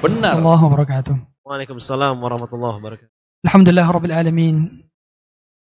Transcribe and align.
Benar. 0.00 0.40
Allah 0.40 0.60
wabarakatuh. 0.64 1.14
Waalaikumsalam 1.44 2.16
warahmatullahi 2.24 2.80
wabarakatuh. 2.80 3.12
Alhamdulillah 3.44 3.86
rabbil 3.88 4.16
alamin. 4.16 4.56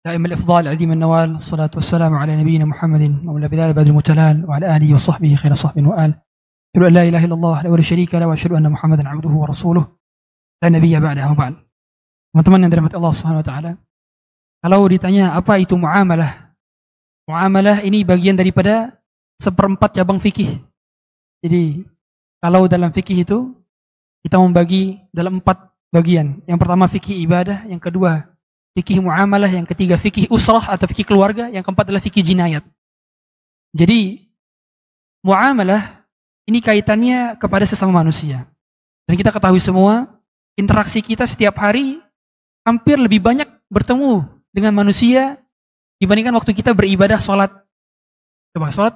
دائم 0.08 0.26
الإفضال 0.26 0.68
عديم 0.68 0.92
النوال 0.92 1.36
الصلاة 1.36 1.74
والسلام 1.76 2.16
على 2.16 2.40
نبينا 2.40 2.66
محمد 2.66 3.28
وعلى 3.28 3.48
بلال 3.48 3.74
بدر 3.74 3.92
المتلال 3.92 4.46
وعلى 4.48 4.66
آله 4.78 4.94
وصحبه 4.94 5.36
خير 5.36 5.52
صحب 5.56 5.84
وآل 5.84 6.12
أشهد 6.72 6.84
أن 6.88 6.94
لا 6.94 7.04
إله 7.04 7.26
إلا 7.26 7.36
الله 7.36 7.52
وحده 7.52 7.76
لا 7.76 7.82
شريك 7.82 8.16
له 8.16 8.28
وأشهد 8.28 8.52
أن 8.56 8.72
محمدا 8.72 9.04
عبده 9.04 9.30
ورسوله 9.30 9.84
لا 10.64 10.70
نبي 10.70 11.00
بعده 11.00 11.28
وبعد 11.28 11.54
teman-teman 12.32 12.60
yang 12.64 12.72
dirahmati 12.72 12.96
Allah 12.96 13.14
Subhanahu 13.18 13.44
wa 13.44 13.74
kalau 14.64 14.82
ditanya 14.88 15.34
apa 15.36 15.58
itu 15.60 15.76
muamalah 15.76 16.54
muamalah 17.28 17.82
ini 17.84 18.06
bagian 18.08 18.38
daripada 18.38 18.96
seperempat 19.42 19.98
cabang 19.98 20.22
fikih 20.22 20.62
jadi 21.44 21.84
kalau 22.40 22.70
dalam 22.70 22.94
fikih 22.96 23.28
itu 23.28 23.57
kita 24.28 24.36
membagi 24.36 25.00
dalam 25.16 25.40
empat 25.40 25.72
bagian 25.88 26.44
yang 26.44 26.60
pertama 26.60 26.84
fikih 26.92 27.16
ibadah 27.24 27.64
yang 27.72 27.80
kedua 27.80 28.38
fikih 28.78 29.02
muamalah, 29.02 29.50
yang 29.50 29.66
ketiga 29.66 29.98
fikih 29.98 30.30
usrah 30.30 30.62
atau 30.70 30.86
fikih 30.86 31.10
keluarga, 31.10 31.50
yang 31.50 31.66
keempat 31.66 31.90
adalah 31.90 31.98
fikih 31.98 32.22
jinayat. 32.22 32.62
Jadi 33.74 34.30
muamalah 35.26 36.06
ini 36.46 36.62
kaitannya 36.62 37.42
kepada 37.42 37.66
sesama 37.66 38.06
manusia. 38.06 38.46
Dan 39.10 39.18
kita 39.18 39.34
ketahui 39.34 39.58
semua, 39.58 40.22
interaksi 40.54 41.02
kita 41.02 41.26
setiap 41.26 41.58
hari 41.58 41.98
hampir 42.62 43.02
lebih 43.02 43.18
banyak 43.18 43.50
bertemu 43.66 44.30
dengan 44.54 44.78
manusia 44.78 45.42
dibandingkan 45.98 46.38
waktu 46.38 46.54
kita 46.54 46.78
beribadah 46.78 47.18
sholat. 47.18 47.50
Coba 48.54 48.70
sholat 48.70 48.94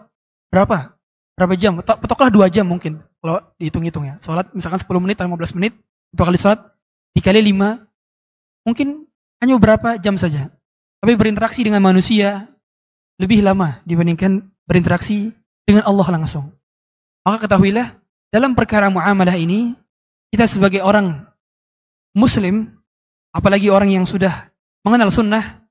berapa? 0.54 0.94
Berapa 1.34 1.54
jam? 1.58 1.82
Petoklah 1.82 2.30
dua 2.30 2.54
jam 2.54 2.70
mungkin 2.70 3.02
kalau 3.22 3.38
dihitung-hitung 3.62 4.04
ya. 4.04 4.18
Sholat 4.18 4.50
misalkan 4.52 4.82
10 4.82 4.90
menit 4.98 5.16
atau 5.22 5.30
15 5.30 5.58
menit, 5.62 5.74
untuk 6.12 6.26
kali 6.26 6.42
sholat 6.42 6.60
dikali 7.14 7.54
5, 7.54 8.68
mungkin 8.68 9.06
hanya 9.40 9.54
beberapa 9.62 9.96
jam 10.02 10.18
saja. 10.18 10.50
Tapi 11.02 11.14
berinteraksi 11.18 11.62
dengan 11.62 11.82
manusia 11.82 12.50
lebih 13.22 13.46
lama 13.46 13.82
dibandingkan 13.86 14.42
berinteraksi 14.66 15.34
dengan 15.66 15.86
Allah 15.86 16.08
langsung. 16.18 16.50
Maka 17.22 17.46
ketahuilah, 17.46 18.02
dalam 18.34 18.58
perkara 18.58 18.90
muamalah 18.90 19.38
ini, 19.38 19.78
kita 20.34 20.50
sebagai 20.50 20.82
orang 20.82 21.26
muslim, 22.18 22.70
apalagi 23.34 23.70
orang 23.70 23.94
yang 23.94 24.06
sudah 24.10 24.50
mengenal 24.82 25.14
sunnah, 25.14 25.62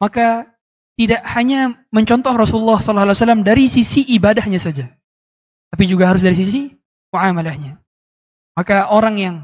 maka 0.00 0.48
tidak 0.94 1.20
hanya 1.34 1.86
mencontoh 1.90 2.32
Rasulullah 2.32 2.78
SAW 2.78 3.42
dari 3.42 3.66
sisi 3.66 4.06
ibadahnya 4.14 4.62
saja, 4.62 4.86
tapi 5.70 5.90
juga 5.90 6.06
harus 6.06 6.22
dari 6.22 6.38
sisi 6.38 6.70
muamalahnya. 7.14 7.78
Maka 8.58 8.90
orang 8.90 9.16
yang 9.18 9.36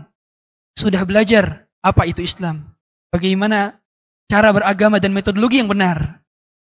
sudah 0.74 1.06
belajar 1.06 1.70
apa 1.78 2.02
itu 2.10 2.26
Islam, 2.26 2.74
bagaimana 3.14 3.78
cara 4.26 4.50
beragama 4.50 4.98
dan 4.98 5.14
metodologi 5.14 5.62
yang 5.62 5.70
benar. 5.70 6.22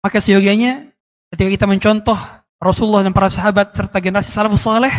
Maka 0.05 0.21
seyogianya 0.21 0.93
ketika 1.33 1.49
kita 1.49 1.67
mencontoh 1.69 2.17
Rasulullah 2.61 3.05
dan 3.05 3.17
para 3.17 3.33
sahabat 3.33 3.73
serta 3.73 4.01
generasi 4.01 4.29
salafus 4.33 4.65
saleh, 4.65 4.93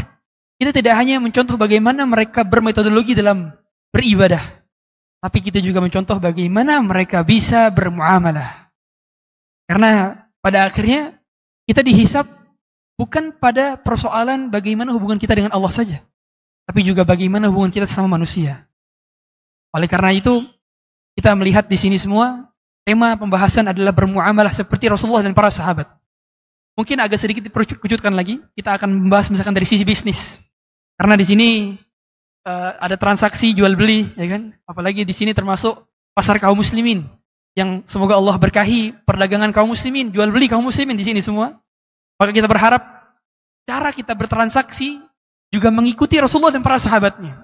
kita 0.62 0.74
tidak 0.74 0.94
hanya 0.98 1.18
mencontoh 1.18 1.58
bagaimana 1.58 2.06
mereka 2.06 2.46
bermetodologi 2.46 3.18
dalam 3.18 3.50
beribadah, 3.90 4.42
tapi 5.24 5.40
kita 5.42 5.64
juga 5.64 5.82
mencontoh 5.82 6.20
bagaimana 6.20 6.80
mereka 6.84 7.26
bisa 7.26 7.72
bermuamalah. 7.74 8.70
Karena 9.66 10.20
pada 10.44 10.68
akhirnya 10.68 11.16
kita 11.64 11.80
dihisap 11.80 12.28
bukan 13.00 13.34
pada 13.38 13.80
persoalan 13.80 14.50
bagaimana 14.50 14.94
hubungan 14.94 15.18
kita 15.18 15.34
dengan 15.34 15.52
Allah 15.56 15.74
saja, 15.74 16.02
tapi 16.68 16.86
juga 16.86 17.02
bagaimana 17.08 17.50
hubungan 17.50 17.74
kita 17.74 17.88
sama 17.88 18.18
manusia. 18.20 18.68
Oleh 19.74 19.90
karena 19.90 20.14
itu, 20.14 20.46
kita 21.18 21.34
melihat 21.34 21.66
di 21.66 21.78
sini 21.78 21.98
semua, 21.98 22.54
tema 22.86 23.18
pembahasan 23.18 23.70
adalah 23.70 23.96
bermuamalah 23.96 24.54
seperti 24.54 24.90
Rasulullah 24.92 25.26
dan 25.26 25.34
para 25.34 25.50
sahabat. 25.50 25.90
Mungkin 26.74 26.98
agak 27.02 27.22
sedikit 27.22 27.46
diperkujutkan 27.46 28.14
lagi, 28.14 28.42
kita 28.58 28.78
akan 28.78 29.06
membahas 29.06 29.30
misalkan 29.30 29.54
dari 29.54 29.66
sisi 29.66 29.86
bisnis. 29.86 30.42
Karena 30.98 31.18
di 31.18 31.26
sini 31.26 31.50
uh, 32.46 32.72
ada 32.78 32.98
transaksi 32.98 33.54
jual 33.54 33.74
beli, 33.78 34.10
ya 34.18 34.26
kan? 34.30 34.54
Apalagi 34.66 35.06
di 35.06 35.14
sini 35.14 35.34
termasuk 35.34 35.74
pasar 36.14 36.38
kaum 36.38 36.58
muslimin 36.58 37.06
yang 37.54 37.82
semoga 37.86 38.18
Allah 38.18 38.38
berkahi 38.38 38.94
perdagangan 39.06 39.54
kaum 39.54 39.74
muslimin, 39.74 40.10
jual 40.10 40.30
beli 40.30 40.50
kaum 40.50 40.66
muslimin 40.66 40.98
di 40.98 41.06
sini 41.06 41.22
semua. 41.22 41.63
Maka 42.24 42.32
kita 42.32 42.48
berharap 42.48 42.80
cara 43.68 43.92
kita 43.92 44.16
bertransaksi 44.16 45.04
juga 45.52 45.68
mengikuti 45.76 46.16
Rasulullah 46.24 46.56
dan 46.56 46.64
para 46.64 46.80
sahabatnya. 46.80 47.36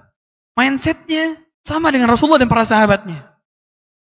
Mindsetnya 0.56 1.36
sama 1.60 1.92
dengan 1.92 2.08
Rasulullah 2.08 2.40
dan 2.40 2.48
para 2.48 2.64
sahabatnya. 2.64 3.28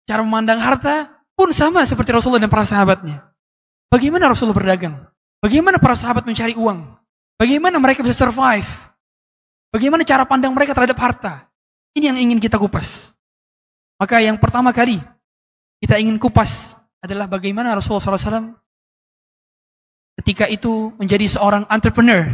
Cara 0.04 0.20
memandang 0.20 0.60
harta 0.60 1.24
pun 1.32 1.56
sama 1.56 1.80
seperti 1.88 2.12
Rasulullah 2.12 2.44
dan 2.44 2.52
para 2.52 2.68
sahabatnya. 2.68 3.24
Bagaimana 3.88 4.28
Rasulullah 4.28 4.60
berdagang? 4.60 5.00
Bagaimana 5.40 5.80
para 5.80 5.96
sahabat 5.96 6.28
mencari 6.28 6.60
uang? 6.60 6.84
Bagaimana 7.40 7.80
mereka 7.80 8.04
bisa 8.04 8.28
survive? 8.28 8.68
Bagaimana 9.72 10.04
cara 10.04 10.28
pandang 10.28 10.52
mereka 10.52 10.76
terhadap 10.76 11.00
harta? 11.00 11.48
Ini 11.96 12.12
yang 12.12 12.20
ingin 12.20 12.44
kita 12.44 12.60
kupas. 12.60 13.16
Maka 13.96 14.20
yang 14.20 14.36
pertama 14.36 14.76
kali 14.76 15.00
kita 15.80 15.96
ingin 16.04 16.20
kupas 16.20 16.84
adalah 17.00 17.32
bagaimana 17.32 17.72
Rasulullah 17.72 18.20
SAW 18.20 18.60
ketika 20.22 20.46
itu 20.48 20.96
menjadi 20.96 21.28
seorang 21.28 21.68
entrepreneur, 21.68 22.32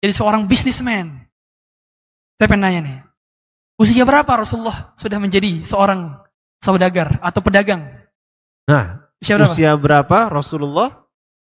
jadi 0.00 0.12
seorang 0.14 0.46
businessman. 0.48 1.28
Saya 2.38 2.46
pengen 2.46 2.62
nanya 2.62 2.80
nih, 2.86 2.98
usia 3.82 4.06
berapa 4.06 4.30
Rasulullah 4.30 4.94
sudah 4.94 5.18
menjadi 5.18 5.66
seorang 5.66 6.14
saudagar 6.62 7.18
atau 7.18 7.40
pedagang. 7.42 7.82
Nah, 8.70 9.10
usia 9.18 9.34
berapa, 9.34 9.50
usia 9.50 9.70
berapa 9.74 10.18
Rasulullah 10.30 10.88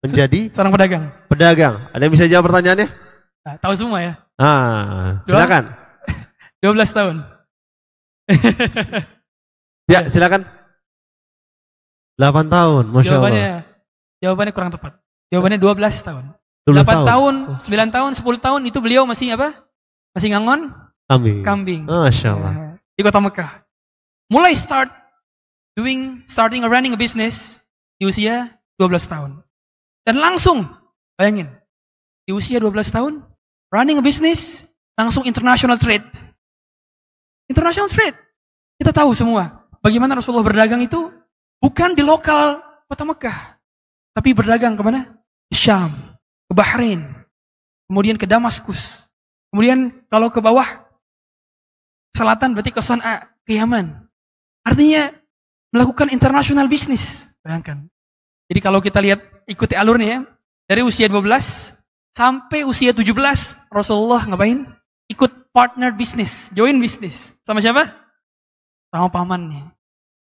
menjadi 0.00 0.48
seorang 0.52 0.72
pedagang? 0.72 1.04
Pedagang. 1.28 1.74
Ada 1.92 2.02
yang 2.02 2.14
bisa 2.16 2.24
jawab 2.30 2.48
pertanyaannya? 2.48 2.88
Nah, 3.44 3.54
tahu 3.60 3.74
semua 3.76 3.98
ya? 4.00 4.12
Ah, 4.40 5.20
silakan. 5.28 5.64
12 6.64 6.96
tahun. 6.96 7.16
ya, 9.92 10.00
silakan. 10.08 10.42
8 12.16 12.48
tahun, 12.48 12.84
Masya 12.88 13.10
jawabannya, 13.12 13.44
Allah. 13.44 13.62
Jawabannya 14.24 14.52
kurang 14.56 14.72
tepat. 14.72 14.96
Jawabannya 15.32 15.58
12 15.58 16.06
tahun. 16.06 16.24
12 16.66 16.82
8 16.82 16.86
tahun, 16.86 17.04
tahun, 17.06 17.34
9 17.62 17.94
tahun, 17.94 18.10
10 18.18 18.46
tahun 18.46 18.60
itu 18.66 18.78
beliau 18.82 19.06
masih 19.06 19.38
apa? 19.38 19.54
Masih 20.14 20.34
ngangon? 20.34 20.74
Kambing. 21.06 21.38
Kambing. 21.46 21.82
Masya 21.86 22.34
Allah. 22.34 22.52
Ya, 22.52 22.66
di 22.98 23.00
kota 23.06 23.22
Mekah. 23.22 23.62
Mulai 24.26 24.58
start 24.58 24.90
doing 25.78 26.26
starting 26.26 26.66
a 26.66 26.68
running 26.70 26.90
a 26.90 26.98
business 26.98 27.62
di 27.94 28.10
usia 28.10 28.58
12 28.82 29.06
tahun. 29.06 29.30
Dan 30.02 30.18
langsung, 30.18 30.66
bayangin, 31.14 31.50
di 32.26 32.34
usia 32.34 32.58
12 32.58 32.90
tahun, 32.90 33.22
running 33.70 34.02
a 34.02 34.04
business, 34.04 34.66
langsung 34.98 35.22
international 35.22 35.78
trade. 35.78 36.06
International 37.46 37.86
trade. 37.86 38.18
Kita 38.76 38.90
tahu 38.90 39.14
semua, 39.14 39.66
bagaimana 39.78 40.18
Rasulullah 40.18 40.46
berdagang 40.46 40.82
itu 40.82 41.14
bukan 41.62 41.94
di 41.94 42.02
lokal 42.02 42.58
kota 42.90 43.06
Mekah. 43.06 43.38
Tapi 44.16 44.34
berdagang 44.34 44.74
ke 44.74 44.82
mana? 44.82 45.15
Syam, 45.52 45.90
ke 46.46 46.52
Bahrain, 46.54 47.02
kemudian 47.86 48.18
ke 48.18 48.26
Damaskus. 48.26 49.06
Kemudian 49.50 49.94
kalau 50.10 50.28
ke 50.28 50.42
bawah, 50.42 50.66
selatan 52.12 52.52
berarti 52.52 52.74
ke 52.74 52.82
San'a, 52.82 53.24
ke 53.46 53.56
Yaman. 53.56 54.06
Artinya 54.66 55.12
melakukan 55.70 56.10
international 56.10 56.66
business. 56.66 57.30
Bayangkan. 57.40 57.86
Jadi 58.50 58.60
kalau 58.62 58.82
kita 58.82 58.98
lihat 59.02 59.22
ikuti 59.46 59.74
alurnya 59.78 60.08
ya, 60.08 60.20
dari 60.66 60.82
usia 60.82 61.06
12 61.06 61.22
sampai 62.14 62.66
usia 62.66 62.90
17 62.90 63.12
Rasulullah 63.70 64.22
ngapain? 64.26 64.66
Ikut 65.06 65.54
partner 65.54 65.94
bisnis, 65.94 66.50
join 66.50 66.74
bisnis. 66.82 67.30
Sama 67.46 67.62
siapa? 67.62 67.86
Sama 68.90 69.06
pamannya. 69.06 69.70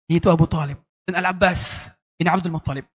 Yaitu 0.08 0.32
Abu 0.32 0.48
Talib 0.48 0.80
dan 1.04 1.20
Al-Abbas 1.20 1.92
bin 2.16 2.32
Abdul 2.32 2.56
Muttalib. 2.56 2.88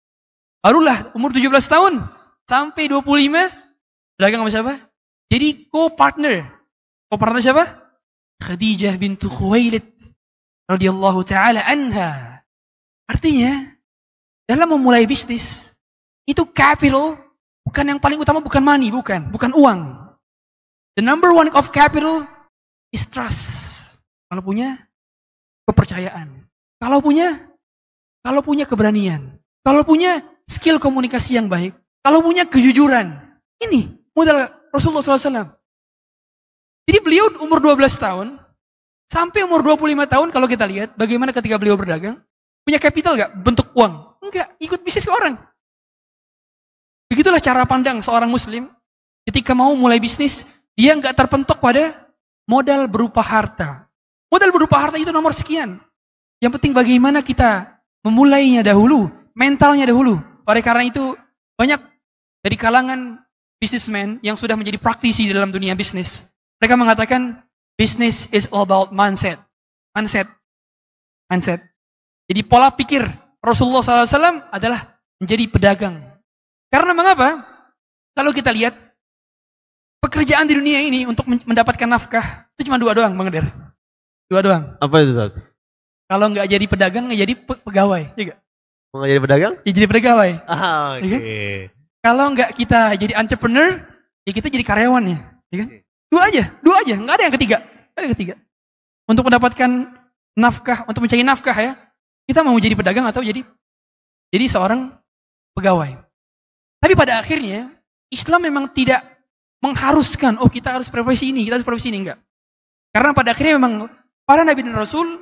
Barulah 0.63 1.11
umur 1.11 1.35
17 1.35 1.51
tahun 1.67 1.99
sampai 2.47 2.87
25 2.87 3.03
berdagang 4.15 4.47
sama 4.47 4.51
siapa? 4.51 4.73
Jadi 5.27 5.67
co-partner. 5.67 6.47
Co-partner 7.11 7.41
siapa? 7.43 7.63
Khadijah 8.39 8.95
bintu 8.95 9.27
Khuwailid 9.27 9.83
radhiyallahu 10.71 11.19
taala 11.27 11.67
anha. 11.67 12.39
Artinya 13.11 13.75
dalam 14.47 14.79
memulai 14.79 15.03
bisnis 15.03 15.75
itu 16.23 16.47
capital 16.55 17.19
bukan 17.67 17.83
yang 17.83 17.99
paling 17.99 18.23
utama 18.23 18.39
bukan 18.39 18.63
money, 18.63 18.87
bukan, 18.87 19.27
bukan 19.35 19.51
uang. 19.51 19.79
The 20.95 21.03
number 21.03 21.35
one 21.35 21.51
of 21.51 21.75
capital 21.75 22.23
is 22.95 23.03
trust. 23.11 23.41
Kalau 24.31 24.39
punya 24.39 24.79
kepercayaan. 25.67 26.47
Kalau 26.79 27.03
punya 27.03 27.51
kalau 28.23 28.39
punya 28.39 28.63
keberanian. 28.63 29.43
Kalau 29.63 29.83
punya 29.83 30.19
skill 30.47 30.77
komunikasi 30.79 31.37
yang 31.37 31.47
baik. 31.47 31.75
Kalau 32.03 32.19
punya 32.19 32.43
kejujuran. 32.47 33.15
Ini 33.63 34.11
modal 34.11 34.43
Rasulullah 34.75 35.03
SAW. 35.03 35.55
Jadi 36.83 36.99
beliau 36.99 37.31
umur 37.39 37.63
12 37.63 37.79
tahun 37.95 38.43
Sampai 39.13 39.45
umur 39.45 39.61
25 39.61 40.09
tahun 40.09 40.27
kalau 40.33 40.49
kita 40.49 40.65
lihat 40.65 40.97
bagaimana 40.97 41.29
ketika 41.29 41.61
beliau 41.61 41.77
berdagang, 41.77 42.17
punya 42.65 42.81
capital 42.81 43.13
gak 43.13 43.29
bentuk 43.45 43.69
uang? 43.77 44.17
Enggak, 44.25 44.57
ikut 44.57 44.81
bisnis 44.81 45.05
ke 45.05 45.13
orang. 45.13 45.37
Begitulah 47.13 47.37
cara 47.37 47.61
pandang 47.69 48.01
seorang 48.01 48.25
muslim 48.25 48.73
ketika 49.21 49.53
mau 49.53 49.69
mulai 49.77 50.01
bisnis, 50.01 50.49
dia 50.73 50.97
nggak 50.97 51.13
terpentok 51.13 51.61
pada 51.61 52.09
modal 52.49 52.89
berupa 52.89 53.21
harta. 53.21 53.85
Modal 54.33 54.49
berupa 54.49 54.81
harta 54.81 54.97
itu 54.97 55.13
nomor 55.13 55.29
sekian. 55.29 55.77
Yang 56.41 56.57
penting 56.57 56.73
bagaimana 56.73 57.21
kita 57.21 57.69
memulainya 58.01 58.65
dahulu, 58.65 59.13
mentalnya 59.37 59.85
dahulu. 59.85 60.17
Oleh 60.43 60.61
karena 60.63 60.83
itu 60.83 61.15
banyak 61.55 61.79
dari 62.43 62.55
kalangan 62.59 63.23
bisnismen 63.61 64.19
yang 64.19 64.35
sudah 64.35 64.59
menjadi 64.59 64.75
praktisi 64.75 65.31
dalam 65.31 65.47
dunia 65.47 65.71
bisnis. 65.71 66.27
Mereka 66.59 66.75
mengatakan 66.75 67.39
business 67.79 68.27
is 68.35 68.51
all 68.51 68.67
about 68.67 68.91
mindset. 68.91 69.39
Mindset. 69.95 70.27
Mindset. 71.31 71.63
Jadi 72.27 72.43
pola 72.43 72.71
pikir 72.71 73.03
Rasulullah 73.39 73.83
SAW 73.83 74.51
adalah 74.51 74.99
menjadi 75.19 75.47
pedagang. 75.47 75.99
Karena 76.67 76.91
mengapa? 76.91 77.43
Kalau 78.13 78.31
kita 78.35 78.51
lihat 78.51 78.75
pekerjaan 80.03 80.47
di 80.47 80.59
dunia 80.59 80.83
ini 80.83 81.07
untuk 81.07 81.23
mendapatkan 81.25 81.87
nafkah 81.87 82.51
itu 82.55 82.67
cuma 82.69 82.77
dua 82.77 82.93
doang, 82.93 83.15
Bang 83.15 83.31
Der. 83.31 83.47
Dua 84.27 84.39
doang. 84.43 84.63
Apa 84.77 85.03
itu, 85.03 85.15
Zat? 85.15 85.33
Kalau 86.07 86.29
nggak 86.29 86.45
jadi 86.45 86.65
pedagang, 86.69 87.09
nggak 87.09 87.21
jadi 87.25 87.33
pe 87.33 87.53
pegawai. 87.63 88.03
Ya 88.19 88.37
Mau 88.93 89.09
jadi 89.09 89.17
pedagang? 89.17 89.53
Ya 89.65 89.71
jadi 89.73 89.87
pegawai. 89.89 90.31
Ah, 90.45 91.01
Ya 91.01 91.01
oke. 91.01 91.09
kan? 91.09 91.21
Kalau 92.03 92.25
nggak 92.35 92.49
kita 92.53 92.81
jadi 92.93 93.13
entrepreneur, 93.17 93.81
ya 94.21 94.31
kita 94.35 94.53
jadi 94.53 94.61
karyawan 94.61 95.03
ya. 95.09 95.17
ya 95.49 95.57
kan? 95.65 95.67
Dua 96.13 96.21
aja, 96.29 96.43
dua 96.61 96.75
aja. 96.85 96.95
Nggak 97.01 97.15
ada 97.17 97.23
yang 97.25 97.35
ketiga. 97.35 97.57
Nggak 97.57 97.97
ada 97.97 98.05
yang 98.05 98.15
ketiga. 98.15 98.35
Untuk 99.09 99.23
mendapatkan 99.25 99.69
nafkah, 100.37 100.85
untuk 100.85 101.01
mencari 101.01 101.25
nafkah 101.25 101.57
ya, 101.57 101.73
kita 102.29 102.45
mau 102.45 102.53
jadi 102.61 102.77
pedagang 102.77 103.09
atau 103.09 103.25
jadi 103.25 103.41
jadi 104.29 104.45
seorang 104.45 104.93
pegawai. 105.57 105.97
Tapi 106.77 106.93
pada 106.93 107.17
akhirnya, 107.17 107.73
Islam 108.13 108.45
memang 108.45 108.69
tidak 108.69 109.01
mengharuskan, 109.63 110.37
oh 110.37 110.51
kita 110.51 110.75
harus 110.75 110.91
profesi 110.93 111.33
ini, 111.33 111.47
kita 111.49 111.57
harus 111.57 111.65
profesi 111.65 111.89
ini, 111.89 112.03
enggak. 112.05 112.19
Karena 112.93 113.09
pada 113.15 113.33
akhirnya 113.33 113.57
memang 113.57 113.89
para 114.21 114.45
nabi 114.45 114.61
dan 114.61 114.77
rasul 114.77 115.17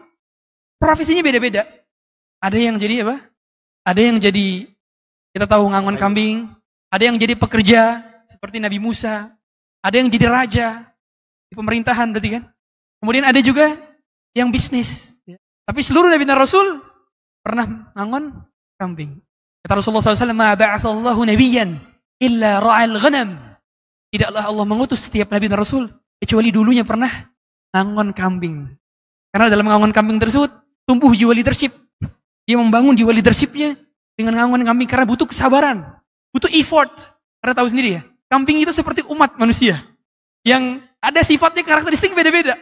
profesinya 0.76 1.24
beda-beda. 1.24 1.64
Ada 2.42 2.58
yang 2.58 2.76
jadi 2.76 3.06
apa? 3.08 3.31
Ada 3.82 4.02
yang 4.02 4.18
jadi 4.22 4.70
kita 5.34 5.46
tahu 5.50 5.72
ngangon 5.72 5.98
kambing, 5.98 6.50
ada 6.92 7.04
yang 7.08 7.18
jadi 7.18 7.34
pekerja 7.34 8.04
seperti 8.30 8.62
Nabi 8.62 8.78
Musa, 8.78 9.32
ada 9.82 9.96
yang 9.98 10.08
jadi 10.12 10.30
raja 10.30 10.68
di 11.50 11.54
pemerintahan 11.58 12.14
berarti 12.14 12.40
kan. 12.40 12.44
Kemudian 13.02 13.26
ada 13.26 13.42
juga 13.42 13.74
yang 14.38 14.54
bisnis. 14.54 15.18
Tapi 15.66 15.80
seluruh 15.82 16.12
Nabi 16.12 16.24
dan 16.28 16.38
Rasul 16.38 16.84
pernah 17.42 17.90
ngangon 17.98 18.46
kambing. 18.78 19.18
Kata 19.66 19.78
Rasulullah 19.78 20.14
SAW, 20.14 20.34
Ma 20.38 20.54
ba'asallahu 20.54 21.22
nabiyan 21.26 21.78
illa 22.22 22.62
ra'al 22.62 22.98
ghanam. 23.02 23.38
Tidaklah 24.14 24.44
Allah 24.46 24.66
mengutus 24.68 25.10
setiap 25.10 25.34
Nabi 25.34 25.50
dan 25.50 25.58
Rasul, 25.58 25.90
kecuali 26.22 26.54
dulunya 26.54 26.86
pernah 26.86 27.10
ngangon 27.74 28.14
kambing. 28.14 28.70
Karena 29.32 29.48
dalam 29.48 29.66
ngangon 29.66 29.96
kambing 29.96 30.20
tersebut, 30.22 30.52
tumbuh 30.86 31.10
jiwa 31.16 31.34
leadership. 31.34 31.72
Dia 32.52 32.60
membangun 32.60 32.92
jiwa 32.92 33.16
leadershipnya 33.16 33.80
dengan 34.20 34.36
ngangon 34.36 34.68
kambing 34.68 34.90
karena 34.92 35.08
butuh 35.08 35.24
kesabaran. 35.24 35.88
Butuh 36.36 36.52
effort. 36.52 36.92
Karena 37.40 37.56
tahu 37.56 37.72
sendiri 37.72 37.96
ya, 37.96 38.02
kambing 38.28 38.60
itu 38.60 38.76
seperti 38.76 39.08
umat 39.08 39.40
manusia. 39.40 39.80
Yang 40.44 40.84
ada 41.00 41.24
sifatnya 41.24 41.64
karakteristik 41.64 42.12
beda-beda. 42.12 42.60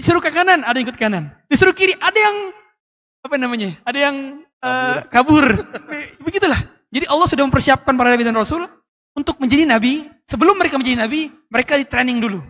Disuruh 0.00 0.24
ke 0.24 0.32
kanan, 0.32 0.64
ada 0.64 0.80
yang 0.80 0.88
ikut 0.88 0.96
kanan. 0.96 1.28
Disuruh 1.44 1.76
kiri, 1.76 1.92
ada 2.00 2.16
yang 2.16 2.56
apa 3.20 3.36
namanya? 3.36 3.76
Ada 3.84 3.98
yang 4.00 4.16
uh, 4.64 5.04
kabur. 5.12 5.44
Begitulah. 6.24 6.56
Jadi 6.88 7.04
Allah 7.04 7.28
sudah 7.28 7.44
mempersiapkan 7.44 7.92
para 7.92 8.08
nabi 8.08 8.24
dan 8.24 8.32
rasul 8.32 8.64
untuk 9.12 9.36
menjadi 9.44 9.68
nabi. 9.68 10.08
Sebelum 10.24 10.56
mereka 10.56 10.80
menjadi 10.80 11.04
nabi, 11.04 11.28
mereka 11.52 11.76
di 11.76 11.84
training 11.84 12.16
dulu. 12.16 12.40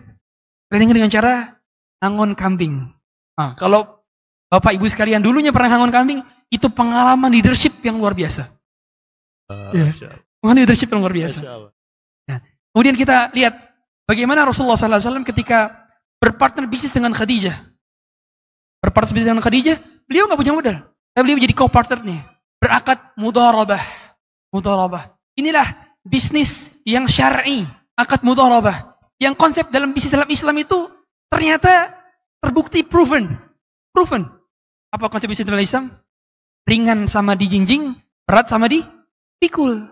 Training 0.71 0.95
dengan 0.95 1.11
cara 1.11 1.59
ngangon 1.99 2.39
kambing. 2.39 2.87
Nah, 3.35 3.51
kalau 3.59 4.00
Bapak 4.51 4.75
Ibu 4.75 4.83
sekalian 4.91 5.23
dulunya 5.23 5.55
pernah 5.55 5.79
ngangon 5.79 5.91
kambing, 5.95 6.19
itu 6.51 6.67
pengalaman 6.67 7.31
leadership 7.31 7.79
yang 7.87 7.95
luar 7.95 8.11
biasa. 8.11 8.51
Ya. 9.71 9.95
Pengalaman 10.43 10.67
leadership 10.67 10.91
yang 10.91 10.99
luar 10.99 11.15
biasa. 11.15 11.39
Nah, 12.27 12.37
kemudian 12.75 12.99
kita 12.99 13.31
lihat 13.31 13.55
bagaimana 14.03 14.43
Rasulullah 14.43 14.75
SAW 14.75 15.23
ketika 15.23 15.87
berpartner 16.19 16.67
bisnis 16.67 16.91
dengan 16.91 17.15
Khadijah. 17.15 17.55
Berpartner 18.83 19.15
bisnis 19.15 19.29
dengan 19.31 19.39
Khadijah, 19.39 19.79
beliau 20.03 20.27
nggak 20.27 20.39
punya 20.43 20.51
modal. 20.51 20.75
Tapi 21.15 21.21
beliau 21.23 21.37
menjadi 21.39 21.55
co-partnernya. 21.55 22.19
Berakad 22.59 22.99
mudarabah. 23.15 23.83
Mudarabah. 24.51 25.15
Inilah 25.39 25.95
bisnis 26.03 26.83
yang 26.83 27.07
syar'i. 27.07 27.63
Akad 27.95 28.19
mudarabah. 28.27 28.99
Yang 29.15 29.35
konsep 29.39 29.65
dalam 29.71 29.95
bisnis 29.95 30.11
dalam 30.11 30.27
Islam 30.27 30.59
itu 30.59 30.91
ternyata 31.31 31.95
terbukti 32.43 32.83
proven. 32.83 33.31
Proven. 33.95 34.40
Apa 34.91 35.07
konsep 35.07 35.31
dalam 35.47 35.63
Islam? 35.63 35.85
Ringan 36.67 37.07
sama 37.07 37.33
dijinjing, 37.33 37.95
berat 38.27 38.51
sama 38.51 38.67
di 38.67 38.83
pikul. 39.39 39.87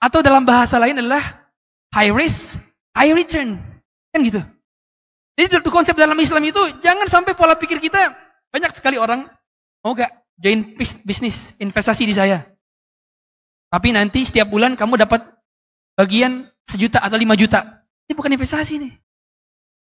Atau 0.00 0.24
dalam 0.24 0.42
bahasa 0.42 0.80
lain 0.80 0.98
adalah 0.98 1.52
high 1.94 2.10
risk, 2.10 2.58
high 2.96 3.12
return. 3.12 3.60
Kan 4.10 4.24
gitu. 4.24 4.40
Jadi 5.38 5.62
konsep 5.70 5.94
dalam 5.94 6.18
Islam 6.18 6.42
itu 6.42 6.58
jangan 6.82 7.06
sampai 7.06 7.36
pola 7.36 7.54
pikir 7.54 7.78
kita 7.78 8.10
banyak 8.50 8.74
sekali 8.74 8.98
orang 8.98 9.22
mau 9.84 9.94
gak 9.94 10.10
join 10.34 10.74
bis- 10.74 10.98
bisnis 11.06 11.54
investasi 11.62 12.02
di 12.08 12.14
saya. 12.16 12.42
Tapi 13.68 13.94
nanti 13.94 14.24
setiap 14.24 14.48
bulan 14.50 14.74
kamu 14.74 14.98
dapat 14.98 15.22
bagian 15.94 16.48
sejuta 16.66 17.04
atau 17.04 17.20
lima 17.20 17.36
juta. 17.38 17.84
Ini 18.08 18.16
bukan 18.16 18.32
investasi 18.34 18.80
nih. 18.80 18.92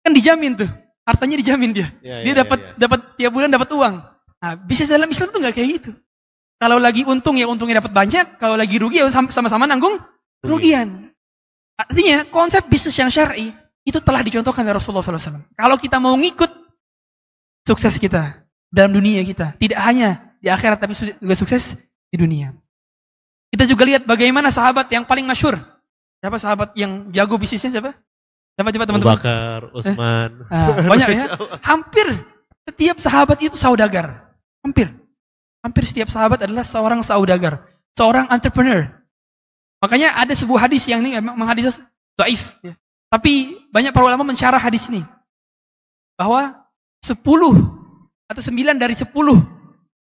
Kan 0.04 0.12
dijamin 0.12 0.57
tuh. 0.57 0.72
Hartanya 1.09 1.41
dijamin 1.41 1.73
dia. 1.73 1.89
Ya, 2.06 2.21
dia 2.21 2.33
ya, 2.38 2.45
dapat 2.45 2.59
ya, 2.61 2.73
dapat 2.77 3.00
tiap 3.17 3.31
bulan 3.33 3.50
dapat 3.50 3.69
uang. 3.73 3.95
Nah, 4.39 4.53
bisnis 4.61 4.94
dalam 4.94 5.09
Islam 5.09 5.33
tuh 5.33 5.41
nggak 5.41 5.56
kayak 5.57 5.69
gitu. 5.81 5.91
Kalau 6.61 6.77
lagi 6.77 7.01
untung 7.09 7.33
ya 7.33 7.50
untungnya 7.50 7.81
dapat 7.81 7.89
banyak, 7.89 8.38
kalau 8.38 8.53
lagi 8.53 8.77
rugi 8.77 9.01
ya 9.01 9.09
sam- 9.09 9.33
sama-sama 9.33 9.65
nanggung 9.65 9.97
kerugian. 10.45 11.09
Artinya 11.79 12.27
konsep 12.29 12.61
bisnis 12.69 12.94
yang 13.00 13.09
syar'i 13.09 13.50
itu 13.88 13.97
telah 14.03 14.21
dicontohkan 14.21 14.61
oleh 14.67 14.75
Rasulullah 14.77 15.01
SAW. 15.01 15.50
Kalau 15.57 15.75
kita 15.79 15.97
mau 15.97 16.13
ngikut 16.13 16.51
sukses 17.63 17.95
kita 17.98 18.45
dalam 18.69 18.93
dunia 18.93 19.24
kita, 19.25 19.55
tidak 19.57 19.79
hanya 19.81 20.36
di 20.43 20.51
akhirat 20.51 20.77
tapi 20.77 20.93
juga 20.93 21.36
sukses 21.39 21.79
di 22.12 22.17
dunia. 22.19 22.53
Kita 23.50 23.65
juga 23.65 23.88
lihat 23.88 24.05
bagaimana 24.05 24.53
sahabat 24.53 24.91
yang 24.93 25.07
paling 25.07 25.25
masyur. 25.25 25.57
Siapa 26.19 26.38
sahabat 26.38 26.69
yang 26.75 27.10
jago 27.15 27.39
bisnisnya 27.39 27.79
siapa? 27.79 27.95
Coba 28.60 28.75
Abu 28.75 28.84
teman-teman? 28.84 29.16
Bakar, 29.16 29.62
Utsman. 29.72 30.30
Nah, 30.51 30.68
banyak 30.92 31.08
ya. 31.08 31.16
Masya 31.16 31.32
Allah. 31.32 31.60
Hampir 31.63 32.08
setiap 32.68 32.98
sahabat 33.00 33.39
itu 33.39 33.56
saudagar. 33.56 34.36
Hampir. 34.60 34.92
Hampir 35.63 35.84
setiap 35.88 36.12
sahabat 36.12 36.44
adalah 36.44 36.68
seorang 36.68 37.00
saudagar. 37.00 37.63
Seorang 37.96 38.28
entrepreneur. 38.28 39.00
Makanya 39.80 40.12
ada 40.20 40.36
sebuah 40.36 40.68
hadis 40.68 40.92
yang 40.92 41.00
ini 41.00 41.16
memang 41.24 41.48
hadis 41.48 41.80
daif. 42.20 42.60
Ya. 42.60 42.75
Tapi 43.08 43.63
banyak 43.72 43.96
para 43.96 44.12
ulama 44.12 44.28
mensyarah 44.28 44.60
hadis 44.60 44.92
ini. 44.92 45.08
Bahwa 46.20 46.51
10 47.00 47.16
atau 48.28 48.42
9 48.44 48.75
dari 48.75 48.92
10 48.92 49.08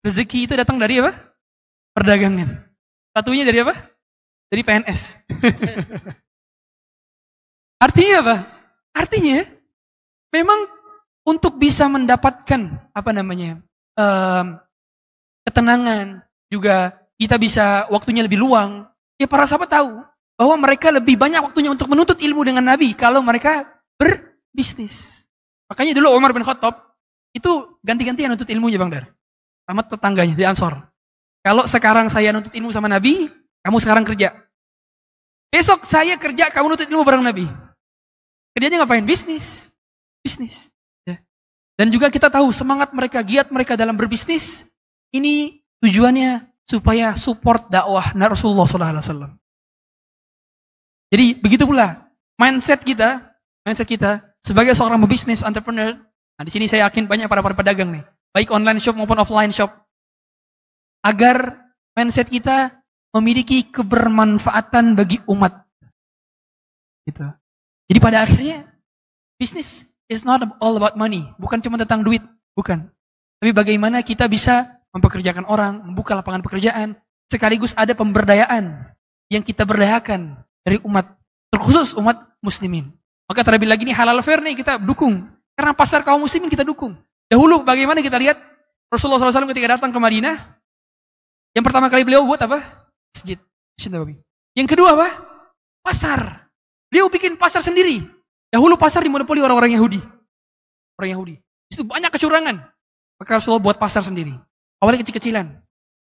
rezeki 0.05 0.39
itu 0.45 0.53
datang 0.53 0.77
dari 0.77 1.01
apa? 1.01 1.17
Perdagangan. 1.97 2.61
Satunya 3.17 3.49
dari 3.49 3.65
apa? 3.65 3.73
Dari 4.53 4.61
PNS. 4.61 5.01
Artinya 7.85 8.14
apa? 8.25 8.37
Artinya 8.97 9.45
memang 10.33 10.57
untuk 11.29 11.61
bisa 11.61 11.85
mendapatkan 11.85 12.88
apa 12.97 13.11
namanya 13.12 13.61
em, 13.93 14.47
ketenangan 15.45 16.25
juga 16.49 16.97
kita 17.21 17.37
bisa 17.37 17.85
waktunya 17.93 18.25
lebih 18.25 18.41
luang. 18.41 18.88
Ya 19.21 19.29
para 19.29 19.45
sahabat 19.45 19.69
tahu 19.69 20.00
bahwa 20.41 20.55
mereka 20.64 20.88
lebih 20.88 21.21
banyak 21.21 21.45
waktunya 21.45 21.69
untuk 21.69 21.93
menuntut 21.93 22.17
ilmu 22.17 22.41
dengan 22.41 22.64
Nabi 22.64 22.97
kalau 22.97 23.21
mereka 23.21 23.69
berbisnis. 24.00 25.29
Makanya 25.69 25.93
dulu 25.93 26.17
Umar 26.17 26.33
bin 26.33 26.43
Khattab 26.43 26.97
itu 27.37 27.50
ganti-gantian 27.85 28.33
nuntut 28.33 28.49
ilmunya 28.49 28.81
Bang 28.81 28.88
Dar. 28.88 29.12
Sama 29.69 29.85
tetangganya 29.85 30.33
di 30.33 30.45
Ansor. 30.45 30.81
Kalau 31.45 31.69
sekarang 31.69 32.09
saya 32.09 32.33
nuntut 32.33 32.57
ilmu 32.57 32.73
sama 32.73 32.88
Nabi, 32.88 33.29
kamu 33.61 33.76
sekarang 33.76 34.05
kerja. 34.09 34.33
Besok 35.53 35.85
saya 35.85 36.17
kerja, 36.17 36.49
kamu 36.49 36.73
nuntut 36.73 36.88
ilmu 36.88 37.05
bareng 37.05 37.21
Nabi. 37.21 37.47
Kerjanya 38.54 38.82
ngapain? 38.82 39.02
Bisnis. 39.02 39.75
Bisnis. 40.23 40.70
Ya. 41.04 41.18
Dan 41.75 41.90
juga 41.90 42.08
kita 42.08 42.30
tahu 42.30 42.49
semangat 42.54 42.94
mereka, 42.94 43.20
giat 43.20 43.50
mereka 43.50 43.75
dalam 43.75 43.99
berbisnis, 43.99 44.70
ini 45.11 45.61
tujuannya 45.82 46.46
supaya 46.64 47.18
support 47.18 47.68
dakwah 47.68 48.14
Rasulullah 48.14 48.64
SAW. 48.64 49.37
Jadi 51.11 51.26
begitu 51.38 51.68
pula 51.68 52.08
mindset 52.40 52.80
kita, 52.80 53.20
mindset 53.66 53.87
kita 53.90 54.23
sebagai 54.40 54.73
seorang 54.73 54.99
pebisnis 55.02 55.44
entrepreneur, 55.44 55.99
Nah, 56.34 56.42
di 56.42 56.50
sini 56.50 56.66
saya 56.66 56.90
yakin 56.90 57.06
banyak 57.06 57.30
para 57.30 57.42
para 57.46 57.54
pedagang 57.54 57.94
nih, 57.94 58.02
baik 58.34 58.50
online 58.50 58.82
shop 58.82 58.99
maupun 58.99 59.18
offline 59.23 59.54
shop, 59.54 59.70
agar 61.06 61.62
mindset 61.94 62.26
kita 62.26 62.75
memiliki 63.14 63.70
kebermanfaatan 63.70 64.99
bagi 64.99 65.23
umat. 65.30 65.62
Gitu. 67.06 67.23
Jadi 67.91 67.99
pada 68.00 68.25
akhirnya 68.25 68.64
bisnis 69.37 69.93
is 70.09 70.25
not 70.25 70.41
all 70.61 70.76
about 70.76 70.97
money, 70.97 71.29
bukan 71.37 71.61
cuma 71.61 71.76
tentang 71.81 72.00
duit, 72.05 72.25
bukan. 72.57 72.88
Tapi 73.41 73.50
bagaimana 73.53 74.00
kita 74.00 74.25
bisa 74.29 74.81
mempekerjakan 74.95 75.45
orang, 75.45 75.85
membuka 75.85 76.17
lapangan 76.17 76.41
pekerjaan, 76.41 76.97
sekaligus 77.29 77.76
ada 77.76 77.93
pemberdayaan 77.93 78.95
yang 79.29 79.43
kita 79.43 79.67
berdayakan 79.67 80.38
dari 80.64 80.81
umat, 80.87 81.05
terkhusus 81.53 81.93
umat 81.99 82.17
muslimin. 82.41 82.88
Maka 83.29 83.41
terlebih 83.41 83.69
lagi 83.69 83.83
ini 83.88 83.93
halal 83.97 84.21
fair 84.21 84.41
nih 84.45 84.57
kita 84.57 84.81
dukung. 84.81 85.29
Karena 85.55 85.73
pasar 85.73 86.03
kaum 86.03 86.21
muslimin 86.23 86.50
kita 86.50 86.67
dukung. 86.67 86.99
Dahulu 87.31 87.64
bagaimana 87.64 88.05
kita 88.05 88.21
lihat 88.21 88.37
Rasulullah 88.93 89.19
SAW 89.23 89.50
ketika 89.50 89.79
datang 89.79 89.91
ke 89.91 89.99
Madinah, 89.99 90.37
yang 91.55 91.64
pertama 91.64 91.88
kali 91.88 92.03
beliau 92.05 92.26
buat 92.26 92.43
apa? 92.43 92.61
Masjid. 93.14 93.38
Yang 94.55 94.69
kedua 94.71 94.95
apa? 94.95 95.09
Pasar. 95.83 96.44
Beliau 96.95 97.11
bikin 97.11 97.35
pasar 97.35 97.59
sendiri. 97.59 98.07
Dahulu 98.55 98.79
pasar 98.79 99.03
dimonopoli 99.03 99.43
orang-orang 99.43 99.75
Yahudi. 99.75 99.99
Orang 100.95 101.11
Yahudi. 101.11 101.35
Itu 101.67 101.83
banyak 101.83 102.07
kecurangan. 102.15 102.55
Maka 103.19 103.43
Rasulullah 103.43 103.67
buat 103.67 103.83
pasar 103.83 104.07
sendiri. 104.07 104.31
Awalnya 104.79 105.03
kecil-kecilan. 105.03 105.59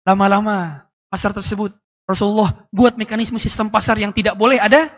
Lama-lama 0.03 0.83
pasar 1.07 1.31
tersebut 1.31 1.71
Rasulullah 2.03 2.67
buat 2.75 2.99
mekanisme 2.99 3.39
sistem 3.39 3.71
pasar 3.71 3.95
yang 3.95 4.11
tidak 4.11 4.35
boleh 4.35 4.59
ada 4.59 4.91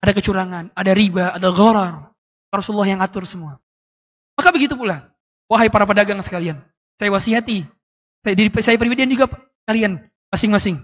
ada 0.00 0.12
kecurangan, 0.16 0.72
ada 0.72 0.92
riba, 0.96 1.36
ada 1.36 1.52
gharar. 1.52 2.08
Rasulullah 2.48 2.88
yang 2.88 3.04
atur 3.04 3.28
semua. 3.28 3.60
Maka 4.40 4.48
begitu 4.56 4.72
pula, 4.72 5.04
wahai 5.52 5.68
para 5.68 5.84
pedagang 5.84 6.16
sekalian, 6.24 6.64
saya 6.96 7.12
wasihati, 7.12 7.60
saya 8.24 8.32
diri 8.32 8.48
saya 8.64 8.80
pribadi 8.80 9.04
dan 9.04 9.12
juga 9.12 9.28
kalian 9.68 10.00
masing-masing 10.32 10.80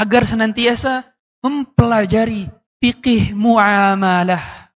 agar 0.00 0.24
senantiasa 0.24 1.04
mempelajari 1.44 2.48
fikih 2.80 3.36
muamalah. 3.36 4.72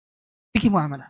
Fikih 0.54 0.70
muamalah. 0.70 1.10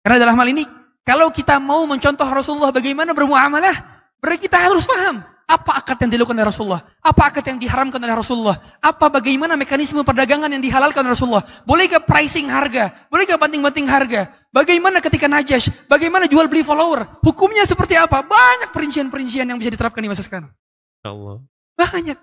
Karena 0.00 0.18
dalam 0.24 0.38
hal 0.38 0.48
ini, 0.48 0.64
kalau 1.04 1.28
kita 1.28 1.60
mau 1.60 1.84
mencontoh 1.84 2.24
Rasulullah 2.24 2.72
bagaimana 2.72 3.12
bermuamalah, 3.12 3.74
berarti 4.22 4.48
kita 4.48 4.56
harus 4.56 4.88
paham 4.88 5.20
apa 5.48 5.80
akad 5.80 5.96
yang 6.04 6.12
dilakukan 6.12 6.36
oleh 6.36 6.48
Rasulullah? 6.52 6.84
Apa 7.00 7.32
akad 7.32 7.44
yang 7.48 7.56
diharamkan 7.56 7.96
oleh 7.96 8.12
Rasulullah? 8.12 8.56
Apa 8.84 9.08
bagaimana 9.08 9.56
mekanisme 9.56 10.04
perdagangan 10.04 10.52
yang 10.52 10.60
dihalalkan 10.60 11.00
oleh 11.00 11.16
Rasulullah? 11.16 11.40
Bolehkah 11.64 12.04
pricing 12.04 12.52
harga? 12.52 13.08
Bolehkah 13.08 13.40
banting-banting 13.40 13.88
harga? 13.88 14.28
Bagaimana 14.52 15.00
ketika 15.00 15.24
najas? 15.24 15.72
Bagaimana 15.88 16.28
jual 16.28 16.52
beli 16.52 16.60
follower? 16.60 17.24
Hukumnya 17.24 17.64
seperti 17.64 17.96
apa? 17.96 18.20
Banyak 18.20 18.76
perincian-perincian 18.76 19.48
yang 19.48 19.56
bisa 19.56 19.72
diterapkan 19.72 20.04
di 20.04 20.12
masa 20.12 20.20
sekarang. 20.20 20.52
Allah. 21.00 21.40
Banyak. 21.80 22.20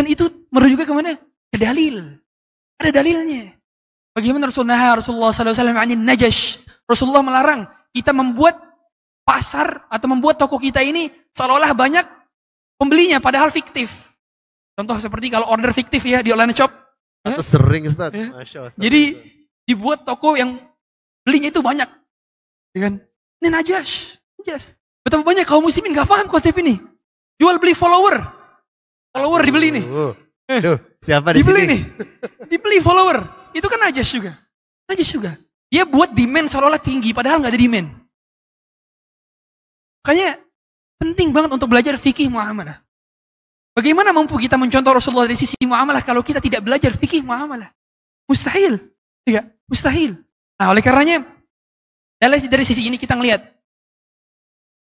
Dan 0.00 0.04
itu 0.08 0.48
merujuk 0.48 0.80
ke 0.80 0.96
mana? 0.96 1.20
Ke 1.52 1.60
dalil. 1.60 2.24
Ada 2.80 2.90
dalilnya. 3.04 3.52
Bagaimana 4.16 4.48
Rasulullah 4.48 4.96
Rasulullah 4.96 5.30
SAW 5.30 5.84
najas? 6.00 6.58
Rasulullah 6.88 7.22
melarang 7.22 7.68
kita 7.92 8.10
membuat 8.10 8.58
pasar 9.22 9.86
atau 9.86 10.10
membuat 10.10 10.40
toko 10.40 10.58
kita 10.58 10.82
ini 10.82 11.12
seolah-olah 11.36 11.70
banyak 11.76 12.02
pembelinya 12.74 13.22
padahal 13.22 13.52
fiktif. 13.52 14.16
Contoh 14.74 14.96
seperti 14.96 15.28
kalau 15.28 15.46
order 15.52 15.70
fiktif 15.76 16.02
ya 16.02 16.24
di 16.24 16.32
online 16.32 16.56
shop. 16.56 16.72
Atau 17.20 17.44
sering 17.44 17.84
Ustaz. 17.84 18.16
Ya. 18.16 18.32
Masya, 18.32 18.80
Jadi 18.80 19.20
dibuat 19.68 20.08
toko 20.08 20.34
yang 20.40 20.56
belinya 21.20 21.52
itu 21.52 21.60
banyak. 21.60 21.86
Ya 22.72 22.80
kan? 22.88 22.94
Ini 23.44 23.48
najas. 23.52 24.16
Najas. 24.40 24.74
Betapa 25.04 25.20
banyak 25.20 25.44
kaum 25.44 25.60
muslimin 25.64 25.92
gak 25.92 26.08
paham 26.08 26.26
konsep 26.26 26.56
ini. 26.56 26.80
Jual 27.36 27.60
beli 27.60 27.76
follower. 27.76 28.24
Follower 29.12 29.40
dibeli 29.44 29.68
nih. 29.80 29.84
Uh, 30.50 30.74
uh, 30.74 30.78
siapa 30.98 31.30
di 31.30 31.46
dibeli 31.46 31.62
sini? 31.62 31.70
nih. 31.70 31.80
Dibeli 32.50 32.82
follower. 32.82 33.22
Itu 33.54 33.70
kan 33.70 33.78
najas 33.78 34.10
juga. 34.10 34.34
Najas 34.90 35.06
juga. 35.06 35.30
Dia 35.70 35.86
buat 35.86 36.10
demand 36.10 36.50
seolah-olah 36.50 36.82
tinggi 36.82 37.14
padahal 37.14 37.38
nggak 37.38 37.54
ada 37.54 37.60
demand. 37.62 37.88
Makanya 40.02 40.30
Penting 41.00 41.32
banget 41.32 41.50
untuk 41.56 41.72
belajar 41.72 41.96
fikih 41.96 42.28
muamalah. 42.28 42.84
Bagaimana 43.72 44.12
mampu 44.12 44.36
kita 44.36 44.60
mencontoh 44.60 44.92
Rasulullah 44.92 45.24
dari 45.24 45.40
sisi 45.40 45.56
muamalah 45.64 46.04
kalau 46.04 46.20
kita 46.20 46.44
tidak 46.44 46.60
belajar 46.60 46.92
fikih 46.92 47.24
muamalah? 47.24 47.72
Mustahil. 48.28 48.76
Tidak, 49.24 49.64
mustahil. 49.64 50.20
Nah, 50.60 50.76
oleh 50.76 50.84
karenanya 50.84 51.24
dari 52.20 52.64
sisi 52.68 52.84
ini 52.84 53.00
kita 53.00 53.16
ngelihat 53.16 53.40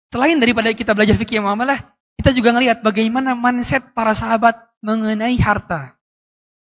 selain 0.09 0.41
daripada 0.41 0.73
kita 0.73 0.97
belajar 0.97 1.13
fikih 1.21 1.37
muamalah, 1.37 1.77
kita 2.17 2.33
juga 2.33 2.49
ngelihat 2.57 2.81
bagaimana 2.81 3.37
mindset 3.37 3.93
para 3.93 4.17
sahabat 4.17 4.57
mengenai 4.81 5.37
harta. 5.37 5.95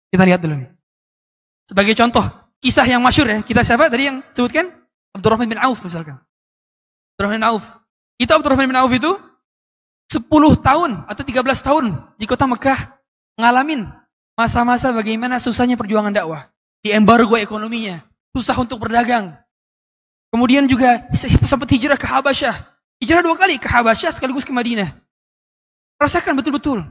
Kita 0.09 0.25
lihat 0.25 0.41
dulu 0.41 0.57
nih. 0.57 0.71
Sebagai 1.69 1.93
contoh, 1.93 2.25
kisah 2.65 2.89
yang 2.89 3.05
masyur 3.05 3.29
ya, 3.29 3.39
kita 3.45 3.61
siapa 3.61 3.93
tadi 3.93 4.09
yang 4.09 4.25
sebutkan? 4.33 4.73
Abdurrahman 5.13 5.49
bin 5.49 5.61
Auf 5.61 5.85
misalkan. 5.85 6.17
Abdurrahman 7.17 7.41
bin 7.41 7.47
Auf 7.47 7.65
itu 8.17 8.33
Abdurrahman 8.33 8.67
bin 8.73 8.79
Auf 8.81 8.93
itu 8.93 9.13
10 10.09 10.25
tahun 10.65 10.91
atau 11.05 11.23
13 11.23 11.45
tahun 11.61 11.85
di 12.17 12.25
kota 12.25 12.49
Mekah 12.49 12.97
ngalamin 13.37 13.85
masa-masa 14.33 14.89
bagaimana 14.97 15.37
susahnya 15.37 15.77
perjuangan 15.77 16.15
dakwah. 16.15 16.49
Di 16.79 16.95
embargo 16.95 17.35
ekonominya, 17.37 18.01
susah 18.33 18.55
untuk 18.57 18.81
berdagang. 18.81 19.35
Kemudian 20.31 20.65
juga 20.71 21.05
sempat 21.45 21.69
hijrah 21.75 21.99
ke 21.99 22.07
Habasyah. 22.07 22.55
Hijrah 23.03 23.21
dua 23.21 23.35
kali 23.35 23.59
ke 23.59 23.67
Habasyah 23.67 24.15
sekaligus 24.15 24.47
ke 24.47 24.55
Madinah. 24.55 24.95
Rasakan 25.99 26.39
betul-betul. 26.39 26.87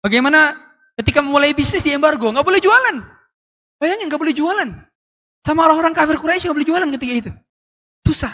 Bagaimana 0.00 0.56
ketika 0.96 1.20
memulai 1.20 1.52
bisnis 1.52 1.84
di 1.84 1.92
embargo, 1.92 2.32
nggak 2.32 2.44
boleh 2.44 2.60
jualan. 2.60 2.96
Bayangin 3.80 4.08
nggak 4.08 4.20
boleh 4.20 4.34
jualan. 4.36 4.68
Sama 5.44 5.64
orang-orang 5.68 5.96
kafir 5.96 6.20
Quraisy 6.20 6.48
nggak 6.48 6.56
boleh 6.56 6.68
jualan 6.68 6.88
ketika 6.96 7.12
itu. 7.12 7.30
Susah. 8.04 8.32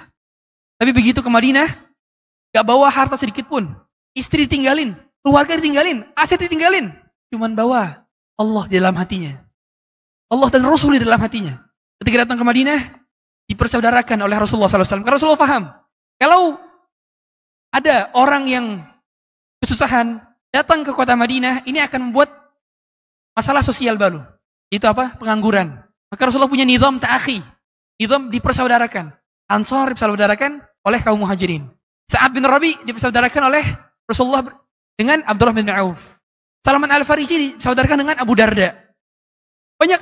Tapi 0.77 0.91
begitu 0.93 1.25
ke 1.25 1.31
Madinah, 1.31 1.87
Gak 2.57 2.65
bawa 2.65 2.89
harta 2.89 3.21
sedikit 3.21 3.45
pun. 3.53 3.69
Istri 4.17 4.49
ditinggalin, 4.49 4.97
keluarga 5.21 5.61
ditinggalin, 5.61 6.09
aset 6.17 6.41
ditinggalin. 6.41 6.89
Cuman 7.29 7.53
bawa 7.53 8.09
Allah 8.41 8.65
di 8.65 8.81
dalam 8.81 8.97
hatinya. 8.97 9.37
Allah 10.33 10.49
dan 10.49 10.65
Rasul 10.65 10.97
di 10.97 11.05
dalam 11.05 11.21
hatinya. 11.21 11.53
Ketika 12.01 12.25
datang 12.25 12.41
ke 12.41 12.45
Madinah, 12.49 12.81
dipersaudarakan 13.45 14.25
oleh 14.25 14.41
Rasulullah 14.41 14.73
SAW. 14.73 15.05
Karena 15.05 15.21
Rasulullah 15.21 15.37
paham, 15.37 15.69
kalau 16.17 16.57
ada 17.77 18.09
orang 18.17 18.49
yang 18.49 18.67
kesusahan 19.61 20.17
datang 20.57 20.81
ke 20.81 20.97
kota 20.97 21.13
Madinah, 21.13 21.69
ini 21.69 21.77
akan 21.85 22.09
membuat 22.09 22.33
masalah 23.37 23.61
sosial 23.61 24.01
baru. 24.01 24.25
Itu 24.73 24.89
apa? 24.89 25.21
Pengangguran. 25.21 25.77
Maka 26.09 26.23
Rasulullah 26.25 26.49
punya 26.49 26.65
nizam 26.65 26.97
ta'akhi. 26.97 27.45
Nizam 28.01 28.33
dipersaudarakan. 28.33 29.13
Ansar 29.53 29.93
dipersaudarakan 29.93 30.65
oleh 30.89 31.01
kaum 31.05 31.21
muhajirin. 31.21 31.69
Sa'ad 32.09 32.33
bin 32.33 32.43
Rabi 32.49 32.73
dipersaudarakan 32.89 33.43
oleh 33.53 33.65
Rasulullah 34.09 34.43
dengan 34.97 35.21
Abdullah 35.29 35.55
bin 35.55 35.69
Auf. 35.69 36.17
Salman 36.65 36.91
Al-Farisi 36.91 37.59
disaudarakan 37.61 38.03
dengan 38.03 38.17
Abu 38.19 38.35
Darda. 38.35 38.75
Banyak 39.79 40.01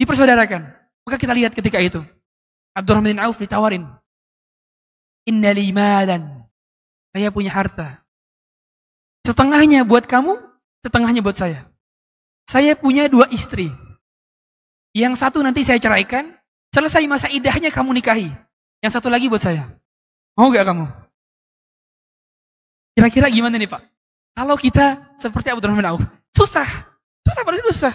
dipersaudarakan. 0.00 0.62
Maka 1.04 1.16
kita 1.18 1.34
lihat 1.34 1.52
ketika 1.52 1.76
itu. 1.82 2.00
Abdurrahman 2.72 3.12
bin 3.12 3.20
Auf 3.20 3.36
ditawarin. 3.36 3.84
Inna. 5.28 5.52
Saya 7.10 7.28
punya 7.34 7.50
harta. 7.52 8.00
Setengahnya 9.26 9.84
buat 9.84 10.08
kamu, 10.08 10.36
setengahnya 10.84 11.20
buat 11.20 11.36
saya. 11.36 11.68
Saya 12.48 12.74
punya 12.74 13.06
dua 13.06 13.28
istri. 13.30 13.70
Yang 14.90 15.22
satu 15.22 15.38
nanti 15.44 15.62
saya 15.62 15.78
ceraikan, 15.78 16.34
selesai 16.74 17.06
masa 17.06 17.30
idahnya 17.30 17.70
kamu 17.70 17.94
nikahi. 18.00 18.32
Yang 18.82 18.92
satu 18.98 19.06
lagi 19.12 19.30
buat 19.30 19.42
saya. 19.42 19.70
Mau 20.34 20.50
gak 20.50 20.66
kamu? 20.66 20.86
Kira-kira 22.96 23.28
gimana 23.30 23.54
nih 23.54 23.70
Pak? 23.70 23.82
Kalau 24.34 24.56
kita 24.56 25.14
seperti 25.20 25.52
Abdurrahman 25.52 25.84
bin 25.84 25.90
Auf, 25.94 26.02
susah. 26.34 26.66
Susah 27.22 27.42
pada 27.44 27.60
susah. 27.60 27.94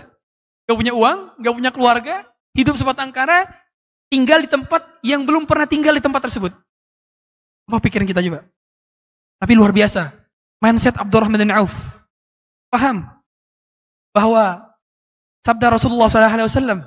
Gak 0.70 0.77
punya 0.77 0.94
uang, 0.94 1.41
gak 1.41 1.53
punya 1.58 1.72
keluarga, 1.74 2.24
hidup 2.55 2.77
sebatang 2.79 3.12
kara, 3.12 3.44
tinggal 4.08 4.39
di 4.39 4.50
tempat 4.50 4.82
yang 5.03 5.25
belum 5.27 5.44
pernah 5.50 5.67
tinggal 5.67 5.91
di 5.91 6.01
tempat 6.01 6.29
tersebut. 6.29 6.53
Apa 7.65 7.82
pikiran 7.82 8.05
kita 8.05 8.22
juga? 8.22 8.46
Tapi 9.41 9.53
luar 9.58 9.74
biasa. 9.74 10.25
Mindset 10.65 10.98
Abdurrahman 10.98 11.38
bin 11.45 11.53
Auf. 11.53 12.01
Paham 12.74 13.05
bahwa 14.10 14.74
sabda 15.45 15.77
Rasulullah 15.77 16.10
SAW, 16.10 16.81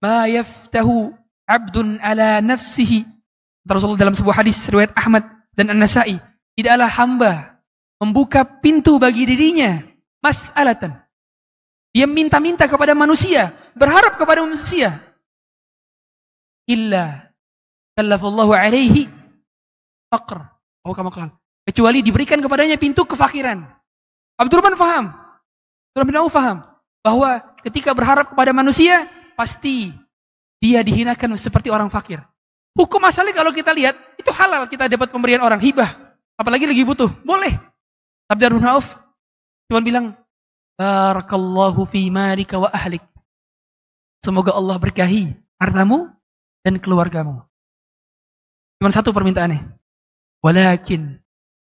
Ma 0.00 0.24
yaftahu 0.24 1.12
abdun 1.44 2.00
ala 2.00 2.40
nafsihi. 2.40 3.04
Rasulullah 3.68 4.08
dalam 4.08 4.16
sebuah 4.16 4.40
hadis 4.40 4.64
riwayat 4.72 4.96
Ahmad 4.96 5.28
dan 5.52 5.68
An-Nasai 5.68 6.16
tidaklah 6.56 6.88
hamba 6.88 7.60
membuka 8.00 8.40
pintu 8.64 8.96
bagi 8.96 9.28
dirinya 9.28 9.84
mas'alatan 10.24 10.96
dia 11.92 12.08
minta-minta 12.08 12.64
kepada 12.64 12.96
manusia 12.96 13.52
berharap 13.76 14.16
kepada 14.16 14.40
manusia 14.40 15.02
illa 16.64 17.32
kallafallahu 17.98 18.54
alaihi 18.54 19.10
faqr. 20.08 20.48
Oh 20.86 20.94
kamu 20.96 21.10
Kecuali 21.68 22.00
diberikan 22.00 22.40
kepadanya 22.40 22.80
pintu 22.80 23.04
kefakiran. 23.04 23.60
Abdurrahman 24.40 24.72
faham. 24.72 25.12
Abdurrahman 25.92 26.08
bin 26.08 26.16
Auf 26.16 26.32
faham 26.32 26.64
bahwa 27.04 27.44
ketika 27.60 27.92
berharap 27.92 28.32
kepada 28.32 28.56
manusia 28.56 29.04
pasti 29.36 29.92
dia 30.64 30.80
dihinakan 30.80 31.36
seperti 31.36 31.68
orang 31.68 31.92
fakir. 31.92 32.24
Hukum 32.72 33.04
asalnya 33.04 33.36
kalau 33.36 33.52
kita 33.52 33.76
lihat 33.76 33.92
itu 34.16 34.32
halal 34.32 34.64
kita 34.64 34.88
dapat 34.88 35.12
pemberian 35.12 35.44
orang 35.44 35.60
hibah, 35.60 36.16
apalagi 36.40 36.64
lagi 36.64 36.88
butuh, 36.88 37.12
boleh. 37.20 37.52
Abdurrahman 38.32 38.64
bin 38.64 38.72
Auf 38.72 38.96
cuma 39.68 39.84
bilang 39.84 40.16
barakallahu 40.80 41.84
fi 41.84 42.08
malika 42.08 42.56
wa 42.56 42.72
ahlik. 42.72 43.04
Semoga 44.24 44.56
Allah 44.56 44.80
berkahi 44.80 45.36
hartamu 45.60 46.08
dan 46.64 46.80
keluargamu. 46.80 47.44
Cuma 48.80 48.88
satu 48.88 49.12
permintaannya. 49.12 49.76
Walakin 50.40 51.18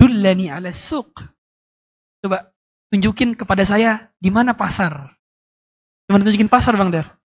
dullani 0.04 0.52
ala 0.52 0.68
suq. 0.68 1.24
Coba 2.20 2.52
tunjukin 2.92 3.32
kepada 3.32 3.64
saya 3.64 4.12
di 4.20 4.28
mana 4.28 4.52
pasar. 4.52 5.16
Gimana 6.04 6.28
tunjukin 6.28 6.52
pasar 6.52 6.76
Bang 6.76 6.92
Dar? 6.92 7.16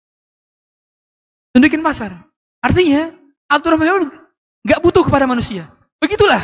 Tunjukin 1.51 1.83
pasar. 1.83 2.15
Artinya 2.63 3.11
Abdurrahman 3.51 4.15
nggak 4.63 4.81
butuh 4.83 5.03
kepada 5.03 5.27
manusia. 5.27 5.67
Begitulah. 5.99 6.39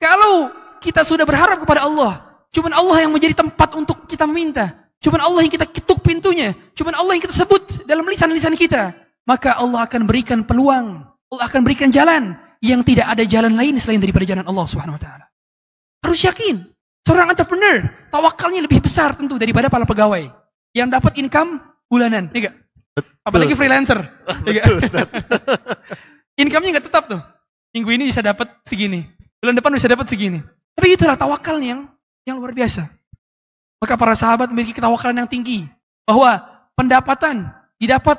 Kalau 0.00 0.48
kita 0.80 1.04
sudah 1.04 1.28
berharap 1.28 1.60
kepada 1.60 1.84
Allah, 1.84 2.24
cuman 2.48 2.72
Allah 2.72 3.04
yang 3.04 3.12
menjadi 3.12 3.36
tempat 3.36 3.76
untuk 3.76 4.08
kita 4.08 4.24
meminta. 4.24 4.88
Cuman 4.98 5.20
Allah 5.20 5.44
yang 5.44 5.52
kita 5.52 5.68
ketuk 5.68 6.00
pintunya. 6.00 6.56
Cuman 6.72 6.96
Allah 6.96 7.12
yang 7.18 7.22
kita 7.22 7.36
sebut 7.44 7.84
dalam 7.84 8.08
lisan-lisan 8.08 8.56
kita. 8.56 8.96
Maka 9.28 9.60
Allah 9.60 9.84
akan 9.84 10.08
berikan 10.08 10.40
peluang. 10.40 11.04
Allah 11.04 11.44
akan 11.44 11.60
berikan 11.60 11.92
jalan 11.92 12.32
yang 12.64 12.80
tidak 12.80 13.12
ada 13.12 13.22
jalan 13.28 13.52
lain 13.52 13.76
selain 13.76 14.00
daripada 14.00 14.24
jalan 14.24 14.46
Allah 14.48 14.64
Subhanahu 14.64 14.96
wa 14.96 15.02
taala. 15.02 15.27
Harus 16.04 16.20
yakin. 16.24 16.66
Seorang 17.02 17.32
entrepreneur, 17.32 17.88
tawakalnya 18.12 18.60
lebih 18.68 18.84
besar 18.84 19.16
tentu 19.16 19.40
daripada 19.40 19.72
para 19.72 19.88
pegawai 19.88 20.28
yang 20.76 20.92
dapat 20.92 21.16
income 21.16 21.56
bulanan, 21.88 22.28
ya 22.36 22.52
Apalagi 23.24 23.52
freelancer. 23.52 24.00
Ya 24.48 24.64
Income-nya 26.42 26.78
nggak 26.78 26.86
tetap 26.88 27.04
tuh. 27.10 27.20
Minggu 27.76 27.90
ini 27.92 28.08
bisa 28.08 28.24
dapat 28.24 28.48
segini, 28.64 29.04
bulan 29.42 29.54
depan 29.58 29.70
bisa 29.76 29.90
dapat 29.90 30.06
segini. 30.08 30.40
Tapi 30.72 30.96
itulah 30.96 31.18
tawakalnya 31.18 31.68
yang 31.76 31.82
yang 32.24 32.36
luar 32.40 32.56
biasa. 32.56 32.88
Maka 33.78 33.94
para 33.94 34.14
sahabat 34.16 34.48
memiliki 34.50 34.74
ketawakalan 34.74 35.22
yang 35.22 35.30
tinggi 35.30 35.68
bahwa 36.08 36.40
pendapatan 36.72 37.52
didapat 37.76 38.18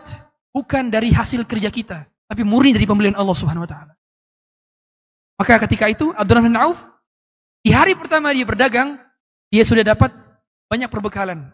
bukan 0.53 0.87
dari 0.93 1.09
hasil 1.09 1.43
kerja 1.49 1.73
kita, 1.73 2.05
tapi 2.29 2.45
murni 2.45 2.71
dari 2.71 2.85
pembelian 2.85 3.17
Allah 3.17 3.33
Subhanahu 3.33 3.65
wa 3.65 3.69
taala. 3.69 3.93
Maka 5.39 5.55
ketika 5.65 5.89
itu 5.89 6.11
Abdurrahman 6.13 6.53
bin 6.53 6.59
Auf 6.59 6.85
di 7.63 7.71
hari 7.75 7.93
pertama 7.95 8.31
dia 8.31 8.47
berdagang, 8.47 8.95
dia 9.51 9.63
sudah 9.65 9.83
dapat 9.83 10.13
banyak 10.69 10.87
perbekalan. 10.87 11.51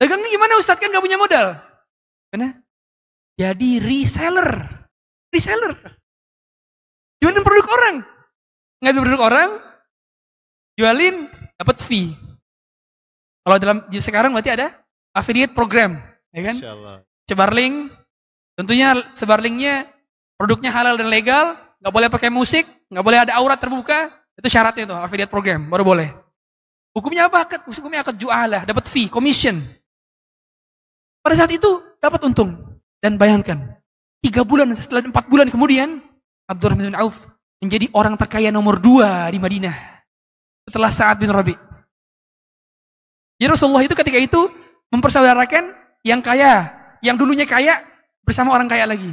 Dagangnya 0.00 0.28
gimana 0.32 0.56
Ustadz 0.56 0.80
kan 0.80 0.88
gak 0.88 1.04
punya 1.04 1.20
modal. 1.20 1.60
Karena 2.32 2.56
jadi 3.36 3.70
reseller. 3.84 4.50
Reseller. 5.28 5.76
Jualin 7.20 7.44
produk 7.44 7.66
orang. 7.68 7.96
Ngambil 8.80 9.02
produk 9.04 9.22
orang, 9.28 9.50
jualin, 10.72 11.28
dapat 11.60 11.76
fee. 11.84 12.16
Kalau 13.44 13.56
dalam 13.60 13.84
sekarang 13.92 14.32
berarti 14.32 14.56
ada 14.56 14.72
affiliate 15.12 15.52
program, 15.52 16.00
ya 16.32 16.40
kan? 16.48 16.56
Sebar 17.28 17.52
link, 17.52 17.92
tentunya 18.56 18.96
sebar 19.12 19.44
linknya 19.44 19.84
produknya 20.40 20.72
halal 20.72 20.96
dan 20.96 21.12
legal, 21.12 21.60
nggak 21.84 21.92
boleh 21.92 22.08
pakai 22.08 22.32
musik, 22.32 22.64
nggak 22.88 23.04
boleh 23.04 23.20
ada 23.20 23.36
aurat 23.36 23.60
terbuka, 23.60 24.08
itu 24.40 24.48
syaratnya 24.48 24.88
itu 24.88 24.96
affiliate 24.96 25.28
program, 25.28 25.68
baru 25.68 25.84
boleh. 25.84 26.08
Hukumnya 26.96 27.28
apa? 27.28 27.44
Hukumnya 27.68 28.00
akad 28.00 28.16
jualah, 28.16 28.64
dapat 28.64 28.88
fee, 28.88 29.12
commission. 29.12 29.60
Pada 31.20 31.36
saat 31.36 31.52
itu 31.52 31.68
dapat 32.00 32.24
untung. 32.24 32.56
Dan 33.00 33.20
bayangkan, 33.20 33.76
tiga 34.24 34.44
bulan 34.44 34.72
setelah 34.72 35.04
empat 35.04 35.28
bulan 35.28 35.48
kemudian, 35.52 36.00
Abdurrahman 36.48 36.92
bin 36.92 36.96
Auf 36.96 37.28
menjadi 37.60 37.92
orang 37.92 38.16
terkaya 38.16 38.48
nomor 38.48 38.80
dua 38.80 39.28
di 39.28 39.36
Madinah. 39.36 39.76
Setelah 40.64 40.90
Sa'ad 40.92 41.20
bin 41.20 41.28
Rabi. 41.28 41.54
Ya 43.40 43.48
Rasulullah 43.48 43.84
itu 43.84 43.96
ketika 43.96 44.16
itu 44.20 44.40
mempersaudarakan 44.92 45.72
yang 46.04 46.20
kaya, 46.24 46.68
yang 47.04 47.16
dulunya 47.16 47.44
kaya 47.44 47.80
bersama 48.24 48.52
orang 48.56 48.68
kaya 48.68 48.88
lagi. 48.88 49.12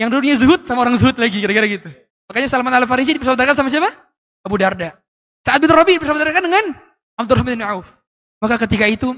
Yang 0.00 0.08
dulunya 0.10 0.36
zuhud 0.36 0.60
sama 0.64 0.84
orang 0.84 0.96
zuhud 0.96 1.16
lagi, 1.16 1.40
kira-kira 1.40 1.68
gitu. 1.68 1.88
Makanya 2.28 2.48
Salman 2.48 2.72
Al-Farisi 2.72 3.16
dipersaudarakan 3.16 3.56
sama 3.56 3.68
siapa? 3.68 3.92
Abu 4.44 4.60
Darda. 4.60 5.00
Saat 5.44 5.60
bin 5.64 5.72
Rabi 5.72 5.96
dipersaudarakan 5.96 6.42
dengan 6.44 6.64
Abdurrahman 7.16 7.56
bin 7.56 7.64
Auf. 7.64 7.88
Maka 8.38 8.60
ketika 8.68 8.84
itu 8.84 9.16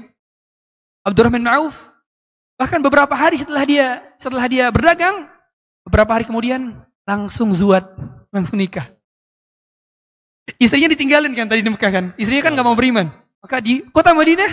Abdurrahman 1.03 1.43
bin 1.43 1.51
Auf 1.51 1.91
bahkan 2.57 2.81
beberapa 2.81 3.13
hari 3.13 3.37
setelah 3.37 3.63
dia 3.67 4.01
setelah 4.17 4.47
dia 4.49 4.71
berdagang, 4.71 5.29
beberapa 5.85 6.15
hari 6.15 6.25
kemudian 6.25 6.79
langsung 7.05 7.51
zuat, 7.51 7.85
langsung 8.31 8.57
nikah. 8.57 8.89
Istrinya 10.55 10.87
ditinggalin 10.95 11.35
kan 11.35 11.51
tadi 11.51 11.59
di 11.59 11.69
Mekah 11.69 11.91
kan. 11.91 12.05
Istrinya 12.15 12.47
kan 12.47 12.51
nggak 12.55 12.67
mau 12.67 12.75
beriman. 12.75 13.11
Maka 13.43 13.59
di 13.59 13.83
kota 13.91 14.15
Madinah 14.15 14.51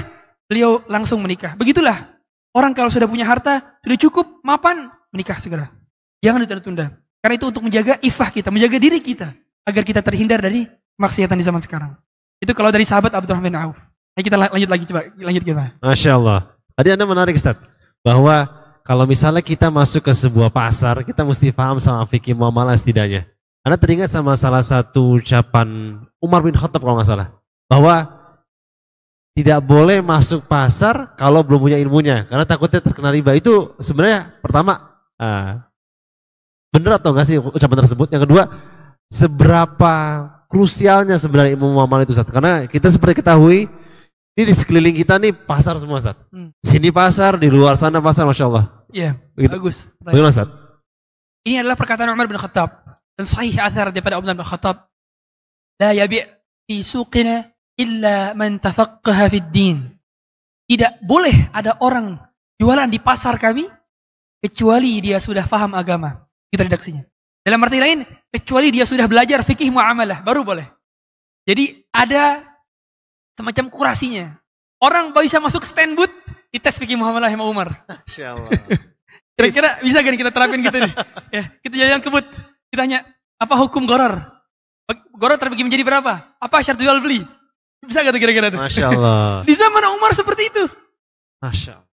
beliau 0.50 0.82
langsung 0.90 1.22
menikah. 1.22 1.54
Begitulah 1.54 2.18
orang 2.50 2.74
kalau 2.74 2.90
sudah 2.90 3.06
punya 3.06 3.22
harta 3.22 3.78
sudah 3.86 3.98
cukup 3.98 4.26
mapan 4.42 4.90
menikah 5.14 5.38
segera. 5.38 5.70
Jangan 6.18 6.42
ditunda-tunda. 6.42 6.98
Karena 7.22 7.34
itu 7.40 7.46
untuk 7.48 7.62
menjaga 7.64 7.94
ifah 8.04 8.28
kita, 8.28 8.52
menjaga 8.52 8.76
diri 8.76 9.00
kita. 9.00 9.32
Agar 9.64 9.82
kita 9.84 10.04
terhindar 10.04 10.40
dari 10.44 10.68
maksiatan 11.00 11.36
di 11.40 11.44
zaman 11.44 11.60
sekarang. 11.64 11.96
Itu 12.40 12.52
kalau 12.52 12.68
dari 12.68 12.84
sahabat 12.84 13.16
Abdurrahman 13.16 13.48
bin 13.48 13.56
Auf. 13.56 13.80
Ayo 14.14 14.22
kita 14.22 14.36
lanjut 14.38 14.70
lagi, 14.70 14.84
coba 14.86 15.00
lanjut 15.10 15.42
kita. 15.42 15.64
Masya 15.80 16.10
Allah. 16.14 16.54
Tadi 16.76 16.88
Anda 16.92 17.04
menarik 17.08 17.34
Ustaz. 17.34 17.58
Bahwa 18.04 18.46
kalau 18.84 19.08
misalnya 19.08 19.40
kita 19.40 19.72
masuk 19.72 20.04
ke 20.04 20.12
sebuah 20.12 20.52
pasar, 20.52 21.00
kita 21.02 21.24
mesti 21.24 21.48
paham 21.50 21.80
sama 21.80 22.04
fikih 22.04 22.36
muamalah 22.36 22.76
setidaknya. 22.76 23.24
Anda 23.64 23.80
teringat 23.80 24.12
sama 24.12 24.36
salah 24.36 24.60
satu 24.60 25.16
ucapan 25.16 25.98
Umar 26.20 26.44
bin 26.44 26.52
Khattab 26.52 26.84
kalau 26.84 27.00
nggak 27.00 27.08
salah. 27.08 27.32
Bahwa 27.64 28.04
tidak 29.32 29.64
boleh 29.64 30.04
masuk 30.04 30.44
pasar 30.46 31.16
kalau 31.16 31.40
belum 31.40 31.72
punya 31.72 31.78
ilmunya. 31.80 32.28
Karena 32.28 32.44
takutnya 32.44 32.84
terkena 32.84 33.08
riba. 33.10 33.32
Itu 33.32 33.72
sebenarnya 33.80 34.36
pertama, 34.44 35.00
uh, 35.16 35.64
Benar 36.74 36.98
atau 36.98 37.14
enggak 37.14 37.26
sih 37.30 37.38
ucapan 37.38 37.86
tersebut? 37.86 38.10
Yang 38.10 38.26
kedua, 38.26 38.50
seberapa 39.10 39.94
krusialnya 40.48 41.18
sebenarnya 41.18 41.58
ilmu 41.58 41.74
muamalah 41.74 42.06
itu 42.06 42.14
Ustaz? 42.14 42.30
Karena 42.30 42.64
kita 42.70 42.92
seperti 42.92 43.24
ketahui, 43.24 43.66
ini 44.34 44.44
di 44.44 44.54
sekeliling 44.54 44.96
kita 44.98 45.18
nih 45.18 45.32
pasar 45.34 45.78
semua 45.78 46.02
Ustaz. 46.02 46.18
Hmm. 46.30 46.50
Sini 46.62 46.90
pasar, 46.90 47.38
di 47.38 47.46
luar 47.46 47.78
sana 47.78 48.02
pasar, 48.02 48.26
Masya 48.26 48.46
Allah. 48.50 48.64
Iya, 48.94 49.18
bagus. 49.34 49.90
Bagaimana 50.02 50.30
Ustaz? 50.30 50.48
Ini 51.44 51.60
adalah 51.60 51.76
perkataan 51.76 52.10
Umar 52.10 52.26
bin 52.26 52.40
Khattab. 52.40 52.82
Dan 53.14 53.30
sahih 53.30 53.54
athar 53.62 53.94
daripada 53.94 54.18
Umar 54.18 54.34
bin 54.34 54.42
Khattab. 54.42 54.90
La 55.78 55.94
yabi' 55.94 56.22
fi 56.66 56.82
suqina 56.82 57.46
illa 57.78 58.34
man 58.34 58.58
tafaqqaha 58.58 59.30
fid 59.30 59.48
din. 59.54 59.78
Tidak 60.64 61.04
boleh 61.04 61.52
ada 61.52 61.76
orang 61.84 62.16
jualan 62.56 62.88
di 62.88 62.98
pasar 62.98 63.36
kami 63.36 63.68
kecuali 64.40 64.98
dia 65.04 65.20
sudah 65.20 65.44
faham 65.44 65.76
agama. 65.76 66.24
Itu 66.48 66.64
redaksinya. 66.64 67.04
Dalam 67.44 67.60
arti 67.60 67.76
lain, 67.76 68.00
kecuali 68.32 68.72
dia 68.72 68.88
sudah 68.88 69.04
belajar 69.04 69.44
fikih 69.44 69.68
muamalah, 69.68 70.24
baru 70.24 70.40
boleh. 70.40 70.64
Jadi 71.44 71.84
ada 71.92 72.40
semacam 73.36 73.68
kurasinya. 73.68 74.32
Orang 74.80 75.12
bisa 75.12 75.36
masuk 75.44 75.68
stand 75.68 75.92
booth, 75.92 76.12
dites 76.48 76.80
fikih 76.80 76.96
muamalah 76.96 77.28
sama 77.28 77.44
Umar. 77.44 77.68
Kira-kira 79.36 79.76
bisa 79.84 80.00
gak 80.00 80.16
kita 80.16 80.32
terapin 80.32 80.64
gitu 80.64 80.78
nih? 80.80 80.92
Ya, 81.28 81.42
kita 81.60 81.74
jalan 81.76 82.00
ke 82.00 82.08
booth, 82.08 82.32
kita 82.72 82.80
tanya, 82.80 83.04
apa 83.36 83.54
hukum 83.60 83.84
goror? 83.84 84.24
Goror 85.12 85.36
terbagi 85.36 85.68
menjadi 85.68 85.84
berapa? 85.84 86.36
Apa 86.40 86.64
syarat 86.64 86.80
jual 86.80 86.96
beli? 87.04 87.20
Bisa 87.84 88.00
gak 88.00 88.16
tuh 88.16 88.22
kira-kira 88.24 88.48
tuh? 88.48 88.56
Masya 88.56 88.88
Allah. 88.88 89.42
Di 89.48 89.52
zaman 89.52 89.84
Umar 90.00 90.16
seperti 90.16 90.48
itu. 90.48 90.64
Masya 91.44 91.76
Allah. 91.76 91.92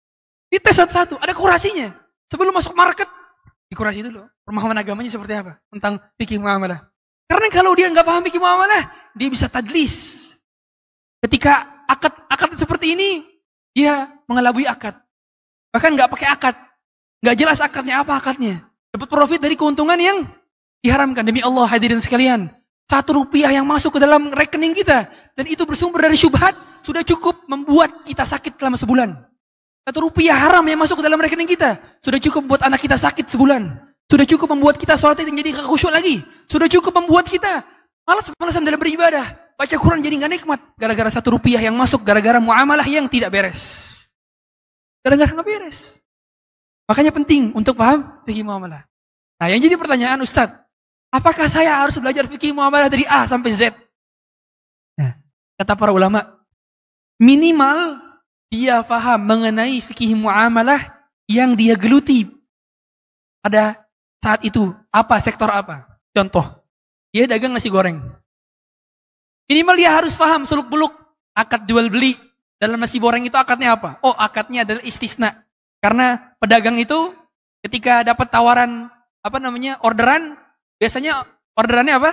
Dites 0.48 0.72
satu-satu, 0.72 1.20
ada 1.20 1.36
kurasinya. 1.36 1.92
Sebelum 2.32 2.54
masuk 2.56 2.72
market, 2.72 3.10
dikurasi 3.74 4.06
dulu. 4.06 4.22
Pemahaman 4.46 4.78
agamanya 4.78 5.10
seperti 5.10 5.34
apa? 5.34 5.58
Tentang 5.68 5.98
fikih 6.14 6.38
muamalah. 6.38 6.86
Karena 7.26 7.48
kalau 7.50 7.74
dia 7.74 7.90
nggak 7.90 8.06
paham 8.06 8.22
fikih 8.22 8.38
muamalah, 8.38 8.86
dia 9.18 9.28
bisa 9.28 9.50
tadlis. 9.50 10.22
Ketika 11.18 11.84
akad 11.90 12.14
akad 12.30 12.54
seperti 12.54 12.94
ini, 12.94 13.26
dia 13.74 14.06
mengelabui 14.30 14.64
akad. 14.70 14.94
Bahkan 15.74 15.90
nggak 15.98 16.10
pakai 16.14 16.28
akad. 16.30 16.54
Nggak 17.24 17.36
jelas 17.40 17.58
akadnya 17.58 18.04
apa 18.04 18.14
akadnya. 18.14 18.62
Dapat 18.94 19.08
profit 19.10 19.40
dari 19.42 19.58
keuntungan 19.58 19.98
yang 19.98 20.22
diharamkan. 20.78 21.26
Demi 21.26 21.42
Allah 21.42 21.66
hadirin 21.66 21.98
sekalian. 21.98 22.46
Satu 22.86 23.24
rupiah 23.24 23.50
yang 23.50 23.66
masuk 23.66 23.96
ke 23.96 24.00
dalam 24.04 24.30
rekening 24.30 24.76
kita. 24.76 25.10
Dan 25.34 25.50
itu 25.50 25.66
bersumber 25.66 26.06
dari 26.06 26.14
syubhat. 26.14 26.54
Sudah 26.84 27.02
cukup 27.02 27.48
membuat 27.50 28.04
kita 28.06 28.22
sakit 28.22 28.60
selama 28.60 28.76
sebulan. 28.78 29.33
Satu 29.84 30.08
rupiah 30.08 30.32
haram 30.32 30.64
yang 30.64 30.80
masuk 30.80 31.00
ke 31.00 31.04
dalam 31.04 31.20
rekening 31.20 31.48
kita. 31.48 31.76
Sudah 32.00 32.16
cukup 32.16 32.56
buat 32.56 32.60
anak 32.64 32.80
kita 32.80 32.96
sakit 32.96 33.28
sebulan. 33.28 33.68
Sudah 34.08 34.24
cukup 34.24 34.48
membuat 34.56 34.80
kita 34.80 34.96
sholat 34.96 35.20
itu 35.20 35.32
jadi 35.32 35.52
khusyuk 35.64 35.92
lagi. 35.92 36.24
Sudah 36.48 36.68
cukup 36.72 37.04
membuat 37.04 37.28
kita 37.28 37.60
malas-malasan 38.08 38.64
dalam 38.64 38.80
beribadah. 38.80 39.44
Baca 39.60 39.76
Quran 39.76 40.00
jadi 40.00 40.24
nggak 40.24 40.32
nikmat. 40.40 40.60
Gara-gara 40.80 41.12
satu 41.12 41.36
rupiah 41.36 41.60
yang 41.60 41.76
masuk, 41.76 42.00
gara-gara 42.00 42.40
muamalah 42.40 42.84
yang 42.88 43.04
tidak 43.12 43.28
beres. 43.28 43.92
Gara-gara 45.04 45.36
nggak 45.36 45.46
beres. 45.46 46.00
Makanya 46.88 47.12
penting 47.12 47.52
untuk 47.52 47.76
paham 47.76 48.24
fikih 48.24 48.44
muamalah. 48.44 48.84
Nah 49.40 49.46
yang 49.52 49.60
jadi 49.60 49.76
pertanyaan 49.76 50.20
Ustadz, 50.20 50.56
apakah 51.12 51.48
saya 51.48 51.80
harus 51.80 51.96
belajar 52.00 52.24
fikih 52.28 52.56
muamalah 52.56 52.88
dari 52.88 53.04
A 53.08 53.24
sampai 53.24 53.52
Z? 53.52 53.72
Nah, 55.00 55.16
kata 55.60 55.76
para 55.76 55.92
ulama, 55.92 56.20
minimal 57.20 58.00
dia 58.54 58.78
faham 58.86 59.18
mengenai 59.18 59.82
fikih 59.82 60.14
muamalah 60.14 60.78
yang 61.26 61.58
dia 61.58 61.74
geluti 61.74 62.30
pada 63.42 63.82
saat 64.22 64.46
itu. 64.46 64.70
Apa, 64.94 65.18
sektor 65.18 65.50
apa? 65.50 65.98
Contoh, 66.14 66.46
dia 67.10 67.26
dagang 67.26 67.50
nasi 67.50 67.66
goreng. 67.66 67.98
Minimal 69.50 69.74
dia 69.74 69.90
harus 69.90 70.14
paham 70.14 70.46
seluk 70.46 70.70
beluk 70.70 70.94
akad 71.34 71.66
jual 71.66 71.90
beli 71.90 72.14
dalam 72.56 72.78
nasi 72.78 73.02
goreng 73.02 73.26
itu 73.26 73.34
akadnya 73.34 73.74
apa? 73.74 73.98
Oh 74.06 74.14
akadnya 74.14 74.62
adalah 74.62 74.86
istisna. 74.86 75.34
Karena 75.82 76.32
pedagang 76.38 76.78
itu 76.78 77.10
ketika 77.66 78.06
dapat 78.06 78.30
tawaran 78.30 78.86
apa 79.20 79.38
namanya 79.42 79.82
orderan, 79.82 80.38
biasanya 80.78 81.26
orderannya 81.58 81.98
apa? 81.98 82.10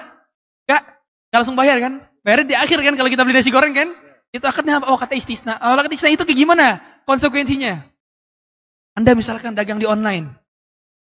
Gak, 0.65 0.81
gak 1.29 1.37
langsung 1.37 1.55
bayar 1.55 1.77
kan? 1.77 2.01
Bayar 2.25 2.43
di 2.49 2.57
akhir 2.57 2.81
kan 2.81 2.97
kalau 2.97 3.09
kita 3.13 3.21
beli 3.21 3.37
nasi 3.37 3.53
goreng 3.53 3.77
kan? 3.77 3.93
Itu 4.31 4.47
akadnya 4.47 4.79
apa? 4.79 4.87
Oh 4.91 4.97
kata 4.97 5.13
istisna. 5.15 5.59
Oh 5.59 5.75
kata 5.75 5.91
istisna 5.91 6.15
itu 6.15 6.23
kayak 6.23 6.39
gimana 6.39 6.79
konsekuensinya? 7.03 7.83
Anda 8.95 9.11
misalkan 9.15 9.55
dagang 9.55 9.79
di 9.79 9.87
online. 9.87 10.31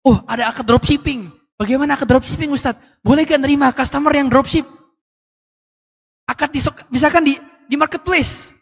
Oh 0.04 0.20
ada 0.28 0.52
akad 0.52 0.68
dropshipping. 0.68 1.32
Bagaimana 1.56 1.96
akad 1.96 2.08
dropshipping 2.12 2.52
Ustadz? 2.52 3.00
Boleh 3.00 3.24
gak 3.24 3.40
nerima 3.40 3.72
customer 3.72 4.12
yang 4.12 4.28
dropship? 4.28 4.68
Akad 6.28 6.52
di, 6.52 6.60
misalkan 6.92 7.24
di, 7.24 7.34
di 7.68 7.76
marketplace. 7.80 8.52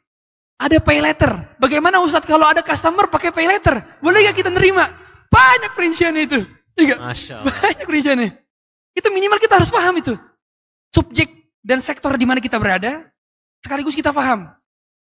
Ada 0.63 0.79
pay 0.79 1.03
letter. 1.03 1.59
Bagaimana 1.59 1.99
Ustadz 1.99 2.29
kalau 2.29 2.47
ada 2.47 2.63
customer 2.63 3.11
pakai 3.11 3.35
pay 3.35 3.51
letter? 3.51 3.83
Boleh 3.99 4.23
gak 4.31 4.39
kita 4.39 4.51
nerima? 4.55 4.87
Banyak 5.27 5.73
perinciannya 5.75 6.23
itu. 6.23 6.41
Iya. 6.79 7.01
Banyak 7.43 7.87
perinciannya. 7.89 8.31
Itu 8.93 9.09
minimal 9.11 9.41
kita 9.41 9.59
harus 9.59 9.73
paham 9.73 9.97
itu. 9.99 10.15
Subjek 10.93 11.29
dan 11.65 11.81
sektor 11.81 12.13
di 12.21 12.29
mana 12.29 12.39
kita 12.39 12.61
berada, 12.61 13.12
sekaligus 13.63 13.95
kita 13.95 14.11
paham. 14.11 14.51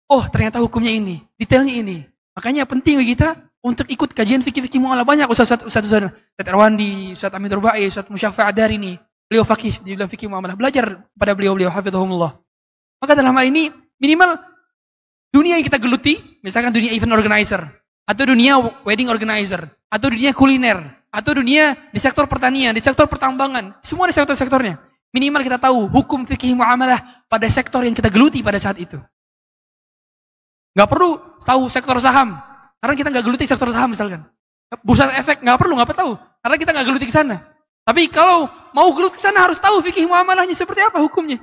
Oh 0.07 0.23
ternyata 0.29 0.61
hukumnya 0.61 0.93
ini, 0.93 1.25
detailnya 1.41 1.75
ini. 1.81 2.05
Makanya 2.37 2.69
penting 2.69 3.01
bagi 3.01 3.17
kita 3.17 3.35
untuk 3.61 3.89
ikut 3.89 4.13
kajian 4.13 4.41
fikih-fikih 4.45 4.81
mu'ala. 4.81 5.05
Banyak 5.05 5.29
Ustaz-Ustaz, 5.29 5.65
Ustaz 5.65 5.85
Ustaz 5.85 6.47
Erwandi, 6.47 7.17
Ustaz 7.17 7.33
Amin 7.33 7.53
Rubai, 7.53 7.89
Ustaz 7.89 8.09
Musyafa 8.09 8.49
Adar 8.49 8.73
ini. 8.73 8.97
Beliau 9.31 9.47
fakih 9.47 9.79
di 9.87 9.95
dalam 9.95 10.11
fikih 10.11 10.27
mu'amalah. 10.27 10.59
Belajar 10.59 11.07
pada 11.15 11.33
beliau-beliau, 11.39 11.71
hafidhahumullah. 11.71 12.35
Maka 12.99 13.13
dalam 13.15 13.31
hal 13.37 13.47
ini, 13.47 13.71
minimal 14.03 14.37
dunia 15.31 15.55
yang 15.61 15.65
kita 15.65 15.79
geluti, 15.79 16.19
misalkan 16.43 16.75
dunia 16.75 16.91
event 16.91 17.15
organizer, 17.15 17.63
atau 18.03 18.25
dunia 18.27 18.59
wedding 18.83 19.07
organizer, 19.07 19.71
atau 19.87 20.11
dunia 20.11 20.35
kuliner, 20.35 20.83
atau 21.15 21.31
dunia 21.39 21.79
di 21.95 22.01
sektor 22.03 22.27
pertanian, 22.27 22.75
di 22.75 22.83
sektor 22.83 23.07
pertambangan, 23.07 23.79
semua 23.87 24.11
di 24.11 24.15
sektor-sektornya. 24.19 24.90
Minimal 25.11 25.43
kita 25.43 25.59
tahu 25.59 25.91
hukum 25.91 26.23
fikih 26.23 26.55
muamalah 26.55 27.27
pada 27.27 27.47
sektor 27.51 27.83
yang 27.83 27.95
kita 27.95 28.07
geluti 28.11 28.43
pada 28.47 28.63
saat 28.63 28.79
itu. 28.79 28.99
Gak 30.71 30.87
perlu 30.87 31.19
tahu 31.43 31.67
sektor 31.67 31.99
saham, 31.99 32.39
karena 32.79 32.95
kita 32.95 33.09
nggak 33.11 33.25
geluti 33.27 33.45
sektor 33.45 33.69
saham 33.75 33.91
misalkan. 33.91 34.23
Bursa 34.87 35.11
efek 35.19 35.43
nggak 35.43 35.59
perlu, 35.59 35.75
nggak 35.75 35.99
tahu, 35.99 36.15
karena 36.15 36.57
kita 36.57 36.71
nggak 36.71 36.87
geluti 36.87 37.07
ke 37.11 37.15
sana. 37.15 37.43
Tapi 37.83 38.07
kalau 38.07 38.47
mau 38.71 38.87
geluti 38.95 39.19
ke 39.19 39.23
sana 39.23 39.51
harus 39.51 39.59
tahu 39.59 39.83
fikih 39.83 40.07
muamalahnya 40.07 40.55
seperti 40.55 40.87
apa 40.87 41.03
hukumnya. 41.03 41.43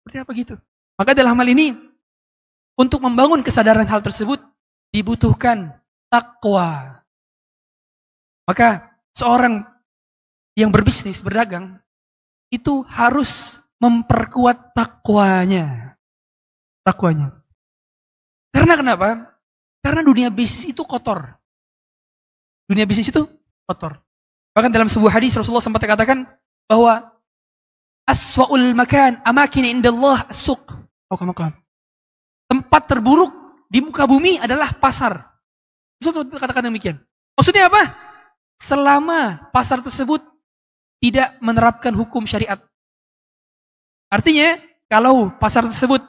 Seperti 0.00 0.16
apa 0.22 0.30
gitu. 0.38 0.54
Maka 0.94 1.18
dalam 1.18 1.34
hal 1.34 1.48
ini 1.50 1.74
untuk 2.78 3.02
membangun 3.02 3.42
kesadaran 3.42 3.90
hal 3.90 4.00
tersebut 4.00 4.38
dibutuhkan 4.94 5.74
takwa. 6.06 7.02
Maka 8.46 8.96
seorang 9.12 9.66
yang 10.54 10.70
berbisnis, 10.70 11.20
berdagang, 11.20 11.78
itu 12.50 12.82
harus 12.90 13.62
memperkuat 13.80 14.74
takwanya. 14.76 15.96
Takwanya. 16.84 17.40
Karena 18.50 18.74
kenapa? 18.76 19.08
Karena 19.80 20.02
dunia 20.04 20.28
bisnis 20.28 20.74
itu 20.74 20.82
kotor. 20.84 21.38
Dunia 22.68 22.84
bisnis 22.84 23.08
itu 23.08 23.24
kotor. 23.64 23.96
Bahkan 24.52 24.70
dalam 24.74 24.90
sebuah 24.90 25.16
hadis 25.16 25.38
Rasulullah 25.38 25.64
sempat 25.64 25.86
katakan 25.86 26.26
bahwa 26.66 27.08
aswaul 28.04 28.74
makan 28.74 29.22
amakin 29.22 29.78
indallah 29.78 30.26
as-suq. 30.26 30.60
Oh, 31.10 31.18
Tempat 32.50 32.82
terburuk 32.86 33.30
di 33.70 33.78
muka 33.78 34.06
bumi 34.06 34.42
adalah 34.42 34.74
pasar. 34.74 35.22
Rasulullah 36.02 36.42
katakan 36.42 36.66
demikian. 36.66 36.98
Maksudnya 37.38 37.70
apa? 37.70 37.94
Selama 38.60 39.50
pasar 39.54 39.80
tersebut 39.80 40.20
tidak 41.00 41.36
menerapkan 41.40 41.90
hukum 41.96 42.28
syariat. 42.28 42.60
Artinya, 44.12 44.60
kalau 44.86 45.32
pasar 45.40 45.64
tersebut 45.64 46.02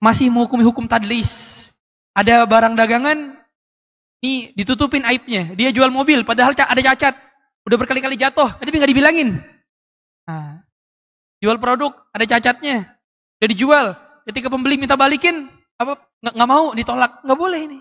masih 0.00 0.32
menghukumi 0.32 0.64
hukum 0.64 0.88
tadlis, 0.88 1.68
ada 2.16 2.48
barang 2.48 2.74
dagangan, 2.74 3.36
ini 4.24 4.56
ditutupin 4.56 5.04
aibnya. 5.04 5.52
Dia 5.52 5.70
jual 5.70 5.92
mobil, 5.92 6.24
padahal 6.24 6.56
ada 6.56 6.80
cacat. 6.80 7.14
Udah 7.66 7.76
berkali-kali 7.76 8.16
jatuh, 8.16 8.56
tapi 8.56 8.78
nggak 8.78 8.92
dibilangin. 8.94 9.36
Nah, 10.24 10.64
jual 11.42 11.58
produk, 11.60 11.92
ada 12.14 12.24
cacatnya. 12.24 12.96
Udah 13.42 13.48
dijual. 13.50 13.86
Ketika 14.26 14.50
pembeli 14.50 14.78
minta 14.78 14.94
balikin, 14.98 15.50
apa 15.76 16.00
nggak 16.24 16.48
mau 16.48 16.72
ditolak 16.72 17.20
nggak 17.20 17.38
boleh 17.38 17.60
ini 17.68 17.78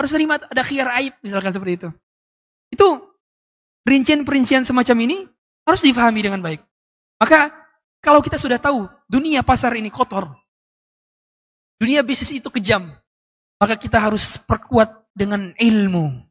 harus 0.00 0.10
terima 0.10 0.40
ada 0.40 0.62
khiar 0.64 0.88
aib 1.00 1.14
misalkan 1.20 1.52
seperti 1.52 1.72
itu 1.76 1.88
itu 2.72 2.88
perincian-perincian 3.84 4.64
semacam 4.64 4.96
ini 5.04 5.28
harus 5.64 5.82
difahami 5.82 6.20
dengan 6.24 6.40
baik 6.40 6.60
maka 7.20 7.52
kalau 8.04 8.20
kita 8.20 8.36
sudah 8.36 8.60
tahu 8.60 8.86
dunia 9.08 9.40
pasar 9.40 9.72
ini 9.76 9.88
kotor 9.88 10.28
dunia 11.80 12.04
bisnis 12.04 12.36
itu 12.36 12.48
kejam 12.52 12.92
maka 13.58 13.74
kita 13.74 13.98
harus 13.98 14.36
perkuat 14.38 14.92
dengan 15.16 15.52
ilmu 15.56 16.24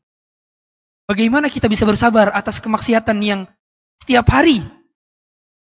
bagaimana 1.10 1.50
kita 1.50 1.66
bisa 1.66 1.84
bersabar 1.84 2.32
atas 2.34 2.62
kemaksiatan 2.62 3.18
yang 3.22 3.42
setiap 4.00 4.30
hari 4.30 4.62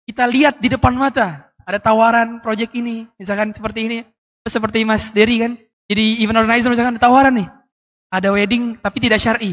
kita 0.09 0.25
lihat 0.25 0.57
di 0.59 0.73
depan 0.73 0.97
mata 0.97 1.53
ada 1.69 1.77
tawaran 1.77 2.41
proyek 2.41 2.73
ini 2.81 3.05
misalkan 3.21 3.53
seperti 3.53 3.81
ini 3.85 3.99
seperti 4.49 4.83
Mas 4.83 5.13
Dery 5.13 5.45
kan. 5.45 5.53
Jadi 5.89 6.25
event 6.25 6.41
organizer 6.41 6.73
misalkan 6.73 6.97
ada 6.97 7.03
tawaran 7.05 7.37
nih. 7.37 7.49
Ada 8.09 8.29
wedding 8.33 8.81
tapi 8.81 8.99
tidak 9.05 9.21
syar'i. 9.21 9.53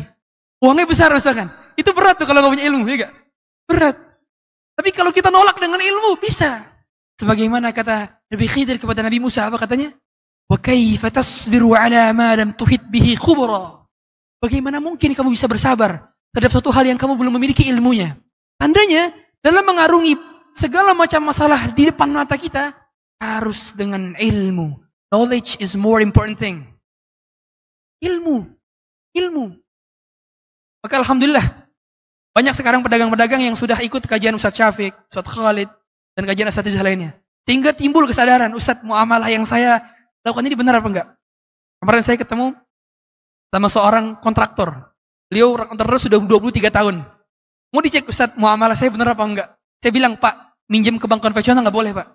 Uangnya 0.64 0.88
besar 0.88 1.12
misalkan. 1.12 1.52
Itu 1.76 1.92
berat 1.92 2.16
tuh 2.16 2.28
kalau 2.28 2.40
nggak 2.40 2.54
punya 2.56 2.66
ilmu, 2.72 2.88
ya 2.88 3.08
gak? 3.08 3.12
Berat. 3.66 3.98
Tapi 4.76 4.90
kalau 4.94 5.10
kita 5.10 5.34
nolak 5.34 5.58
dengan 5.58 5.82
ilmu, 5.82 6.20
bisa. 6.22 6.62
Sebagaimana 7.16 7.72
kata 7.72 8.28
Nabi 8.28 8.46
Khidir 8.46 8.78
kepada 8.78 9.02
Nabi 9.02 9.24
Musa, 9.24 9.48
apa 9.48 9.56
katanya? 9.58 9.94
Kaifa 10.46 11.10
tasbiru 11.10 11.74
ala 11.74 12.14
ma 12.14 12.38
lam 12.38 12.54
tuhit 12.54 12.86
bihi 12.86 13.18
khubra. 13.18 13.82
Bagaimana 14.38 14.78
mungkin 14.78 15.18
kamu 15.18 15.34
bisa 15.34 15.50
bersabar 15.50 16.14
terhadap 16.30 16.54
suatu 16.54 16.70
hal 16.70 16.86
yang 16.86 17.00
kamu 17.02 17.18
belum 17.18 17.34
memiliki 17.42 17.66
ilmunya? 17.66 18.14
Tandanya, 18.62 19.10
dalam 19.42 19.66
mengarungi 19.66 20.14
segala 20.54 20.94
macam 20.94 21.26
masalah 21.26 21.74
di 21.74 21.90
depan 21.90 22.14
mata 22.14 22.38
kita, 22.38 22.78
harus 23.18 23.74
dengan 23.74 24.14
ilmu. 24.14 24.78
Knowledge 25.10 25.58
is 25.64 25.74
more 25.74 26.04
important 26.04 26.38
thing. 26.38 26.68
Ilmu. 28.04 28.46
Ilmu. 29.16 29.46
Maka 30.86 31.02
Alhamdulillah. 31.02 31.65
Banyak 32.36 32.52
sekarang 32.52 32.84
pedagang-pedagang 32.84 33.40
yang 33.40 33.56
sudah 33.56 33.80
ikut 33.80 34.04
kajian 34.04 34.36
Ustadz 34.36 34.60
Syafiq, 34.60 34.92
Ustadz 35.08 35.32
Khalid, 35.32 35.72
dan 36.20 36.24
kajian 36.28 36.52
Ustadz 36.52 36.76
lainnya. 36.84 37.16
Sehingga 37.48 37.72
timbul 37.72 38.04
kesadaran, 38.04 38.52
Ustadz 38.52 38.84
muamalah 38.84 39.32
yang 39.32 39.48
saya 39.48 39.80
lakukan 40.20 40.44
ini 40.44 40.60
benar 40.60 40.84
apa 40.84 40.88
enggak? 40.92 41.08
Kemarin 41.80 42.04
saya 42.04 42.20
ketemu 42.20 42.52
sama 43.56 43.72
seorang 43.72 44.06
kontraktor. 44.20 44.92
Beliau 45.32 45.56
kontraktor 45.56 45.96
sudah 45.96 46.20
23 46.20 46.68
tahun. 46.68 47.08
Mau 47.72 47.80
dicek 47.80 48.04
Ustadz 48.04 48.36
muamalah 48.36 48.76
saya 48.76 48.92
benar 48.92 49.16
apa 49.16 49.24
enggak? 49.24 49.48
Saya 49.80 49.96
bilang, 49.96 50.20
Pak, 50.20 50.68
minjem 50.68 51.00
ke 51.00 51.08
bank 51.08 51.24
konvensional 51.24 51.64
nggak 51.64 51.72
boleh, 51.72 51.96
Pak. 51.96 52.08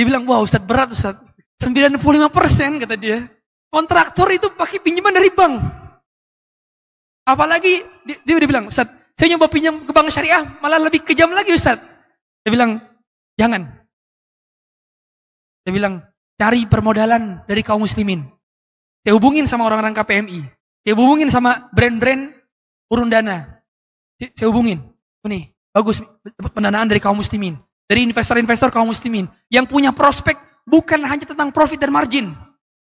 Dia 0.00 0.04
bilang, 0.08 0.24
wah 0.24 0.40
Ustadz 0.40 0.64
berat 0.64 0.88
Ustadz. 0.88 1.36
95 1.60 2.00
persen 2.32 2.80
kata 2.80 2.96
dia. 2.96 3.28
Kontraktor 3.68 4.32
itu 4.32 4.48
pakai 4.56 4.80
pinjaman 4.80 5.12
dari 5.12 5.28
bank. 5.28 5.84
Apalagi 7.26 7.82
dia, 8.06 8.34
udah 8.38 8.48
bilang, 8.48 8.66
Ustadz, 8.70 9.18
saya 9.18 9.34
nyoba 9.34 9.50
pinjam 9.50 9.82
ke 9.82 9.90
bank 9.90 10.14
syariah, 10.14 10.46
malah 10.62 10.78
lebih 10.78 11.02
kejam 11.02 11.26
lagi 11.34 11.50
Ustadz. 11.50 11.82
Dia 12.46 12.50
bilang, 12.54 12.78
jangan. 13.34 13.66
Dia 15.66 15.72
bilang, 15.74 15.98
cari 16.38 16.70
permodalan 16.70 17.42
dari 17.50 17.66
kaum 17.66 17.82
muslimin. 17.82 18.22
Saya 19.02 19.18
hubungin 19.18 19.50
sama 19.50 19.66
orang-orang 19.66 19.90
KPMI. 19.98 20.38
Saya 20.86 20.94
hubungin 20.94 21.26
sama 21.26 21.66
brand-brand 21.74 22.30
urun 22.94 23.10
dana. 23.10 23.58
Saya 24.14 24.46
hubungin. 24.46 24.78
Oh, 25.26 25.26
nih, 25.26 25.50
bagus 25.74 25.98
dapat 26.22 26.54
pendanaan 26.54 26.86
dari 26.86 27.02
kaum 27.02 27.18
muslimin. 27.18 27.58
Dari 27.90 28.06
investor-investor 28.06 28.70
kaum 28.70 28.86
muslimin. 28.86 29.26
Yang 29.50 29.66
punya 29.66 29.90
prospek 29.90 30.38
bukan 30.62 31.02
hanya 31.02 31.26
tentang 31.26 31.50
profit 31.50 31.82
dan 31.82 31.90
margin. 31.90 32.30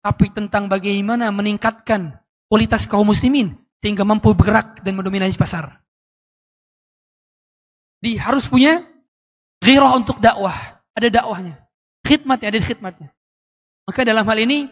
Tapi 0.06 0.30
tentang 0.30 0.70
bagaimana 0.70 1.34
meningkatkan 1.34 2.22
kualitas 2.46 2.86
kaum 2.86 3.10
muslimin. 3.10 3.65
Sehingga 3.84 4.08
mampu 4.08 4.32
bergerak 4.34 4.82
dan 4.82 4.96
mendominasi 4.98 5.38
pasar. 5.38 5.82
Di 8.02 8.18
harus 8.20 8.46
punya 8.46 8.82
ghirah 9.62 9.98
untuk 9.98 10.22
dakwah. 10.22 10.56
Ada 10.96 11.22
dakwahnya. 11.22 11.60
Khidmatnya, 12.06 12.48
ada 12.54 12.60
khidmatnya. 12.62 13.10
Maka 13.86 14.02
dalam 14.02 14.26
hal 14.26 14.40
ini 14.42 14.70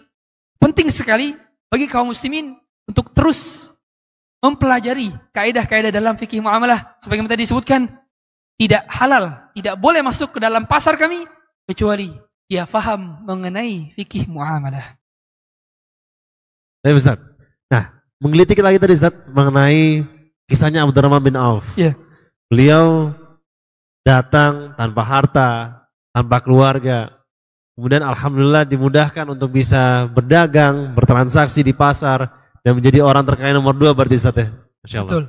penting 0.57 0.89
sekali 0.89 1.35
bagi 1.69 1.85
kaum 1.89 2.09
muslimin 2.09 2.57
untuk 2.89 3.13
terus 3.13 3.73
mempelajari 4.43 5.13
kaidah-kaidah 5.31 5.91
dalam 5.93 6.19
fikih 6.19 6.43
muamalah 6.43 6.99
sebagaimana 6.99 7.31
tadi 7.31 7.47
disebutkan 7.47 7.87
tidak 8.59 8.83
halal, 8.91 9.49
tidak 9.55 9.75
boleh 9.79 10.01
masuk 10.03 10.35
ke 10.35 10.39
dalam 10.43 10.67
pasar 10.67 10.99
kami 10.99 11.25
kecuali 11.65 12.11
dia 12.51 12.67
faham 12.67 13.23
mengenai 13.23 13.95
fikih 13.95 14.27
muamalah. 14.27 14.99
Nah, 17.71 18.02
menggelitik 18.23 18.63
lagi 18.63 18.79
tadi 18.79 18.95
Ustaz 18.95 19.11
mengenai 19.27 20.07
kisahnya 20.47 20.87
Abdurrahman 20.87 21.19
bin 21.19 21.35
Auf. 21.35 21.67
Ya. 21.75 21.99
Beliau 22.47 23.11
datang 24.07 24.71
tanpa 24.79 25.03
harta, 25.03 25.49
tanpa 26.15 26.39
keluarga, 26.39 27.23
Kemudian 27.73 28.05
alhamdulillah 28.05 28.69
dimudahkan 28.69 29.25
untuk 29.33 29.49
bisa 29.49 30.05
berdagang, 30.13 30.93
bertransaksi 30.93 31.65
di 31.65 31.73
pasar 31.73 32.29
dan 32.61 32.77
menjadi 32.77 33.01
orang 33.01 33.25
terkaya 33.25 33.49
nomor 33.49 33.73
dua 33.73 33.97
berarti 33.97 34.21
Ustaz 34.21 34.37
ya. 34.37 34.47
Masya 34.85 34.97
Allah. 35.01 35.09
Betul. 35.09 35.25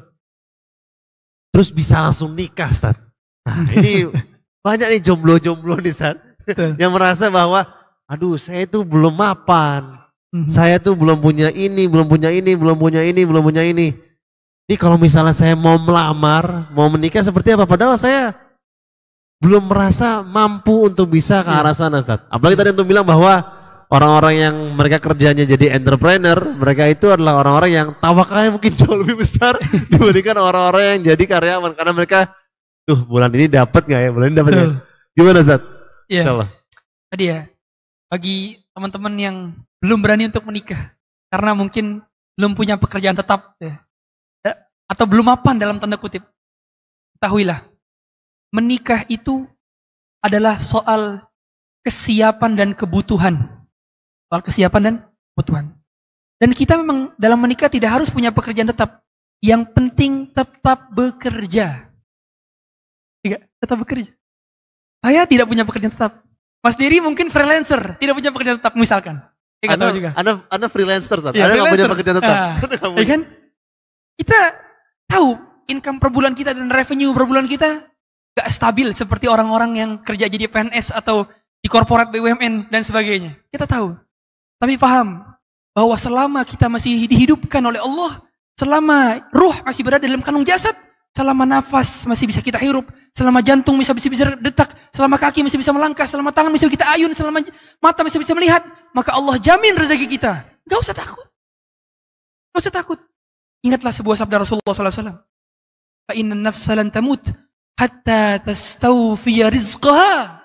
Terus 1.56 1.68
bisa 1.72 2.04
langsung 2.04 2.36
nikah 2.36 2.68
Ustaz. 2.68 3.00
Nah, 3.48 3.64
ini 3.80 4.12
banyak 4.60 4.88
nih 4.92 5.00
jomblo-jomblo 5.00 5.80
nih 5.80 5.96
Ustaz. 5.96 6.20
Betul. 6.44 6.76
Yang 6.76 6.92
merasa 6.92 7.32
bahwa 7.32 7.64
aduh 8.04 8.36
saya 8.36 8.68
itu 8.68 8.84
belum 8.84 9.16
mapan. 9.16 10.03
Mm-hmm. 10.34 10.50
Saya 10.50 10.82
tuh 10.82 10.98
belum 10.98 11.22
punya 11.22 11.46
ini, 11.54 11.86
belum 11.86 12.10
punya 12.10 12.26
ini, 12.34 12.58
belum 12.58 12.74
punya 12.74 13.06
ini, 13.06 13.22
belum 13.22 13.42
punya 13.46 13.62
ini. 13.62 13.94
Ini 14.66 14.74
kalau 14.74 14.98
misalnya 14.98 15.30
saya 15.30 15.54
mau 15.54 15.78
melamar, 15.78 16.74
mau 16.74 16.90
menikah 16.90 17.22
seperti 17.22 17.54
apa? 17.54 17.70
Padahal 17.70 17.94
saya 17.94 18.34
belum 19.38 19.70
merasa 19.70 20.26
mampu 20.26 20.90
untuk 20.90 21.14
bisa 21.14 21.46
ke 21.46 21.52
iya. 21.54 21.62
arah 21.62 21.70
sana 21.70 22.02
Ustaz. 22.02 22.26
Apalagi 22.26 22.58
tadi 22.58 22.74
untuk 22.74 22.90
bilang 22.90 23.06
bahwa 23.06 23.46
orang-orang 23.94 24.34
yang 24.34 24.56
mereka 24.74 24.98
kerjanya 24.98 25.46
jadi 25.46 25.78
entrepreneur, 25.78 26.34
mereka 26.58 26.90
itu 26.90 27.14
adalah 27.14 27.38
orang-orang 27.38 27.70
yang 27.70 27.88
tawakalnya 28.02 28.58
mungkin 28.58 28.72
jauh 28.82 28.98
lebih 28.98 29.22
besar 29.22 29.54
dibandingkan 29.94 30.34
orang-orang 30.34 30.98
yang 30.98 31.14
jadi 31.14 31.24
karyawan 31.30 31.78
karena 31.78 31.92
mereka 31.94 32.18
tuh 32.82 33.06
bulan 33.06 33.30
ini 33.30 33.46
dapat 33.46 33.86
nggak 33.86 34.00
ya? 34.02 34.10
Bulan 34.10 34.26
ini 34.34 34.36
dapat 34.42 34.52
ya? 34.58 34.66
Gimana 35.14 35.38
Ustaz? 35.46 35.62
Iya. 36.10 36.22
Insyaallah. 36.26 36.48
Tadi 37.14 37.24
ya 37.30 37.38
bagi 38.10 38.58
teman-teman 38.74 39.14
yang 39.14 39.36
belum 39.84 40.00
berani 40.00 40.32
untuk 40.32 40.48
menikah 40.48 40.96
karena 41.28 41.52
mungkin 41.52 42.00
belum 42.40 42.56
punya 42.56 42.80
pekerjaan 42.80 43.20
tetap 43.20 43.52
ya, 43.60 43.84
atau 44.88 45.04
belum 45.04 45.28
mapan 45.28 45.60
dalam 45.60 45.76
tanda 45.76 46.00
kutip. 46.00 46.24
Ketahuilah 47.20 47.60
menikah 48.48 49.04
itu 49.12 49.44
adalah 50.24 50.56
soal 50.56 51.20
kesiapan 51.84 52.56
dan 52.56 52.68
kebutuhan. 52.72 53.44
Soal 54.32 54.40
kesiapan 54.40 54.80
dan 54.80 54.94
kebutuhan. 55.34 55.74
Dan 56.40 56.50
kita 56.56 56.80
memang 56.80 57.12
dalam 57.20 57.36
menikah 57.42 57.68
tidak 57.68 58.00
harus 58.00 58.08
punya 58.08 58.32
pekerjaan 58.32 58.70
tetap. 58.70 59.04
Yang 59.44 59.68
penting 59.76 60.32
tetap 60.32 60.88
bekerja. 60.88 61.92
Tidak, 63.20 63.40
tetap 63.60 63.76
bekerja. 63.76 64.12
Saya 65.04 65.28
tidak 65.28 65.44
punya 65.44 65.68
pekerjaan 65.68 65.92
tetap. 65.92 66.24
Mas 66.64 66.80
Diri 66.80 66.96
mungkin 67.04 67.28
freelancer, 67.28 68.00
tidak 68.00 68.16
punya 68.16 68.32
pekerjaan 68.32 68.56
tetap 68.56 68.72
misalkan. 68.72 69.20
Saya 69.68 69.76
anda, 69.80 69.86
juga. 69.96 70.10
Anda, 70.14 70.32
anda 70.48 70.66
freelancer, 70.68 71.18
saat. 71.20 71.32
Ya, 71.32 71.48
anda 71.48 71.54
nggak 71.64 71.74
punya 71.74 71.92
pekerjaan 71.92 72.16
tetap. 72.20 72.36
Uh, 72.36 72.98
ya 73.00 73.06
kan? 73.08 73.20
Kita 74.14 74.38
tahu 75.08 75.28
income 75.68 75.98
per 75.98 76.10
bulan 76.12 76.32
kita 76.36 76.52
dan 76.52 76.68
revenue 76.68 77.10
per 77.16 77.24
bulan 77.24 77.48
kita 77.48 77.88
gak 78.34 78.48
stabil 78.50 78.90
seperti 78.90 79.30
orang-orang 79.30 79.70
yang 79.78 79.90
kerja 80.02 80.26
jadi 80.26 80.50
PNS 80.50 80.90
atau 80.90 81.24
di 81.64 81.68
korporat 81.70 82.10
BUMN 82.10 82.68
dan 82.68 82.82
sebagainya. 82.84 83.38
Kita 83.48 83.64
tahu. 83.64 83.94
Tapi 84.58 84.74
paham 84.76 85.22
bahwa 85.72 85.96
selama 85.96 86.40
kita 86.44 86.68
masih 86.68 87.06
dihidupkan 87.08 87.62
oleh 87.64 87.80
Allah, 87.80 88.20
selama 88.58 89.24
ruh 89.32 89.54
masih 89.64 89.82
berada 89.86 90.04
dalam 90.04 90.20
kandung 90.20 90.44
jasad, 90.44 90.74
selama 91.14 91.46
nafas 91.46 92.02
masih 92.10 92.26
bisa 92.26 92.42
kita 92.42 92.58
hirup, 92.58 92.90
selama 93.14 93.38
jantung 93.38 93.78
bisa 93.78 93.94
bisa, 93.94 94.10
bisa 94.10 94.34
detak, 94.42 94.74
selama 94.90 95.14
kaki 95.14 95.46
masih 95.46 95.62
bisa 95.62 95.70
melangkah, 95.70 96.04
selama 96.10 96.34
tangan 96.34 96.50
masih 96.50 96.66
kita 96.66 96.90
ayun, 96.90 97.14
selama 97.14 97.38
mata 97.78 98.02
masih 98.02 98.18
bisa 98.18 98.34
melihat, 98.34 98.66
maka 98.90 99.14
Allah 99.14 99.38
jamin 99.38 99.78
rezeki 99.78 100.18
kita. 100.18 100.42
Gak 100.66 100.78
usah 100.82 100.92
takut. 100.92 101.24
Gak 102.50 102.60
usah 102.66 102.74
takut. 102.74 102.98
Ingatlah 103.62 103.94
sebuah 103.94 104.18
sabda 104.18 104.42
Rasulullah 104.42 104.74
SAW. 104.74 105.22
Fa 106.04 106.12
inna 106.18 106.36
nafsa 106.36 106.76
lan 106.76 106.90
tamut 106.90 107.22
hatta 107.78 108.42
tastawfiya 108.42 109.48
rizqaha. 109.48 110.42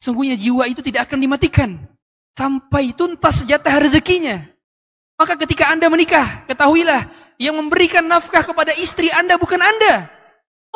Sungguhnya 0.00 0.38
jiwa 0.38 0.64
itu 0.70 0.80
tidak 0.80 1.10
akan 1.10 1.20
dimatikan 1.20 1.76
sampai 2.32 2.96
tuntas 2.96 3.44
jatah 3.44 3.76
rezekinya. 3.76 4.40
Maka 5.20 5.36
ketika 5.36 5.68
Anda 5.68 5.92
menikah, 5.92 6.48
ketahuilah 6.48 7.04
yang 7.40 7.56
memberikan 7.56 8.04
nafkah 8.04 8.44
kepada 8.44 8.76
istri 8.76 9.08
Anda 9.08 9.40
bukan 9.40 9.56
Anda. 9.56 10.12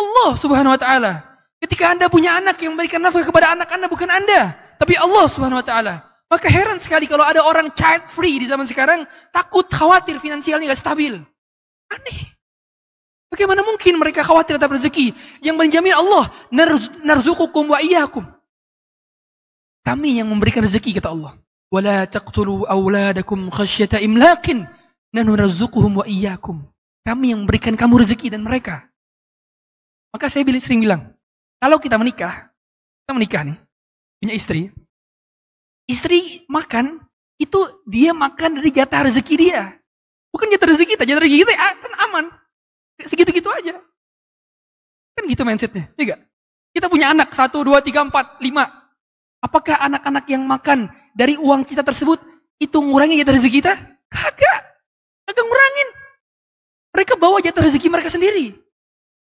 Allah 0.01 0.31
Subhanahu 0.41 0.73
wa 0.73 0.81
taala. 0.81 1.13
Ketika 1.61 1.93
Anda 1.93 2.09
punya 2.09 2.41
anak 2.41 2.57
yang 2.65 2.73
memberikan 2.73 3.05
nafkah 3.05 3.21
kepada 3.21 3.53
anak 3.53 3.69
Anda 3.69 3.87
bukan 3.87 4.09
Anda, 4.09 4.57
tapi 4.81 4.97
Allah 4.97 5.29
Subhanahu 5.29 5.61
wa 5.61 5.67
taala. 5.67 5.95
Maka 6.33 6.49
heran 6.49 6.81
sekali 6.81 7.05
kalau 7.05 7.23
ada 7.23 7.45
orang 7.45 7.69
child 7.77 8.09
free 8.09 8.41
di 8.41 8.49
zaman 8.49 8.65
sekarang 8.65 9.05
takut 9.29 9.69
khawatir 9.69 10.17
finansialnya 10.17 10.73
gak 10.73 10.81
stabil. 10.81 11.15
Aneh. 11.93 12.21
Bagaimana 13.29 13.61
mungkin 13.61 14.01
mereka 14.01 14.25
khawatir 14.25 14.57
terhadap 14.57 14.73
rezeki 14.73 15.13
yang 15.45 15.61
menjamin 15.61 15.93
Allah 15.93 16.33
narzuqukum 17.05 17.71
wa 17.71 17.79
iyyakum. 17.79 18.25
Kami 19.85 20.23
yang 20.23 20.33
memberikan 20.33 20.65
rezeki 20.65 20.97
kata 20.97 21.13
Allah. 21.13 21.37
Wala 21.69 22.09
taqtulu 22.09 22.65
auladakum 22.65 23.53
khasyata 23.53 24.01
imlaqin 24.01 24.65
nahnu 25.15 25.39
narzuquhum 25.39 26.03
wa 26.03 26.05
iyyakum. 26.05 26.67
Kami 27.07 27.31
yang 27.31 27.47
memberikan 27.47 27.79
kamu 27.79 28.03
rezeki 28.03 28.35
dan 28.35 28.43
mereka. 28.43 28.91
Maka 30.11 30.27
saya 30.27 30.43
sering 30.59 30.83
bilang, 30.83 31.15
kalau 31.63 31.79
kita 31.79 31.95
menikah, 31.95 32.51
kita 33.05 33.13
menikah 33.15 33.43
nih, 33.47 33.59
punya 34.19 34.35
istri, 34.35 34.75
istri 35.87 36.43
makan 36.51 36.99
itu 37.39 37.59
dia 37.87 38.11
makan 38.11 38.59
dari 38.59 38.71
jatah 38.75 39.07
rezeki 39.07 39.35
dia. 39.39 39.63
Bukan 40.35 40.51
jatah 40.51 40.69
rezeki 40.75 40.99
kita, 40.99 41.03
jatah 41.07 41.23
rezeki 41.23 41.39
kita 41.47 41.53
ah, 41.55 41.75
kan 41.79 41.93
aman. 42.11 42.25
Segitu-gitu 43.05 43.51
aja. 43.51 43.75
Kan 45.15 45.23
gitu 45.31 45.47
mindsetnya, 45.47 45.95
ya 45.95 46.19
Kita 46.75 46.91
punya 46.91 47.15
anak, 47.15 47.31
satu, 47.31 47.63
dua, 47.63 47.79
tiga, 47.79 48.03
empat, 48.03 48.43
lima. 48.43 48.67
Apakah 49.39 49.79
anak-anak 49.79 50.27
yang 50.27 50.43
makan 50.43 50.91
dari 51.15 51.39
uang 51.39 51.63
kita 51.63 51.87
tersebut, 51.87 52.19
itu 52.59 52.75
ngurangi 52.83 53.23
jatah 53.23 53.35
rezeki 53.39 53.63
kita? 53.63 53.75
Kagak. 54.11 54.74
Kagak 55.25 55.45
ngurangin. 55.45 55.89
Mereka 56.95 57.15
bawa 57.19 57.43
jatah 57.43 57.63
rezeki 57.65 57.89
mereka 57.91 58.09
sendiri. 58.13 58.55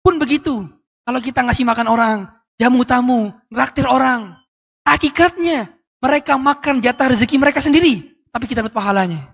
Pun 0.00 0.16
begitu. 0.16 0.64
Kalau 1.04 1.20
kita 1.20 1.44
ngasih 1.44 1.66
makan 1.66 1.86
orang, 1.90 2.18
jamu 2.56 2.86
tamu, 2.86 3.34
ngeraktir 3.52 3.84
orang. 3.84 4.38
Hakikatnya, 4.86 5.68
mereka 6.00 6.40
makan 6.40 6.80
jatah 6.80 7.12
rezeki 7.12 7.36
mereka 7.36 7.60
sendiri. 7.60 8.00
Tapi 8.30 8.44
kita 8.46 8.64
dapat 8.64 8.72
pahalanya. 8.72 9.26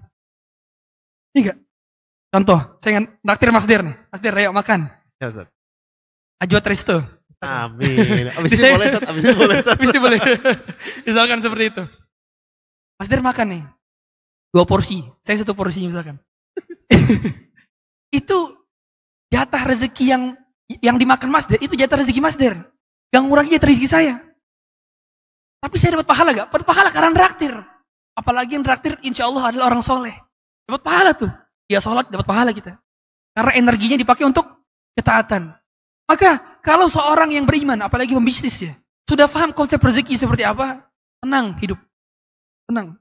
Iya 1.36 1.52
Contoh, 2.36 2.58
saya 2.84 3.00
naktir 3.22 3.48
Mas 3.48 3.64
Der 3.64 3.80
nih. 3.80 3.96
Mas 4.12 4.20
Der, 4.20 4.34
ayo 4.36 4.52
makan. 4.52 4.92
Ya, 5.16 5.30
Ustaz. 5.30 5.48
Ajwa 6.36 6.60
Tristo. 6.60 7.00
Amin. 7.40 8.28
Abis 8.28 8.50
ini 8.60 8.76
boleh, 8.76 8.86
Ustaz. 8.92 9.02
Abis 9.08 9.22
ini 9.24 9.34
boleh, 9.36 9.54
Ustaz. 9.56 9.72
Abis 9.72 9.88
ini 9.88 10.00
boleh. 10.02 10.18
misalkan 11.08 11.38
seperti 11.40 11.64
itu. 11.72 11.82
Mas 13.00 13.08
Der 13.08 13.24
makan 13.24 13.46
nih. 13.56 13.62
Dua 14.52 14.68
porsi. 14.68 15.00
Saya 15.24 15.40
satu 15.40 15.56
porsi 15.56 15.80
misalkan. 15.86 16.20
itu 18.18 18.38
jatah 19.30 19.62
rezeki 19.68 20.04
yang 20.10 20.22
yang 20.82 20.96
dimakan 20.98 21.30
Mas 21.30 21.46
Der, 21.46 21.62
itu 21.62 21.78
jatah 21.78 22.00
rezeki 22.02 22.20
Mas 22.22 22.34
Der. 22.34 22.58
Yang 23.14 23.22
ngurangi 23.30 23.50
jatah 23.54 23.68
rezeki 23.70 23.88
saya. 23.88 24.14
Tapi 25.62 25.76
saya 25.78 25.98
dapat 25.98 26.08
pahala 26.08 26.30
gak? 26.34 26.46
Dapat 26.50 26.66
pahala 26.66 26.88
karena 26.90 27.10
raktir. 27.16 27.52
Apalagi 28.16 28.56
yang 28.58 28.64
raktir 28.66 28.98
insya 29.04 29.28
Allah 29.28 29.52
adalah 29.52 29.66
orang 29.70 29.82
soleh. 29.84 30.14
Dapat 30.66 30.82
pahala 30.82 31.10
tuh. 31.14 31.30
Dia 31.66 31.82
sholat 31.82 32.10
dapat 32.10 32.26
pahala 32.26 32.50
kita. 32.54 32.78
Karena 33.34 33.52
energinya 33.58 33.96
dipakai 33.98 34.24
untuk 34.24 34.46
ketaatan. 34.96 35.52
Maka 36.06 36.60
kalau 36.62 36.86
seorang 36.86 37.34
yang 37.34 37.44
beriman, 37.44 37.82
apalagi 37.82 38.14
pembisnis 38.14 38.62
ya, 38.62 38.72
sudah 39.06 39.26
paham 39.26 39.50
konsep 39.50 39.78
rezeki 39.82 40.14
seperti 40.14 40.46
apa, 40.46 40.86
tenang 41.18 41.58
hidup. 41.58 41.78
Tenang. 42.66 42.94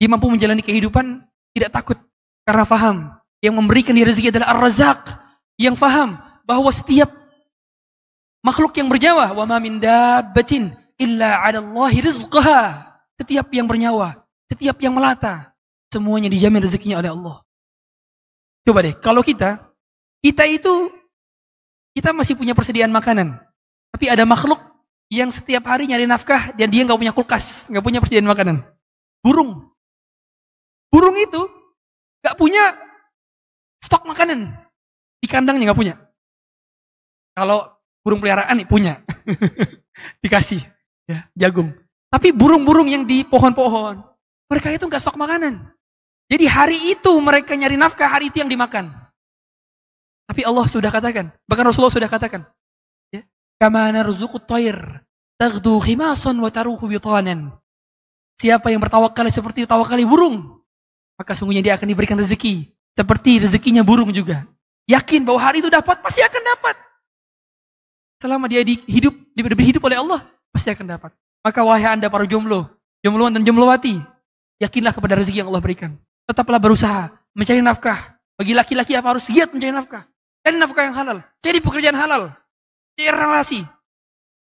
Dia 0.00 0.08
mampu 0.08 0.28
menjalani 0.28 0.60
kehidupan 0.60 1.24
tidak 1.56 1.70
takut 1.72 1.96
karena 2.46 2.64
paham. 2.64 2.96
Yang 3.42 3.54
memberikan 3.58 3.92
dia 3.92 4.06
rezeki 4.06 4.32
adalah 4.32 4.54
Ar-Razak. 4.56 5.00
Yang 5.60 5.76
faham 5.76 6.16
bahwa 6.46 6.70
setiap 6.70 7.10
makhluk 8.40 8.72
yang 8.78 8.88
bernyawa, 8.88 9.34
wa 9.34 9.44
ma 9.44 9.58
min 9.58 9.82
dabbatin 9.82 10.72
illa 10.96 11.42
'ala 11.42 11.58
Allahi 11.60 12.00
rizqaha. 12.00 12.86
Setiap 13.18 13.50
yang 13.52 13.66
bernyawa, 13.66 14.24
setiap 14.46 14.76
yang 14.80 14.94
melata, 14.94 15.52
semuanya 15.90 16.30
dijamin 16.30 16.62
rezekinya 16.62 17.00
oleh 17.00 17.10
Allah. 17.12 17.36
Coba 18.62 18.84
deh, 18.84 18.94
kalau 19.00 19.24
kita, 19.24 19.56
kita 20.20 20.44
itu, 20.44 20.92
kita 21.96 22.12
masih 22.12 22.36
punya 22.36 22.52
persediaan 22.52 22.92
makanan. 22.92 23.40
Tapi 23.88 24.12
ada 24.12 24.28
makhluk 24.28 24.60
yang 25.08 25.32
setiap 25.32 25.64
hari 25.64 25.88
nyari 25.88 26.04
nafkah 26.04 26.52
dan 26.52 26.68
dia 26.68 26.84
nggak 26.84 26.98
punya 26.98 27.14
kulkas, 27.16 27.72
nggak 27.72 27.80
punya 27.80 27.98
persediaan 28.04 28.28
makanan. 28.28 28.60
Burung. 29.24 29.64
Burung 30.92 31.16
itu 31.16 31.55
punya 32.36 32.76
stok 33.82 34.06
makanan. 34.06 34.52
Di 35.18 35.26
kandangnya 35.26 35.72
nggak 35.72 35.80
punya. 35.80 35.94
Kalau 37.36 37.64
burung 38.04 38.20
peliharaan 38.22 38.56
nih 38.56 38.68
punya. 38.68 39.00
Dikasih 40.22 40.60
ya, 41.08 41.26
jagung. 41.34 41.72
Tapi 42.06 42.30
burung-burung 42.30 42.86
yang 42.86 43.02
di 43.02 43.26
pohon-pohon, 43.26 43.98
mereka 44.46 44.70
itu 44.70 44.86
nggak 44.86 45.02
stok 45.02 45.18
makanan. 45.18 45.74
Jadi 46.26 46.44
hari 46.46 46.78
itu 46.94 47.12
mereka 47.22 47.54
nyari 47.54 47.78
nafkah, 47.78 48.10
hari 48.10 48.30
itu 48.30 48.42
yang 48.42 48.50
dimakan. 48.50 48.90
Tapi 50.26 50.42
Allah 50.42 50.66
sudah 50.66 50.90
katakan, 50.90 51.30
bahkan 51.46 51.66
Rasulullah 51.70 51.94
sudah 51.94 52.10
katakan, 52.10 52.42
ya, 53.14 53.22
kama 53.62 53.94
narzuqut 53.94 54.42
tayr 54.42 55.06
taghdu 55.38 55.78
khimasan 55.78 56.34
wa 56.42 56.50
taruhu. 56.50 56.90
Siapa 58.36 58.68
yang 58.68 58.82
bertawakal 58.82 59.28
seperti 59.30 59.64
tawakal 59.64 59.96
burung, 60.02 60.55
maka 61.16 61.32
sungguhnya 61.32 61.64
dia 61.64 61.72
akan 61.76 61.88
diberikan 61.88 62.16
rezeki 62.16 62.76
seperti 62.96 63.44
rezekinya 63.44 63.84
burung 63.84 64.08
juga. 64.12 64.48
Yakin 64.88 65.26
bahwa 65.26 65.40
hari 65.42 65.60
itu 65.60 65.68
dapat, 65.68 65.98
pasti 66.00 66.22
akan 66.22 66.42
dapat. 66.56 66.76
Selama 68.22 68.46
dia 68.48 68.62
hidup, 68.64 69.12
diberi 69.34 69.74
hidup 69.74 69.82
oleh 69.84 69.98
Allah, 69.98 70.24
pasti 70.54 70.72
akan 70.72 70.86
dapat. 70.96 71.10
Maka 71.42 71.60
wahai 71.60 71.98
anda 71.98 72.08
para 72.08 72.24
jomblo, 72.24 72.70
jombloan 73.04 73.34
dan 73.34 73.42
jomblowati, 73.42 74.00
yakinlah 74.62 74.94
kepada 74.94 75.18
rezeki 75.18 75.44
yang 75.44 75.50
Allah 75.52 75.60
berikan. 75.60 75.98
Tetaplah 76.24 76.56
berusaha 76.62 77.12
mencari 77.36 77.60
nafkah. 77.60 78.16
Bagi 78.36 78.52
laki-laki 78.52 78.92
apa 78.96 79.16
harus 79.16 79.28
giat 79.28 79.52
mencari 79.52 79.72
nafkah. 79.72 80.04
Cari 80.44 80.56
nafkah 80.60 80.84
yang 80.86 80.96
halal. 80.96 81.18
Cari 81.40 81.58
pekerjaan 81.58 81.96
halal. 81.96 82.22
Cari 82.96 83.08
relasi. 83.10 83.60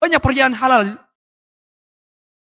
Banyak 0.01 0.21
pekerjaan 0.21 0.55
halal. 0.57 0.99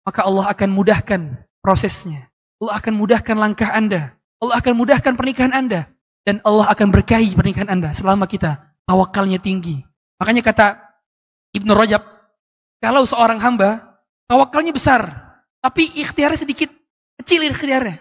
Maka 0.05 0.21
Allah 0.27 0.47
akan 0.51 0.71
mudahkan 0.73 1.21
prosesnya. 1.61 2.34
Allah 2.65 2.81
akan 2.81 2.95
mudahkan 2.97 3.37
langkah 3.37 3.69
anda. 3.77 4.17
Allah 4.41 4.57
akan 4.57 4.73
mudahkan 4.73 5.13
pernikahan 5.13 5.53
anda. 5.53 5.85
Dan 6.25 6.41
Allah 6.41 6.73
akan 6.73 6.89
berkahi 6.89 7.37
pernikahan 7.37 7.69
anda 7.69 7.93
selama 7.93 8.25
kita 8.25 8.57
tawakalnya 8.89 9.37
tinggi. 9.37 9.85
Makanya 10.17 10.41
kata 10.41 10.81
Ibnu 11.53 11.77
Rajab, 11.77 12.01
kalau 12.81 13.05
seorang 13.05 13.37
hamba 13.45 14.01
tawakalnya 14.25 14.73
besar, 14.73 15.05
tapi 15.61 15.93
ikhtiarnya 16.01 16.41
sedikit, 16.41 16.73
kecil 17.21 17.45
ikhtiarnya. 17.53 18.01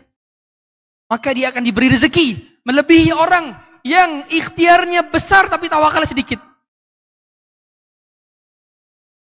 Maka 1.12 1.36
dia 1.36 1.52
akan 1.52 1.67
diberi 1.67 1.91
rezeki 1.91 2.63
melebihi 2.63 3.12
orang 3.12 3.52
yang 3.84 4.23
ikhtiarnya 4.32 5.12
besar 5.12 5.52
tapi 5.52 5.67
tawakalnya 5.67 6.08
sedikit. 6.08 6.39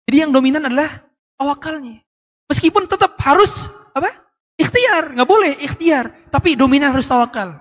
Jadi 0.05 0.17
yang 0.21 0.29
dominan 0.29 0.69
adalah 0.69 1.01
tawakalnya. 1.41 2.05
Meskipun 2.45 2.85
tetap 2.85 3.17
harus 3.25 3.65
apa? 3.97 4.13
Ikhtiar, 4.61 5.17
nggak 5.17 5.25
boleh 5.25 5.57
ikhtiar, 5.57 6.13
tapi 6.29 6.53
dominan 6.53 6.93
harus 6.93 7.09
tawakal. 7.09 7.57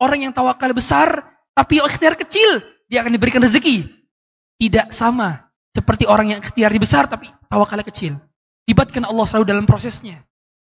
Orang 0.00 0.24
yang 0.24 0.32
tawakal 0.32 0.72
besar, 0.72 1.20
tapi 1.52 1.76
ikhtiar 1.84 2.16
kecil, 2.16 2.64
dia 2.88 3.04
akan 3.04 3.12
diberikan 3.12 3.44
rezeki. 3.44 3.84
Tidak 4.56 4.88
sama 4.88 5.52
seperti 5.76 6.08
orang 6.08 6.32
yang 6.32 6.40
ikhtiar 6.40 6.72
besar, 6.80 7.04
tapi 7.04 7.28
tawakalnya 7.52 7.84
kecil. 7.84 8.16
Libatkan 8.64 9.04
Allah 9.04 9.28
selalu 9.28 9.44
dalam 9.44 9.64
prosesnya. 9.68 10.24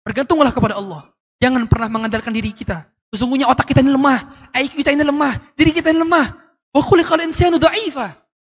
Bergantunglah 0.04 0.52
kepada 0.52 0.76
Allah. 0.76 1.08
Jangan 1.40 1.64
pernah 1.72 1.88
mengandalkan 1.88 2.36
diri 2.36 2.52
kita. 2.52 2.84
Sesungguhnya 3.16 3.48
otak 3.48 3.72
kita 3.72 3.80
ini 3.80 3.96
lemah, 3.96 4.52
IQ 4.52 4.84
kita 4.84 4.92
ini 4.92 5.08
lemah, 5.08 5.40
diri 5.56 5.72
kita 5.72 5.96
ini 5.96 6.04
lemah. 6.04 6.36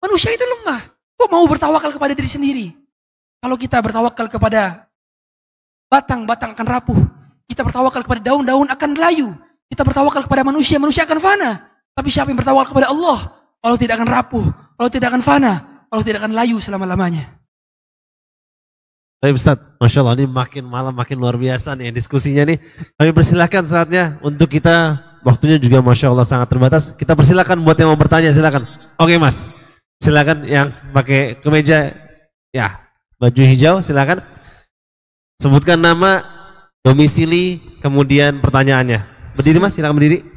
Manusia 0.00 0.30
itu 0.32 0.44
lemah. 0.44 0.80
Kok 1.20 1.28
mau 1.28 1.44
bertawakal 1.44 1.92
kepada 1.92 2.16
diri 2.16 2.30
sendiri? 2.32 2.66
Kalau 3.44 3.60
kita 3.60 3.76
bertawakal 3.84 4.26
kepada 4.32 4.83
batang-batang 5.88 6.52
akan 6.56 6.66
rapuh. 6.66 7.00
Kita 7.48 7.60
bertawakal 7.60 8.02
kepada 8.02 8.32
daun-daun 8.32 8.68
akan 8.68 8.90
layu. 8.96 9.34
Kita 9.68 9.82
bertawakal 9.84 10.24
kepada 10.24 10.42
manusia, 10.46 10.80
manusia 10.80 11.04
akan 11.04 11.18
fana. 11.20 11.50
Tapi 11.94 12.08
siapa 12.10 12.30
yang 12.30 12.38
bertawakal 12.38 12.74
kepada 12.74 12.90
Allah? 12.90 13.44
Allah 13.64 13.78
tidak 13.80 13.96
akan 13.96 14.08
rapuh, 14.12 14.44
Allah 14.76 14.92
tidak 14.92 15.08
akan 15.08 15.22
fana, 15.24 15.52
Allah 15.88 16.04
tidak 16.04 16.20
akan 16.20 16.36
layu 16.36 16.60
selama-lamanya. 16.60 17.32
Tapi 19.24 19.32
Ustaz, 19.32 19.56
Masya 19.80 20.04
Allah 20.04 20.20
ini 20.20 20.28
makin 20.28 20.68
malam 20.68 20.92
makin 20.92 21.16
luar 21.16 21.40
biasa 21.40 21.72
nih 21.72 21.88
diskusinya 21.96 22.44
nih. 22.44 22.60
Kami 23.00 23.10
persilahkan 23.16 23.64
saatnya 23.64 24.20
untuk 24.20 24.52
kita, 24.52 25.00
waktunya 25.24 25.56
juga 25.56 25.80
Masya 25.80 26.12
Allah 26.12 26.28
sangat 26.28 26.52
terbatas. 26.52 26.92
Kita 26.92 27.16
persilahkan 27.16 27.56
buat 27.64 27.80
yang 27.80 27.88
mau 27.88 27.96
bertanya, 27.96 28.36
silakan. 28.36 28.68
Oke 29.00 29.16
mas, 29.16 29.48
silakan 29.96 30.44
yang 30.44 30.68
pakai 30.92 31.40
kemeja, 31.40 31.96
ya 32.52 32.84
baju 33.16 33.42
hijau 33.48 33.80
silakan. 33.80 34.20
Sebutkan 35.42 35.82
nama, 35.82 36.22
domisili, 36.84 37.58
kemudian 37.82 38.38
pertanyaannya. 38.38 39.02
Berdiri 39.34 39.58
mas, 39.58 39.74
silakan 39.74 39.98
berdiri. 39.98 40.34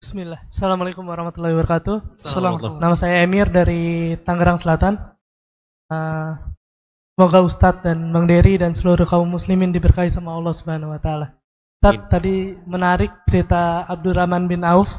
Bismillah. 0.00 0.40
Assalamualaikum 0.48 1.04
warahmatullahi 1.04 1.52
wabarakatuh. 1.52 2.16
Assalamualaikum. 2.16 2.80
Nama 2.80 2.94
saya 2.96 3.20
Emir 3.20 3.52
dari 3.52 4.16
Tangerang 4.24 4.56
Selatan. 4.56 4.96
Uh, 5.92 6.40
semoga 7.12 7.44
Ustadz 7.44 7.84
dan 7.84 8.08
Bang 8.08 8.24
Dery 8.24 8.56
dan 8.56 8.72
seluruh 8.72 9.04
kaum 9.04 9.28
muslimin 9.28 9.76
diberkahi 9.76 10.08
sama 10.08 10.32
Allah 10.32 10.56
Subhanahu 10.56 10.96
wa 10.96 11.00
taala. 11.00 11.36
Ustadz 11.80 12.08
tadi 12.08 12.56
menarik 12.64 13.12
cerita 13.28 13.84
Abdurrahman 13.84 14.48
bin 14.48 14.64
Auf 14.64 14.96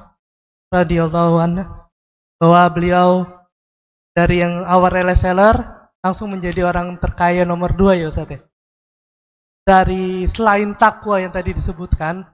radhiyallahu 0.70 1.36
anhu 1.42 1.66
bahwa 2.38 2.62
beliau 2.70 3.10
dari 4.14 4.46
yang 4.46 4.66
awal 4.70 5.02
reseller 5.02 5.82
langsung 6.06 6.30
menjadi 6.30 6.62
orang 6.66 6.98
terkaya 7.02 7.42
nomor 7.42 7.74
dua 7.74 7.98
ya 7.98 8.06
Ustadz 8.10 8.38
ya. 8.38 8.40
Dari 9.62 10.26
selain 10.26 10.74
takwa 10.74 11.22
yang 11.22 11.30
tadi 11.30 11.54
disebutkan, 11.54 12.26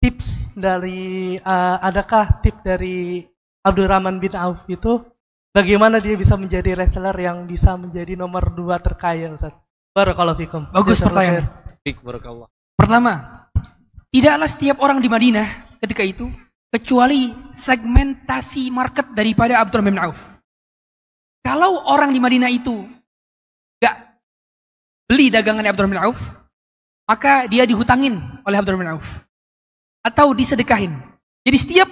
tips 0.00 0.54
dari 0.54 1.36
uh, 1.38 1.76
adakah 1.82 2.40
tips 2.40 2.62
dari 2.62 3.26
Abdurrahman 3.66 4.22
bin 4.22 4.32
Auf 4.38 4.64
itu 4.70 5.02
bagaimana 5.52 5.98
dia 5.98 6.14
bisa 6.14 6.38
menjadi 6.38 6.78
reseller 6.78 7.14
yang 7.18 7.44
bisa 7.44 7.74
menjadi 7.74 8.14
nomor 8.14 8.54
dua 8.54 8.78
terkaya 8.78 9.28
Ustaz? 9.34 9.52
Barakallahu 9.92 10.38
fikum. 10.38 10.62
Bagus 10.70 11.02
pertanyaan. 11.02 11.50
barakallah. 12.04 12.48
Pertama, 12.78 13.12
tidaklah 14.14 14.48
setiap 14.48 14.76
orang 14.80 15.02
di 15.02 15.08
Madinah 15.10 15.78
ketika 15.82 16.06
itu 16.06 16.30
kecuali 16.70 17.32
segmentasi 17.50 18.70
market 18.70 19.10
daripada 19.16 19.58
Abdurrahman 19.58 19.98
bin 19.98 20.04
Auf. 20.04 20.38
Kalau 21.42 21.80
orang 21.90 22.12
di 22.12 22.20
Madinah 22.20 22.52
itu 22.52 22.84
gak 23.80 24.20
beli 25.08 25.32
dagangan 25.32 25.64
Abdurrahman 25.64 25.96
bin 25.96 26.04
Auf, 26.06 26.37
maka 27.08 27.48
dia 27.48 27.64
dihutangin 27.64 28.20
oleh 28.44 28.56
Abdurrahman 28.60 28.84
bin 28.84 28.94
Auf 29.00 29.08
atau 30.04 30.36
disedekahin. 30.36 30.92
Jadi 31.42 31.56
setiap 31.56 31.88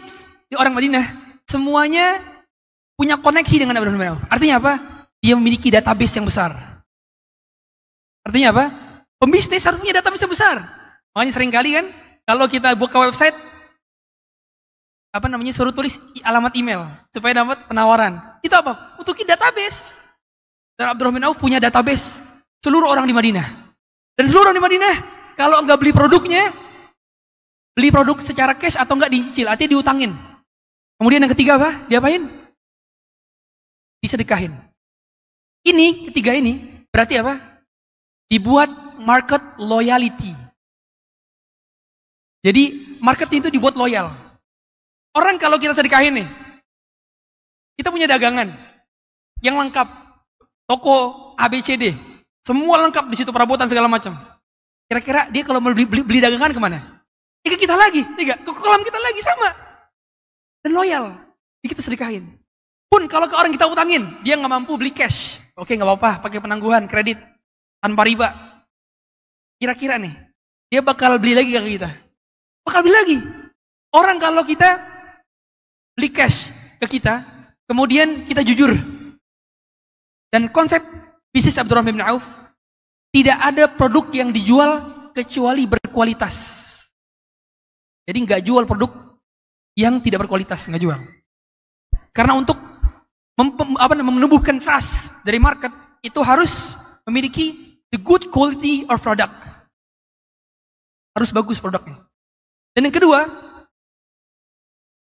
orang 0.60 0.76
Madinah 0.76 1.04
semuanya 1.48 2.20
punya 2.94 3.16
koneksi 3.16 3.64
dengan 3.64 3.80
Abdurrahman 3.80 4.00
bin 4.04 4.12
Auf. 4.12 4.22
Artinya 4.28 4.60
apa? 4.60 4.72
Dia 5.24 5.32
memiliki 5.40 5.72
database 5.72 6.20
yang 6.20 6.28
besar. 6.28 6.52
Artinya 8.20 8.52
apa? 8.52 8.64
Pembisnis 9.16 9.64
harus 9.64 9.80
punya 9.80 9.96
database 9.96 10.28
yang 10.28 10.34
besar. 10.36 10.56
Makanya 11.16 11.32
sering 11.32 11.48
kali 11.48 11.72
kan, 11.72 11.88
kalau 12.28 12.44
kita 12.44 12.76
buka 12.76 13.00
website, 13.00 13.32
apa 15.08 15.26
namanya, 15.32 15.56
suruh 15.56 15.72
tulis 15.72 15.96
alamat 16.20 16.52
email 16.60 16.84
supaya 17.08 17.40
dapat 17.40 17.64
penawaran. 17.64 18.20
Itu 18.44 18.52
apa? 18.52 19.00
Untuk 19.00 19.16
database. 19.24 20.04
Dan 20.76 20.92
Abdurrahman 20.92 21.24
Auf 21.24 21.40
punya 21.40 21.56
database 21.56 22.20
seluruh 22.60 22.92
orang 22.92 23.08
di 23.08 23.16
Madinah. 23.16 23.65
Dan 24.16 24.24
seluruh 24.32 24.48
orang 24.48 24.56
di 24.56 24.64
Madinah, 24.64 24.96
kalau 25.36 25.60
nggak 25.60 25.76
beli 25.76 25.92
produknya, 25.92 26.48
beli 27.76 27.92
produk 27.92 28.16
secara 28.24 28.56
cash 28.56 28.80
atau 28.80 28.96
nggak 28.96 29.12
dicicil, 29.12 29.44
artinya 29.52 29.76
diutangin. 29.76 30.16
Kemudian 30.96 31.20
yang 31.20 31.32
ketiga 31.36 31.60
apa? 31.60 31.84
Diapain? 31.84 32.24
Disedekahin. 34.00 34.56
Ini, 35.68 36.08
ketiga 36.08 36.32
ini, 36.32 36.80
berarti 36.88 37.20
apa? 37.20 37.60
Dibuat 38.32 38.96
market 38.96 39.60
loyalty. 39.60 40.32
Jadi 42.40 42.96
market 43.04 43.28
itu 43.36 43.52
dibuat 43.52 43.76
loyal. 43.76 44.08
Orang 45.12 45.36
kalau 45.36 45.60
kita 45.60 45.76
sedekahin 45.76 46.24
nih, 46.24 46.28
kita 47.76 47.92
punya 47.92 48.08
dagangan 48.08 48.48
yang 49.44 49.60
lengkap, 49.60 49.88
toko 50.64 51.32
ABCD, 51.36 51.92
semua 52.46 52.78
lengkap 52.86 53.10
di 53.10 53.16
situ 53.18 53.34
perabotan 53.34 53.66
segala 53.66 53.90
macam. 53.90 54.14
Kira-kira 54.86 55.26
dia 55.34 55.42
kalau 55.42 55.58
mau 55.58 55.74
beli, 55.74 55.82
beli, 55.82 56.06
beli 56.06 56.22
dagangan 56.22 56.54
ke 56.54 56.60
mana? 56.62 56.78
Ya 57.42 57.50
ke 57.50 57.58
kita 57.58 57.74
lagi, 57.74 58.06
tiga, 58.14 58.38
ke 58.38 58.50
kolam 58.54 58.86
kita 58.86 59.02
lagi 59.02 59.18
sama. 59.18 59.50
dan 60.62 60.70
loyal. 60.70 61.10
Jadi 61.58 61.66
kita 61.74 61.82
sedekahin. 61.82 62.22
Pun 62.86 63.10
kalau 63.10 63.26
ke 63.26 63.34
orang 63.34 63.50
kita 63.50 63.66
utangin, 63.66 64.22
dia 64.22 64.38
nggak 64.38 64.50
mampu 64.50 64.78
beli 64.78 64.94
cash. 64.94 65.42
Oke 65.58 65.74
nggak 65.74 65.90
apa-apa, 65.90 66.22
pakai 66.22 66.38
penangguhan, 66.38 66.86
kredit, 66.86 67.18
tanpa 67.82 68.06
riba. 68.06 68.30
Kira-kira 69.58 69.98
nih, 69.98 70.14
dia 70.70 70.86
bakal 70.86 71.18
beli 71.18 71.34
lagi 71.34 71.50
ke 71.50 71.82
kita. 71.82 71.90
Bakal 72.62 72.80
beli 72.86 72.94
lagi. 72.94 73.18
Orang 73.90 74.22
kalau 74.22 74.46
kita 74.46 74.78
beli 75.98 76.14
cash 76.14 76.54
ke 76.78 76.86
kita, 76.86 77.26
kemudian 77.66 78.22
kita 78.22 78.46
jujur. 78.46 78.70
Dan 80.30 80.50
konsep 80.54 80.82
bisnis 81.36 81.60
Abdurrahman 81.60 82.00
bin 82.00 82.00
Auf, 82.00 82.48
tidak 83.12 83.36
ada 83.36 83.68
produk 83.68 84.08
yang 84.08 84.32
dijual 84.32 84.80
kecuali 85.12 85.68
berkualitas. 85.68 86.64
Jadi 88.08 88.24
nggak 88.24 88.40
jual 88.40 88.64
produk 88.64 89.20
yang 89.76 90.00
tidak 90.00 90.24
berkualitas, 90.24 90.64
nggak 90.64 90.80
jual. 90.80 90.96
Karena 92.16 92.40
untuk 92.40 92.56
mem- 93.36 93.76
apa, 93.76 93.92
menumbuhkan 94.00 94.56
trust 94.56 95.12
dari 95.28 95.36
market 95.36 95.68
itu 96.00 96.16
harus 96.24 96.72
memiliki 97.04 97.76
the 97.92 98.00
good 98.00 98.32
quality 98.32 98.88
of 98.88 98.96
product. 99.04 99.36
Harus 101.12 101.36
bagus 101.36 101.60
produknya. 101.60 102.00
Dan 102.72 102.88
yang 102.88 102.96
kedua, 102.96 103.28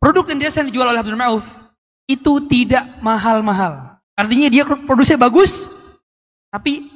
produk 0.04 0.28
yang 0.28 0.44
biasa 0.44 0.68
dijual 0.68 0.92
oleh 0.92 1.00
Abdul 1.00 1.20
Ma'uf 1.20 1.48
itu 2.04 2.44
tidak 2.52 2.84
mahal-mahal. 3.00 3.96
Artinya 4.16 4.48
dia 4.52 4.64
produksinya 4.68 5.28
bagus, 5.28 5.77
tapi 6.52 6.88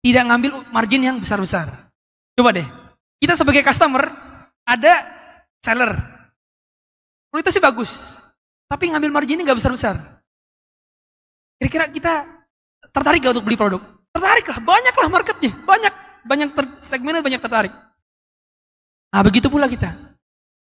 tidak 0.00 0.22
ngambil 0.30 0.50
margin 0.70 1.02
yang 1.02 1.16
besar-besar. 1.18 1.90
Coba 2.36 2.52
deh, 2.52 2.66
kita 3.18 3.34
sebagai 3.34 3.64
customer 3.64 4.06
ada 4.66 4.92
seller, 5.62 5.92
kualitasnya 7.32 7.62
bagus, 7.64 8.22
tapi 8.70 8.92
ngambil 8.92 9.10
marginnya 9.10 9.46
nggak 9.46 9.58
besar-besar. 9.58 9.96
Kira-kira 11.56 11.88
kita 11.88 12.14
tertarik 12.92 13.24
gak 13.24 13.32
untuk 13.32 13.46
beli 13.48 13.56
produk? 13.56 13.80
Tertarik 14.12 14.46
lah, 14.48 14.58
banyak 14.60 14.94
lah 14.94 15.08
marketnya, 15.08 15.52
banyak, 15.64 15.94
banyak 16.24 16.48
ter, 16.52 16.64
segmennya 16.84 17.24
banyak 17.24 17.40
tertarik. 17.40 17.72
Nah 19.12 19.20
begitu 19.24 19.48
pula 19.48 19.64
kita. 19.64 19.96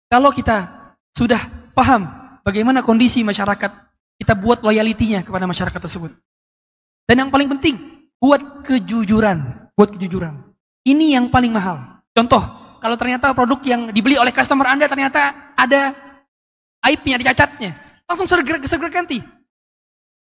Kalau 0.07 0.31
kita 0.31 0.91
sudah 1.11 1.39
paham 1.75 2.07
bagaimana 2.43 2.79
kondisi 2.79 3.23
masyarakat, 3.23 3.71
kita 4.15 4.33
buat 4.39 4.63
loyalitinya 4.63 5.23
kepada 5.23 5.43
masyarakat 5.43 5.79
tersebut. 5.79 6.11
Dan 7.05 7.27
yang 7.27 7.29
paling 7.31 7.51
penting, 7.57 7.94
buat 8.25 8.65
kejujuran. 8.65 9.69
Buat 9.77 9.93
kejujuran. 9.93 10.33
Ini 10.81 11.21
yang 11.21 11.29
paling 11.29 11.53
mahal. 11.53 12.01
Contoh, 12.09 12.41
kalau 12.81 12.97
ternyata 12.97 13.29
produk 13.37 13.61
yang 13.61 13.93
dibeli 13.93 14.17
oleh 14.17 14.33
customer 14.33 14.65
Anda 14.65 14.89
ternyata 14.89 15.53
ada 15.53 15.93
aibnya, 16.81 17.21
ada 17.21 17.25
cacatnya. 17.29 17.77
Langsung 18.09 18.25
segera, 18.25 18.57
segera 18.65 18.89
ganti. 18.89 19.21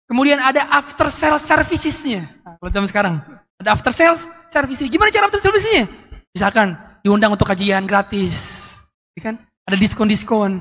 Kemudian 0.05 0.37
ada 0.37 0.69
after 0.69 1.09
sales 1.09 1.45
servicesnya. 1.45 2.29
Nah, 2.45 2.61
kalau 2.61 2.71
zaman 2.73 2.89
sekarang, 2.89 3.15
ada 3.57 3.71
after 3.73 3.93
sales 3.97 4.29
service. 4.53 4.85
Gimana 4.85 5.09
cara 5.09 5.29
after 5.29 5.41
servicesnya? 5.41 5.89
Misalkan 6.33 6.77
diundang 7.01 7.33
untuk 7.33 7.49
kajian 7.49 7.89
gratis, 7.89 8.37
ya 9.17 9.33
kan? 9.33 9.35
Ada 9.69 9.77
diskon-diskon. 9.77 10.61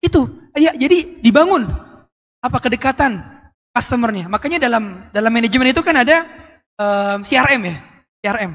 Itu, 0.00 0.28
ya 0.56 0.76
jadi 0.76 1.20
dibangun 1.20 1.68
apa 2.40 2.58
kedekatan 2.60 3.20
customernya. 3.72 4.28
Makanya 4.28 4.60
dalam 4.60 5.08
dalam 5.08 5.32
manajemen 5.32 5.72
itu 5.72 5.80
kan 5.80 5.96
ada 6.04 6.41
um, 6.78 7.18
CRM 7.26 7.60
ya, 7.68 7.76
CRM, 8.22 8.52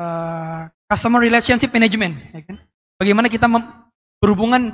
uh, 0.00 0.70
Customer 0.90 1.20
Relationship 1.20 1.70
Management. 1.70 2.14
Ya 2.34 2.42
kan? 2.42 2.56
Bagaimana 2.98 3.26
kita 3.28 3.50
berhubungan 4.22 4.72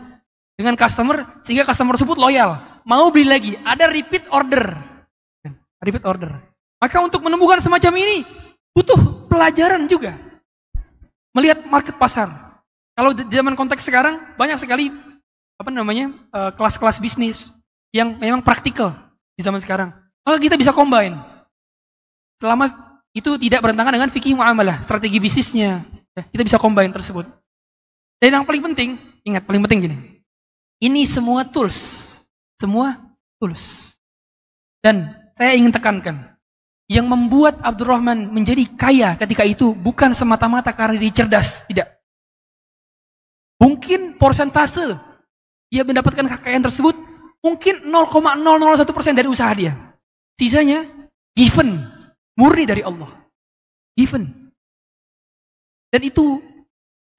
dengan 0.55 0.77
customer 0.77 1.41
sehingga 1.41 1.65
customer 1.65 1.97
tersebut 1.97 2.21
loyal, 2.21 2.61
mau 2.85 3.09
beli 3.09 3.27
lagi, 3.27 3.53
ada 3.65 3.89
repeat 3.89 4.29
order, 4.29 4.77
repeat 5.81 6.05
order. 6.05 6.37
Maka 6.81 6.97
untuk 7.01 7.25
menemukan 7.25 7.61
semacam 7.61 7.93
ini 7.97 8.25
butuh 8.77 9.29
pelajaran 9.29 9.89
juga, 9.89 10.17
melihat 11.33 11.65
market 11.65 11.97
pasar. 11.97 12.29
Kalau 12.93 13.17
di 13.17 13.25
zaman 13.33 13.57
konteks 13.57 13.81
sekarang 13.81 14.37
banyak 14.37 14.61
sekali 14.61 14.93
apa 15.57 15.69
namanya 15.73 16.13
kelas-kelas 16.57 17.01
bisnis 17.01 17.49
yang 17.93 18.21
memang 18.21 18.45
praktikal 18.45 18.97
di 19.37 19.43
zaman 19.43 19.61
sekarang. 19.61 19.93
Maka 20.25 20.37
kita 20.37 20.61
bisa 20.61 20.73
combine. 20.77 21.17
Selama 22.41 22.73
itu 23.13 23.37
tidak 23.37 23.61
bertentangan 23.61 23.93
dengan 23.93 24.09
fikih 24.09 24.33
muamalah, 24.33 24.81
strategi 24.81 25.21
bisnisnya. 25.21 25.85
Kita 26.33 26.41
bisa 26.41 26.57
combine 26.57 26.89
tersebut. 26.89 27.29
Dan 28.17 28.41
yang 28.41 28.45
paling 28.49 28.65
penting, 28.73 28.97
ingat 29.29 29.45
paling 29.45 29.61
penting 29.69 29.79
gini. 29.85 29.97
Ini 30.81 31.05
semua 31.05 31.45
tools. 31.45 31.77
Semua 32.57 32.97
tools. 33.37 33.97
Dan 34.81 35.13
saya 35.37 35.53
ingin 35.53 35.73
tekankan. 35.73 36.17
Yang 36.91 37.07
membuat 37.07 37.61
Abdurrahman 37.63 38.33
menjadi 38.33 38.67
kaya 38.75 39.15
ketika 39.15 39.45
itu 39.47 39.77
bukan 39.77 40.11
semata-mata 40.17 40.73
karena 40.73 40.97
dia 40.97 41.23
cerdas. 41.23 41.69
Tidak. 41.69 41.87
Mungkin 43.61 44.17
persentase 44.17 44.97
dia 45.71 45.85
mendapatkan 45.85 46.27
kekayaan 46.27 46.65
tersebut 46.67 46.97
mungkin 47.45 47.87
0,001 47.87 48.97
persen 48.97 49.15
dari 49.15 49.29
usaha 49.29 49.53
dia. 49.55 49.77
Sisanya 50.35 50.83
given, 51.37 51.79
murni 52.41 52.65
dari 52.65 52.81
Allah. 52.81 53.13
Given. 53.93 54.25
Dan 55.93 56.01
itu 56.01 56.41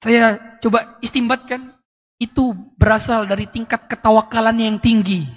saya 0.01 0.57
coba 0.57 0.97
istimbatkan, 0.97 1.77
itu 2.17 2.57
berasal 2.73 3.29
dari 3.29 3.45
tingkat 3.45 3.85
ketawakalan 3.85 4.57
yang 4.57 4.77
tinggi. 4.81 5.29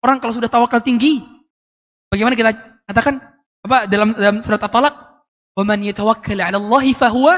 Orang 0.00 0.16
kalau 0.16 0.32
sudah 0.32 0.48
tawakal 0.48 0.80
tinggi, 0.80 1.20
bagaimana 2.08 2.32
kita 2.32 2.56
katakan 2.88 3.20
apa 3.60 3.84
dalam 3.84 4.16
dalam 4.16 4.40
surat 4.40 4.64
At-Talaq, 4.64 4.96
"Wa 5.60 5.64
man 5.64 5.84
yatawakkal 5.84 6.40
'ala 6.40 6.56
Allah 6.56 6.84
fahuwa 6.96 7.34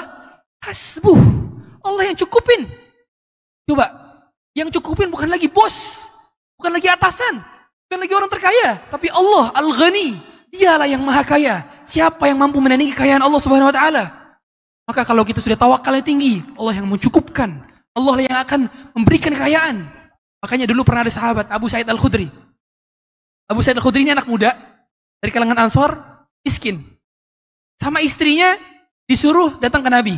hasbuh." 0.63 1.19
Allah 1.83 2.07
yang 2.07 2.15
cukupin. 2.15 2.71
Coba, 3.67 3.91
yang 4.55 4.71
cukupin 4.71 5.11
bukan 5.11 5.27
lagi 5.27 5.51
bos, 5.51 6.07
bukan 6.55 6.79
lagi 6.79 6.87
atasan, 6.87 7.43
bukan 7.91 7.99
lagi 7.99 8.15
orang 8.15 8.31
terkaya, 8.31 8.79
tapi 8.91 9.11
Allah 9.11 9.51
Al-Ghani. 9.59 10.32
Dialah 10.53 10.85
yang 10.85 11.01
maha 11.01 11.25
kaya. 11.25 11.65
Siapa 11.89 12.29
yang 12.29 12.37
mampu 12.37 12.61
menandingi 12.61 12.93
kekayaan 12.93 13.25
Allah 13.25 13.41
Subhanahu 13.41 13.73
wa 13.73 13.75
taala? 13.75 14.05
Maka 14.85 15.09
kalau 15.09 15.25
kita 15.25 15.41
sudah 15.41 15.57
tawakalnya 15.57 16.05
tinggi, 16.05 16.45
Allah 16.61 16.77
yang 16.77 16.87
mencukupkan. 16.87 17.65
Allah 17.97 18.17
yang 18.21 18.37
akan 18.45 18.61
memberikan 18.93 19.33
kekayaan. 19.33 19.89
Makanya 20.45 20.69
dulu 20.69 20.85
pernah 20.85 21.09
ada 21.09 21.13
sahabat 21.13 21.49
Abu 21.49 21.73
Sa'id 21.73 21.89
Al-Khudri. 21.89 22.29
Abu 23.49 23.65
Sa'id 23.65 23.81
Al-Khudri 23.81 24.05
ini 24.05 24.13
anak 24.13 24.29
muda 24.29 24.53
dari 25.23 25.31
kalangan 25.33 25.65
Ansor, 25.65 25.97
miskin. 26.45 26.83
Sama 27.81 28.05
istrinya 28.05 28.53
disuruh 29.09 29.57
datang 29.57 29.81
ke 29.81 29.91
Nabi. 29.91 30.17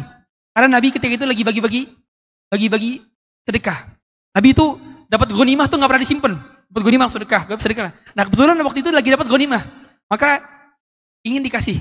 Karena 0.54 0.78
Nabi 0.78 0.94
ketika 0.94 1.12
itu 1.18 1.26
lagi 1.26 1.42
bagi-bagi 1.42 1.82
bagi-bagi 2.48 3.02
sedekah. 3.42 3.90
Nabi 4.34 4.54
itu 4.54 4.66
dapat 5.10 5.34
gonimah 5.34 5.66
tuh 5.66 5.76
nggak 5.78 5.90
pernah 5.90 6.04
disimpan. 6.04 6.32
Dapat 6.70 6.82
gonimah 6.82 7.06
sedekah, 7.06 7.42
gak 7.46 7.62
sedekah. 7.62 7.94
Nah 8.18 8.22
kebetulan 8.26 8.58
waktu 8.62 8.82
itu 8.82 8.90
lagi 8.90 9.10
dapat 9.12 9.30
gonimah. 9.30 9.62
Maka 10.08 10.44
ingin 11.24 11.42
dikasih. 11.44 11.80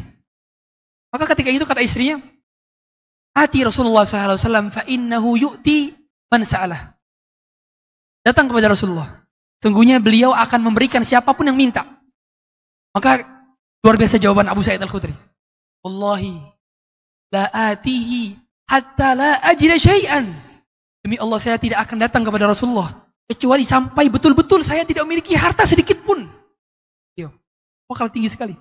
Maka 1.13 1.29
ketika 1.35 1.49
itu 1.53 1.65
kata 1.67 1.83
istrinya, 1.85 2.17
Ati 3.33 3.65
Rasulullah 3.65 4.05
SAW 4.05 4.69
fa 4.69 4.85
innahu 4.85 5.33
yu'ti 5.33 5.89
man 6.29 6.45
sa'alah. 6.45 6.93
Datang 8.21 8.45
kepada 8.45 8.69
Rasulullah. 8.69 9.25
Tunggunya 9.57 9.97
beliau 9.97 10.31
akan 10.37 10.69
memberikan 10.69 11.01
siapa 11.01 11.33
pun 11.33 11.49
yang 11.49 11.57
minta. 11.57 11.81
Maka 12.93 13.25
luar 13.81 13.97
biasa 13.97 14.21
jawaban 14.21 14.45
Abu 14.47 14.61
Sa'id 14.61 14.77
Al-Khudri. 14.77 15.11
Wallahi 15.81 16.39
la 17.33 17.49
atihi 17.73 18.37
hatta 18.69 19.17
la 19.17 19.31
syai'an. 19.57 20.29
Demi 21.03 21.17
Allah 21.17 21.39
saya 21.41 21.57
tidak 21.57 21.83
akan 21.83 21.97
datang 21.99 22.23
kepada 22.23 22.47
Rasulullah 22.47 23.03
kecuali 23.27 23.65
sampai 23.65 24.07
betul-betul 24.07 24.61
saya 24.61 24.85
tidak 24.85 25.03
memiliki 25.09 25.33
harta 25.33 25.65
sedikit 25.65 25.99
pun. 26.05 26.21
Yo, 27.87 27.91
wakal 27.91 28.07
tinggi 28.07 28.31
sekali. 28.31 28.55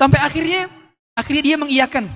Sampai 0.00 0.20
akhirnya 0.24 0.72
akhirnya 1.12 1.42
dia 1.44 1.56
mengiyakan 1.60 2.08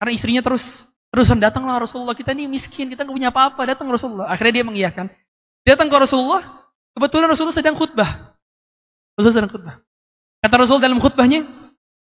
karena 0.00 0.12
istrinya 0.16 0.40
terus 0.40 0.88
terusan 1.12 1.36
datanglah 1.36 1.84
Rasulullah 1.84 2.16
kita 2.16 2.32
ini 2.32 2.48
miskin 2.48 2.88
kita 2.88 3.04
nggak 3.04 3.16
punya 3.16 3.28
apa-apa 3.28 3.76
datang 3.76 3.92
Rasulullah. 3.92 4.30
Akhirnya 4.32 4.62
dia 4.62 4.66
mengiyakan. 4.66 5.06
Datang 5.60 5.92
ke 5.92 5.96
Rasulullah 6.00 6.40
kebetulan 6.96 7.28
Rasulullah 7.28 7.56
sedang 7.56 7.76
khutbah. 7.76 8.32
Rasulullah 9.18 9.38
sedang 9.44 9.52
khutbah. 9.52 9.76
Kata 10.40 10.54
Rasul 10.56 10.80
dalam 10.80 10.96
khutbahnya, 10.96 11.44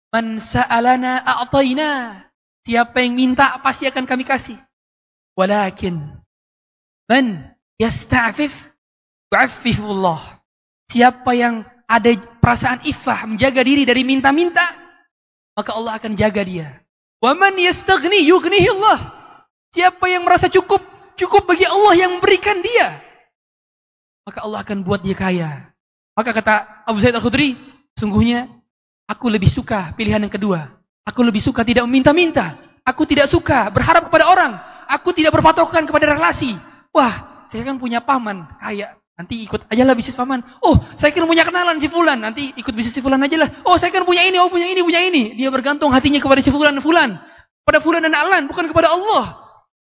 "Man 0.08 0.40
sa'alana 0.40 1.20
a'tayna." 1.20 2.24
Siapa 2.62 3.02
yang 3.04 3.18
minta 3.18 3.58
pasti 3.60 3.90
akan 3.90 4.08
kami 4.08 4.24
kasih. 4.24 4.56
Walakin 5.36 6.22
man 7.12 7.52
yasta'fif 7.76 8.72
yu'affifullah. 9.28 10.40
Siapa 10.88 11.36
yang 11.36 11.66
ada 11.86 12.10
perasaan 12.40 12.82
ifah 12.88 13.28
menjaga 13.28 13.60
diri 13.62 13.82
dari 13.86 14.02
minta-minta, 14.02 14.64
maka 15.56 15.76
Allah 15.76 15.96
akan 16.00 16.12
jaga 16.16 16.42
dia. 16.42 16.68
Wa 17.22 17.36
man 17.38 17.54
yastaghni 17.54 18.26
yughnihi 18.26 18.68
Allah. 18.78 18.98
Siapa 19.72 20.04
yang 20.10 20.26
merasa 20.26 20.52
cukup, 20.52 20.82
cukup 21.16 21.48
bagi 21.48 21.64
Allah 21.64 21.94
yang 21.96 22.18
memberikan 22.18 22.60
dia. 22.60 23.00
maka 24.22 24.38
Allah 24.46 24.62
akan 24.62 24.86
buat 24.86 25.02
dia 25.02 25.18
kaya. 25.18 25.74
Maka 26.14 26.30
kata 26.30 26.86
Abu 26.86 27.02
Zaid 27.02 27.10
Al-Khudri, 27.16 27.58
sungguhnya 27.98 28.46
aku 29.10 29.26
lebih 29.26 29.50
suka 29.50 29.90
pilihan 29.98 30.22
yang 30.22 30.30
kedua. 30.30 30.62
Aku 31.02 31.26
lebih 31.26 31.42
suka 31.42 31.66
tidak 31.66 31.82
meminta-minta. 31.90 32.54
Aku 32.86 33.02
tidak 33.02 33.26
suka 33.26 33.66
berharap 33.74 34.06
kepada 34.06 34.30
orang. 34.30 34.52
Aku 34.86 35.10
tidak 35.10 35.34
berpatokan 35.34 35.82
kepada 35.82 36.14
relasi. 36.14 36.54
Wah, 36.94 37.42
saya 37.50 37.66
kan 37.66 37.82
punya 37.82 37.98
paman 37.98 38.46
kaya. 38.62 38.94
Nanti 39.12 39.44
ikut 39.44 39.68
aja 39.68 39.82
lah 39.84 39.92
bisnis 39.92 40.16
paman. 40.16 40.40
Oh, 40.64 40.80
saya 40.96 41.12
kan 41.12 41.28
punya 41.28 41.44
kenalan 41.44 41.76
si 41.76 41.86
Fulan. 41.86 42.16
Nanti 42.16 42.48
ikut 42.56 42.72
bisnis 42.72 42.96
si 42.96 43.04
Fulan 43.04 43.20
aja 43.20 43.36
lah. 43.36 43.48
Oh, 43.68 43.76
saya 43.76 43.92
kan 43.92 44.08
punya 44.08 44.24
ini, 44.24 44.40
oh 44.40 44.48
punya 44.48 44.64
ini, 44.64 44.80
punya 44.80 45.00
ini. 45.04 45.36
Dia 45.36 45.52
bergantung 45.52 45.92
hatinya 45.92 46.16
kepada 46.16 46.40
si 46.40 46.48
Fulan, 46.48 46.80
Fulan. 46.80 47.20
Pada 47.62 47.78
Fulan 47.78 48.00
dan 48.00 48.16
Alan, 48.16 48.48
bukan 48.48 48.66
kepada 48.72 48.88
Allah. 48.88 49.36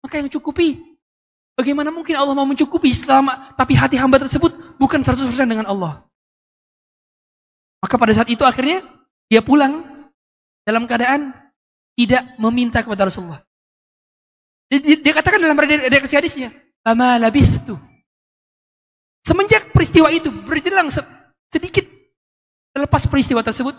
Maka 0.04 0.20
yang 0.20 0.30
cukupi. 0.30 0.84
Bagaimana 1.56 1.88
mungkin 1.88 2.20
Allah 2.20 2.36
mau 2.36 2.44
mencukupi 2.44 2.92
selama 2.92 3.56
tapi 3.56 3.80
hati 3.80 3.96
hamba 3.96 4.20
tersebut 4.20 4.76
bukan 4.76 5.00
100% 5.00 5.24
dengan 5.48 5.64
Allah. 5.72 6.04
Maka 7.80 7.96
pada 7.96 8.12
saat 8.12 8.28
itu 8.28 8.44
akhirnya 8.44 8.84
dia 9.32 9.40
pulang 9.40 9.80
dalam 10.68 10.84
keadaan 10.84 11.32
tidak 11.96 12.36
meminta 12.36 12.84
kepada 12.84 13.08
Rasulullah. 13.08 13.40
Dia, 14.68 14.84
dia, 14.84 14.98
dia 15.00 15.14
katakan 15.16 15.40
dalam 15.40 15.56
redaksi 15.56 16.20
hadisnya, 16.20 16.52
"Ama 16.84 17.16
labithtu." 17.24 17.80
Semenjak 19.26 19.74
peristiwa 19.74 20.14
itu 20.14 20.30
berjelang 20.30 20.94
se 20.94 21.02
sedikit 21.50 21.82
lepas 22.78 23.10
peristiwa 23.10 23.42
tersebut, 23.42 23.74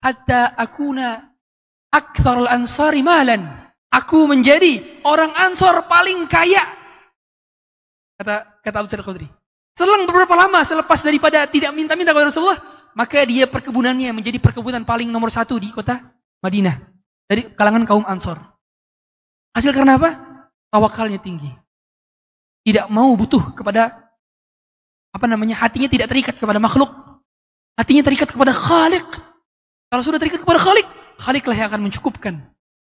hatta 0.00 0.56
akuna 0.56 1.36
aktsarul 1.92 2.48
ansari 2.48 3.04
malan. 3.04 3.60
Aku 3.90 4.30
menjadi 4.30 5.02
orang 5.02 5.34
Ansor 5.34 5.82
paling 5.90 6.22
kaya. 6.30 6.62
Kata 8.14 8.62
kata 8.62 8.76
Abu 8.78 8.86
Sa'id 8.86 9.02
Khudri. 9.02 9.26
Selang 9.74 10.06
beberapa 10.06 10.38
lama 10.38 10.62
selepas 10.62 11.02
daripada 11.02 11.42
tidak 11.50 11.74
minta-minta 11.74 12.14
kepada 12.14 12.30
Rasulullah, 12.30 12.62
maka 12.94 13.26
dia 13.26 13.50
perkebunannya 13.50 14.14
menjadi 14.14 14.38
perkebunan 14.38 14.86
paling 14.86 15.10
nomor 15.10 15.34
satu 15.34 15.58
di 15.58 15.74
kota 15.74 15.98
Madinah. 16.38 16.78
Dari 17.26 17.50
kalangan 17.50 17.82
kaum 17.82 18.06
Ansor. 18.06 18.38
Hasil 19.58 19.74
karena 19.74 19.98
apa? 19.98 20.10
Tawakalnya 20.70 21.18
tinggi. 21.18 21.50
Tidak 22.62 22.86
mau 22.94 23.10
butuh 23.18 23.58
kepada 23.58 23.99
apa 25.10 25.26
namanya 25.26 25.58
hatinya 25.58 25.90
tidak 25.90 26.10
terikat 26.10 26.34
kepada 26.38 26.62
makhluk. 26.62 26.90
Hatinya 27.74 28.04
terikat 28.04 28.30
kepada 28.30 28.52
Khalik. 28.54 29.06
Kalau 29.90 30.02
sudah 30.04 30.20
terikat 30.22 30.42
kepada 30.42 30.60
Khalik, 30.60 30.86
Khaliklah 31.18 31.56
yang 31.56 31.68
akan 31.72 31.80
mencukupkan. 31.90 32.34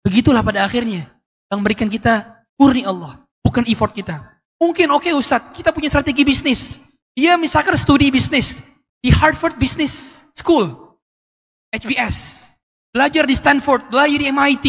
Begitulah 0.06 0.42
pada 0.42 0.66
akhirnya 0.66 1.10
yang 1.50 1.58
memberikan 1.62 1.90
kita 1.90 2.46
murni 2.58 2.86
Allah, 2.86 3.22
bukan 3.42 3.66
effort 3.70 3.94
kita. 3.94 4.22
Mungkin 4.62 4.88
oke 4.96 5.12
okay, 5.12 5.14
Ustadz, 5.14 5.52
kita 5.52 5.76
punya 5.76 5.92
strategi 5.92 6.24
bisnis. 6.24 6.80
Dia 7.16 7.36
misalkan 7.36 7.76
studi 7.76 8.12
bisnis 8.12 8.64
di 9.04 9.12
Harvard 9.12 9.60
Business 9.60 10.26
School, 10.36 10.72
HBS. 11.72 12.48
Belajar 12.96 13.28
di 13.28 13.36
Stanford, 13.36 13.92
belajar 13.92 14.16
di 14.16 14.28
MIT, 14.32 14.68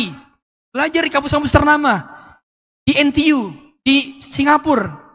belajar 0.75 1.03
di 1.07 1.11
kampus-kampus 1.15 1.55
ternama, 1.55 2.03
di 2.83 2.99
NTU, 2.99 3.55
di 3.87 4.19
Singapura. 4.27 5.06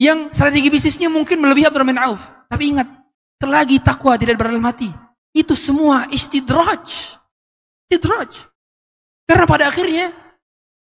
Yang 0.00 0.32
strategi 0.32 0.72
bisnisnya 0.72 1.12
mungkin 1.12 1.44
melebihi 1.44 1.68
Abdurrahman 1.68 2.00
Auf. 2.00 2.32
Tapi 2.48 2.72
ingat, 2.72 2.88
selagi 3.36 3.76
takwa 3.84 4.16
tidak 4.16 4.40
berdalam 4.40 4.64
hati, 4.64 4.88
itu 5.36 5.52
semua 5.52 6.08
istidraj. 6.08 6.88
Istidraj. 7.86 8.32
Karena 9.28 9.44
pada 9.44 9.68
akhirnya 9.68 10.10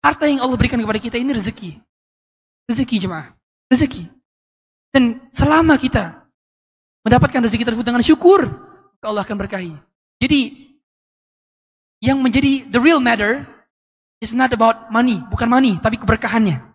harta 0.00 0.24
yang 0.26 0.42
Allah 0.42 0.56
berikan 0.56 0.80
kepada 0.80 0.98
kita 0.98 1.20
ini 1.20 1.36
rezeki. 1.36 1.78
Rezeki 2.66 2.96
jemaah. 3.04 3.30
Rezeki. 3.70 4.08
Dan 4.90 5.20
selama 5.30 5.78
kita 5.78 6.24
mendapatkan 7.04 7.44
rezeki 7.44 7.64
tersebut 7.68 7.86
dengan 7.86 8.02
syukur, 8.02 8.48
Allah 9.04 9.22
akan 9.22 9.36
berkahi. 9.36 9.76
Jadi 10.18 10.72
yang 12.00 12.18
menjadi 12.24 12.66
the 12.72 12.80
real 12.80 12.98
matter 12.98 13.44
is 14.18 14.32
not 14.32 14.50
about 14.50 14.88
money, 14.88 15.20
bukan 15.28 15.46
money, 15.46 15.76
tapi 15.78 16.00
keberkahannya. 16.00 16.73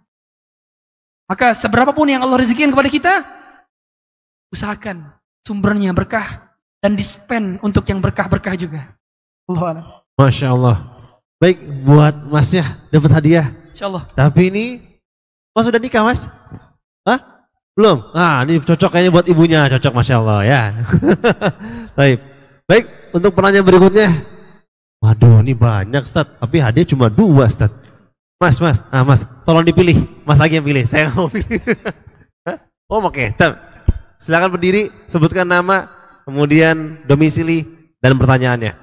Maka 1.30 1.53
seberapa 1.53 1.93
pun 1.93 2.09
yang 2.09 2.25
Allah 2.25 2.41
rezekikan 2.41 2.73
kepada 2.73 2.89
kita, 2.89 3.13
usahakan 4.49 5.13
sumbernya 5.45 5.93
berkah 5.93 6.57
dan 6.82 6.97
dispend 6.97 7.61
untuk 7.61 7.86
yang 7.86 8.01
berkah-berkah 8.01 8.57
juga. 8.57 8.97
Allah 9.45 10.01
Masya 10.17 10.47
Allah. 10.49 10.77
Baik, 11.39 11.63
buat 11.88 12.15
masnya 12.27 12.75
dapat 12.91 13.11
hadiah. 13.15 13.47
Insya 13.71 13.88
Allah. 13.88 14.03
Tapi 14.11 14.51
ini, 14.51 14.65
mas 15.55 15.63
sudah 15.63 15.80
nikah 15.80 16.03
mas? 16.03 16.27
Hah? 17.07 17.47
Belum? 17.80 18.11
Ah, 18.11 18.43
ini 18.43 18.59
cocok 18.59 18.91
kayaknya 18.91 19.11
buat 19.15 19.27
ibunya, 19.32 19.71
cocok 19.71 19.93
masya 19.95 20.19
Allah 20.19 20.39
ya. 20.43 20.61
Baik, 21.97 22.19
baik 22.67 22.86
untuk 23.15 23.32
pertanyaan 23.32 23.63
berikutnya. 23.63 24.09
Waduh, 24.99 25.39
ini 25.39 25.55
banyak 25.55 26.03
Stad, 26.03 26.43
tapi 26.43 26.59
hadiah 26.59 26.84
cuma 26.84 27.07
dua 27.07 27.47
Stad. 27.47 27.71
Mas, 28.39 28.55
mas, 28.63 28.79
ah 28.87 29.03
mas, 29.03 29.27
tolong 29.43 29.67
dipilih. 29.67 30.07
Mas 30.23 30.39
lagi 30.39 30.55
yang 30.55 30.63
pilih, 30.63 30.87
saya 30.87 31.11
mau 31.11 31.27
pilih. 31.27 31.59
oh 32.87 33.03
oke, 33.03 33.11
okay. 33.11 33.35
silakan 34.15 34.55
berdiri, 34.55 34.87
sebutkan 35.11 35.43
nama, 35.43 35.91
kemudian 36.23 37.03
domisili 37.03 37.67
dan 37.99 38.15
pertanyaannya. 38.15 38.79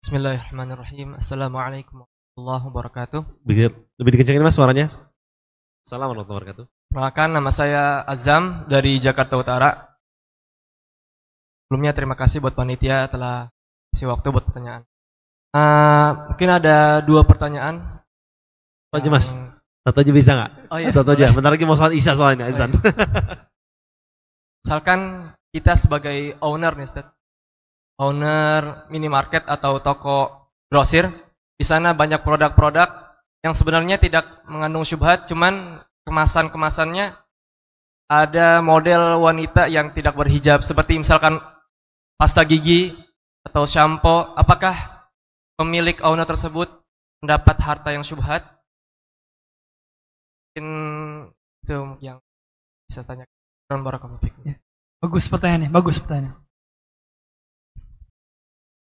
Bismillahirrahmanirrahim. 0.00 1.20
Assalamualaikum 1.20 2.08
warahmatullahi 2.08 2.64
wabarakatuh. 2.72 3.20
Lebih 4.00 4.10
dikencangin 4.16 4.40
mas 4.40 4.56
suaranya. 4.56 4.88
Assalamualaikum 5.84 6.24
warahmatullahi 6.24 6.64
wabarakatuh. 6.64 6.64
Perkenalkan 6.88 7.28
nama 7.36 7.50
saya 7.52 8.00
Azam 8.08 8.64
dari 8.64 8.96
Jakarta 8.96 9.36
Utara. 9.36 9.92
Sebelumnya 11.68 11.92
terima 11.92 12.16
kasih 12.16 12.40
buat 12.40 12.56
panitia 12.56 13.12
telah 13.12 13.52
kasih 13.92 14.08
waktu 14.08 14.32
buat 14.32 14.48
pertanyaan. 14.48 14.88
Uh, 15.54 16.34
mungkin 16.34 16.50
ada 16.50 16.98
dua 17.06 17.22
pertanyaan. 17.22 17.78
Apa 18.90 18.98
aja 18.98 19.08
mas? 19.08 19.38
Satu 19.86 20.02
aja 20.02 20.10
bisa 20.10 20.30
nggak? 20.34 20.52
Oh 20.66 20.78
iya. 20.82 20.90
Satu 20.90 21.14
aja. 21.14 21.30
Bentar 21.30 21.54
lagi 21.54 21.62
mau 21.62 21.78
soal 21.78 21.94
Isya 21.94 22.18
soalnya, 22.18 22.50
Izan. 22.50 22.74
Oh, 22.74 22.82
iya. 22.82 23.46
Misalkan 24.64 25.30
kita 25.54 25.78
sebagai 25.78 26.34
owner 26.42 26.74
nih, 26.74 26.88
Ustaz 26.90 27.06
owner 28.00 28.88
minimarket 28.90 29.46
atau 29.46 29.78
toko 29.78 30.50
grosir. 30.66 31.06
Di 31.54 31.62
sana 31.62 31.94
banyak 31.94 32.26
produk-produk 32.26 32.90
yang 33.46 33.54
sebenarnya 33.54 34.00
tidak 34.02 34.42
mengandung 34.50 34.82
syubhat, 34.82 35.30
cuman 35.30 35.78
kemasan-kemasannya 36.02 37.14
ada 38.10 38.58
model 38.58 39.22
wanita 39.22 39.70
yang 39.70 39.94
tidak 39.94 40.18
berhijab 40.18 40.66
seperti 40.66 40.98
misalkan 40.98 41.38
pasta 42.18 42.42
gigi 42.42 42.90
atau 43.46 43.62
shampoo. 43.68 44.34
Apakah 44.34 44.93
pemilik 45.54 45.98
owner 46.02 46.26
tersebut 46.26 46.68
mendapat 47.22 47.56
harta 47.62 47.90
yang 47.94 48.02
syubhat? 48.06 48.44
Mungkin 50.54 50.66
itu 51.64 51.78
yang 52.04 52.18
bisa 52.86 53.02
tanya. 53.02 53.26
Ya. 54.44 54.56
Bagus 55.02 55.26
pertanyaannya, 55.26 55.70
bagus 55.72 55.98
pertanyaan. 55.98 56.38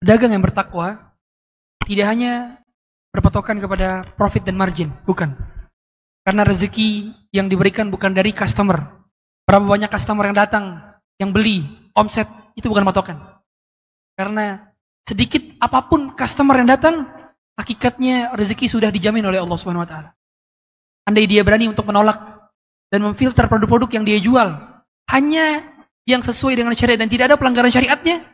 Pedagang 0.03 0.33
yang 0.37 0.45
bertakwa 0.45 1.17
tidak 1.89 2.07
hanya 2.13 2.61
berpatokan 3.15 3.57
kepada 3.57 4.05
profit 4.19 4.45
dan 4.45 4.61
margin, 4.61 4.93
bukan. 5.09 5.33
Karena 6.27 6.43
rezeki 6.45 7.15
yang 7.33 7.49
diberikan 7.49 7.89
bukan 7.89 8.13
dari 8.13 8.35
customer. 8.35 8.83
Berapa 9.47 9.65
banyak 9.65 9.89
customer 9.89 10.27
yang 10.29 10.37
datang, 10.37 10.83
yang 11.17 11.31
beli, 11.33 11.65
omset, 11.97 12.27
itu 12.59 12.67
bukan 12.69 12.85
patokan. 12.85 13.17
Karena 14.19 14.76
sedikit 15.07 15.43
apa 15.63 15.87
pun 15.87 16.13
customer 16.19 16.59
yang 16.59 16.69
datang, 16.75 17.07
hakikatnya 17.55 18.35
rezeki 18.35 18.67
sudah 18.67 18.91
dijamin 18.91 19.25
oleh 19.25 19.39
Allah 19.39 19.57
Subhanahu 19.57 19.87
wa 19.87 19.89
taala. 19.89 20.11
Andai 21.07 21.31
dia 21.31 21.47
berani 21.47 21.71
untuk 21.71 21.87
menolak 21.87 22.19
dan 22.91 23.01
memfilter 23.07 23.47
produk-produk 23.47 23.89
yang 23.95 24.05
dia 24.05 24.19
jual 24.19 24.49
hanya 25.15 25.63
yang 26.07 26.23
sesuai 26.23 26.59
dengan 26.59 26.75
syariat 26.75 26.99
dan 26.99 27.11
tidak 27.11 27.31
ada 27.31 27.37
pelanggaran 27.39 27.71
syariatnya, 27.71 28.27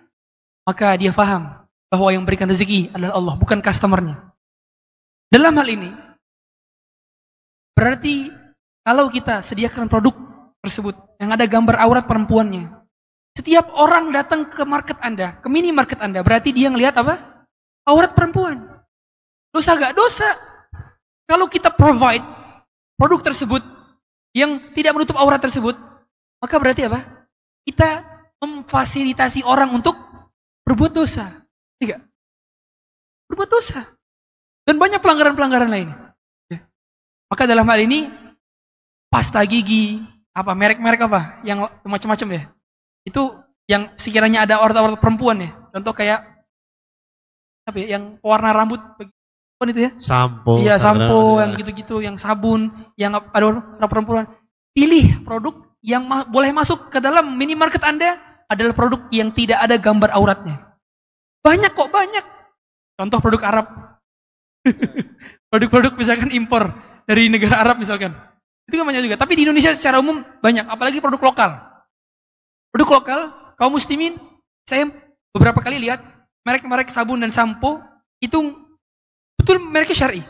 maka 0.64 0.96
dia 0.96 1.12
faham 1.12 1.68
bahwa 1.92 2.08
yang 2.08 2.24
memberikan 2.24 2.48
rezeki 2.48 2.92
adalah 2.96 3.16
Allah, 3.16 3.34
bukan 3.36 3.60
customernya. 3.60 4.32
Dalam 5.28 5.52
hal 5.56 5.68
ini, 5.68 5.90
berarti 7.76 8.28
kalau 8.84 9.08
kita 9.12 9.44
sediakan 9.44 9.88
produk 9.88 10.12
tersebut 10.64 10.96
yang 11.20 11.32
ada 11.32 11.44
gambar 11.48 11.76
aurat 11.80 12.04
perempuannya, 12.04 12.81
setiap 13.32 13.72
orang 13.80 14.12
datang 14.12 14.44
ke 14.44 14.62
market 14.68 15.00
Anda, 15.00 15.40
ke 15.40 15.48
minimarket 15.48 16.00
Anda, 16.04 16.20
berarti 16.20 16.52
dia 16.52 16.68
ngelihat 16.68 17.00
apa? 17.00 17.48
Aurat 17.88 18.12
perempuan. 18.12 18.60
Dosa 19.52 19.76
gak? 19.76 19.96
Dosa. 19.96 20.28
Kalau 21.24 21.48
kita 21.48 21.72
provide 21.72 22.24
produk 23.00 23.32
tersebut 23.32 23.64
yang 24.36 24.72
tidak 24.76 24.92
menutup 24.92 25.16
aurat 25.16 25.40
tersebut, 25.40 25.76
maka 26.40 26.54
berarti 26.60 26.84
apa? 26.88 27.28
Kita 27.64 28.04
memfasilitasi 28.42 29.46
orang 29.48 29.72
untuk 29.72 29.96
berbuat 30.68 30.92
dosa. 30.92 31.42
Tiga. 31.80 32.00
Berbuat 33.32 33.48
dosa. 33.48 33.80
Dan 34.62 34.76
banyak 34.76 35.00
pelanggaran-pelanggaran 35.00 35.70
lain. 35.72 35.88
Ya. 36.52 36.68
Maka 37.32 37.48
dalam 37.48 37.66
hal 37.66 37.80
ini, 37.82 38.12
pasta 39.08 39.42
gigi, 39.48 39.98
apa 40.32 40.52
merek-merek 40.52 41.00
apa 41.08 41.40
yang 41.42 41.64
macam-macam 41.82 42.28
ya. 42.38 42.42
Itu 43.02 43.34
yang 43.66 43.94
sekiranya 43.98 44.44
ada 44.46 44.62
order-order 44.62 44.98
perempuan 44.98 45.42
ya. 45.42 45.50
Contoh 45.72 45.92
kayak 45.94 46.20
apa 47.62 47.76
ya, 47.78 47.98
yang 47.98 48.18
warna 48.20 48.50
rambut 48.50 48.80
apa 48.98 49.70
itu 49.70 49.86
ya? 49.86 49.90
Sampo. 50.02 50.58
Iya, 50.58 50.74
sampo 50.76 51.38
yang 51.38 51.54
gitu-gitu, 51.54 52.02
yang 52.02 52.16
sabun, 52.18 52.70
yang 52.98 53.14
ada 53.14 53.44
warna 53.46 53.86
perempuan. 53.86 54.26
Pilih 54.74 55.22
produk 55.22 55.54
yang 55.82 56.02
ma- 56.06 56.26
boleh 56.26 56.50
masuk 56.50 56.90
ke 56.90 56.98
dalam 56.98 57.38
minimarket 57.38 57.82
Anda 57.86 58.18
adalah 58.50 58.74
produk 58.74 59.06
yang 59.14 59.30
tidak 59.30 59.62
ada 59.62 59.78
gambar 59.78 60.10
auratnya. 60.12 60.74
Banyak 61.42 61.72
kok, 61.74 61.90
banyak. 61.90 62.24
Contoh 62.98 63.18
produk 63.18 63.42
Arab. 63.48 63.66
Produk-produk 65.50 65.92
misalkan 65.98 66.30
impor 66.30 66.70
dari 67.02 67.26
negara 67.26 67.58
Arab 67.60 67.82
misalkan. 67.82 68.14
Itu 68.68 68.78
kan 68.78 68.86
banyak 68.86 69.02
juga. 69.10 69.18
Tapi 69.18 69.34
di 69.34 69.42
Indonesia 69.42 69.74
secara 69.74 69.98
umum 69.98 70.22
banyak, 70.38 70.70
apalagi 70.70 71.02
produk 71.02 71.18
lokal. 71.18 71.50
Produk 72.72 72.88
lokal, 72.98 73.20
kaum 73.60 73.76
muslimin, 73.76 74.16
saya 74.64 74.88
beberapa 75.36 75.60
kali 75.60 75.76
lihat 75.76 76.00
merek-merek 76.42 76.88
sabun 76.88 77.20
dan 77.20 77.28
sampo 77.28 77.84
itu 78.18 78.56
betul 79.36 79.60
mereknya 79.60 79.96
syar'i. 79.96 80.22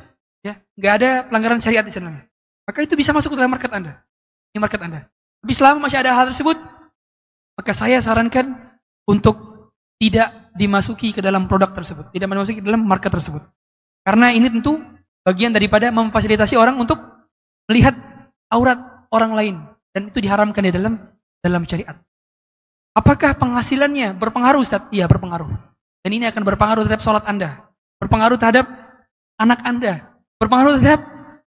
Ya, 0.42 0.58
nggak 0.74 0.92
ada 0.98 1.10
pelanggaran 1.30 1.62
syariat 1.62 1.86
di 1.86 1.94
sana. 1.94 2.26
Maka 2.66 2.82
itu 2.82 2.98
bisa 2.98 3.14
masuk 3.14 3.34
ke 3.34 3.38
dalam 3.38 3.54
market 3.54 3.70
Anda. 3.70 4.02
Ini 4.50 4.58
market 4.58 4.82
Anda. 4.82 5.06
Tapi 5.42 5.52
selama 5.54 5.86
masih 5.86 6.02
ada 6.02 6.10
hal 6.18 6.34
tersebut, 6.34 6.58
maka 7.54 7.72
saya 7.74 8.02
sarankan 8.02 8.58
untuk 9.06 9.70
tidak 10.02 10.50
dimasuki 10.58 11.14
ke 11.14 11.22
dalam 11.22 11.46
produk 11.46 11.70
tersebut, 11.70 12.10
tidak 12.10 12.26
dimasuki 12.26 12.58
ke 12.58 12.66
dalam 12.66 12.82
market 12.82 13.14
tersebut. 13.14 13.42
Karena 14.02 14.34
ini 14.34 14.50
tentu 14.50 14.82
bagian 15.22 15.54
daripada 15.54 15.94
memfasilitasi 15.94 16.58
orang 16.58 16.74
untuk 16.82 16.98
melihat 17.70 17.94
aurat 18.50 19.06
orang 19.14 19.32
lain 19.32 19.56
dan 19.94 20.10
itu 20.10 20.18
diharamkan 20.18 20.62
di 20.66 20.74
dalam 20.74 20.98
dalam 21.38 21.62
syariat. 21.62 21.94
Apakah 22.92 23.32
penghasilannya 23.36 24.16
berpengaruh 24.20 24.60
Ustaz? 24.60 24.84
Iya 24.92 25.08
berpengaruh. 25.08 25.48
Dan 26.04 26.10
ini 26.12 26.28
akan 26.28 26.42
berpengaruh 26.44 26.84
terhadap 26.84 27.00
sholat 27.00 27.24
Anda. 27.24 27.72
Berpengaruh 27.96 28.36
terhadap 28.36 28.68
anak 29.40 29.60
Anda. 29.64 30.12
Berpengaruh 30.36 30.76
terhadap 30.76 31.00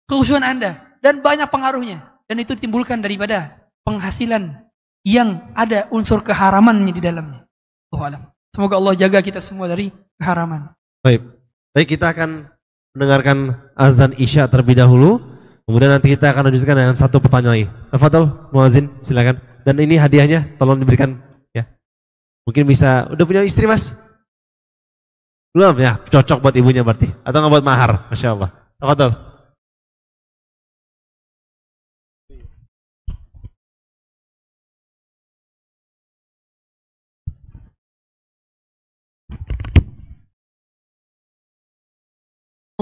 keusuhan 0.05 0.45
Anda. 0.45 0.77
Dan 1.01 1.25
banyak 1.25 1.49
pengaruhnya. 1.49 2.05
Dan 2.29 2.45
itu 2.45 2.53
timbulkan 2.53 3.01
daripada 3.01 3.57
penghasilan 3.89 4.69
yang 5.07 5.49
ada 5.57 5.89
unsur 5.89 6.21
keharamannya 6.21 6.93
di 6.93 7.01
dalamnya. 7.01 7.49
Allahu 7.91 8.05
alam. 8.05 8.23
Semoga 8.53 8.77
Allah 8.77 8.95
jaga 8.99 9.19
kita 9.25 9.41
semua 9.41 9.65
dari 9.71 9.89
keharaman. 10.21 10.77
Baik. 11.01 11.25
Baik, 11.73 11.89
kita 11.97 12.13
akan 12.13 12.51
mendengarkan 12.93 13.57
azan 13.79 14.13
Isya 14.19 14.51
terlebih 14.51 14.77
dahulu. 14.77 15.23
Kemudian 15.65 15.95
nanti 15.95 16.13
kita 16.13 16.35
akan 16.35 16.51
lanjutkan 16.51 16.77
dengan 16.77 16.99
satu 16.99 17.23
pertanyaan 17.23 17.55
lagi. 17.55 17.67
Tafadhol, 17.95 18.27
Muazin, 18.51 18.91
silakan. 18.99 19.39
Dan 19.63 19.79
ini 19.79 19.95
hadiahnya 19.97 20.59
tolong 20.59 20.83
diberikan. 20.83 21.30
Mungkin 22.51 22.67
bisa, 22.67 23.07
udah 23.15 23.23
punya 23.23 23.47
istri 23.47 23.63
mas? 23.63 23.95
Belum 25.55 25.79
ya, 25.79 26.03
cocok 26.03 26.43
buat 26.43 26.51
ibunya 26.59 26.83
berarti. 26.83 27.07
Atau 27.23 27.39
nggak 27.39 27.63
buat 27.63 27.63
mahar, 27.63 28.11
Masya 28.11 28.35
Allah. 28.35 28.51
Tafadol. 28.75 29.15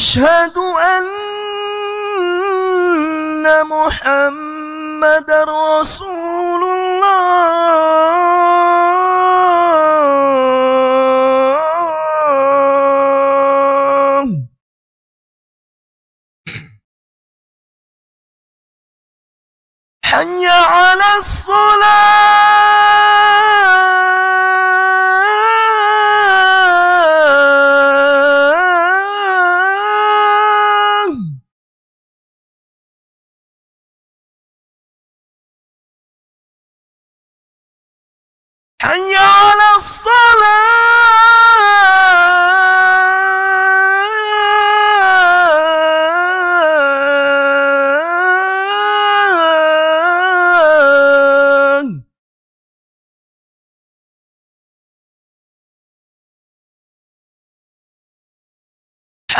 أشهد 0.00 0.56
أن 0.56 1.06
محمد 3.66 5.30
رسول 5.30 6.09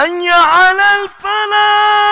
حي 0.00 0.28
على 0.28 0.82
الفلاح. 1.02 2.09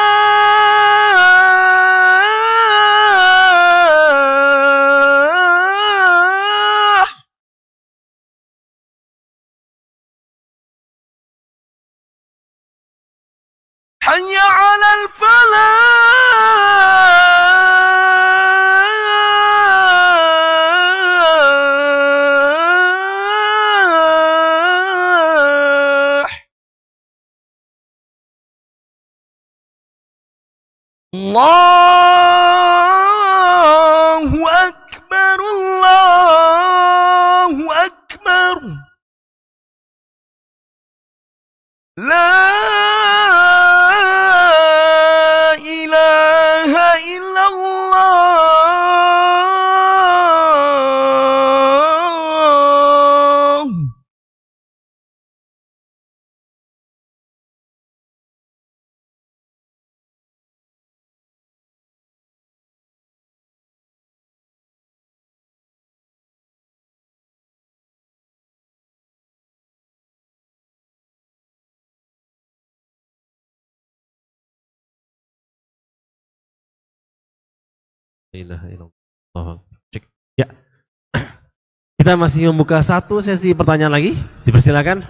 Kita 82.08 82.16
masih 82.16 82.48
membuka 82.48 82.80
satu 82.80 83.20
sesi 83.20 83.52
pertanyaan 83.52 83.92
lagi. 83.92 84.16
Dipersilakan. 84.40 85.04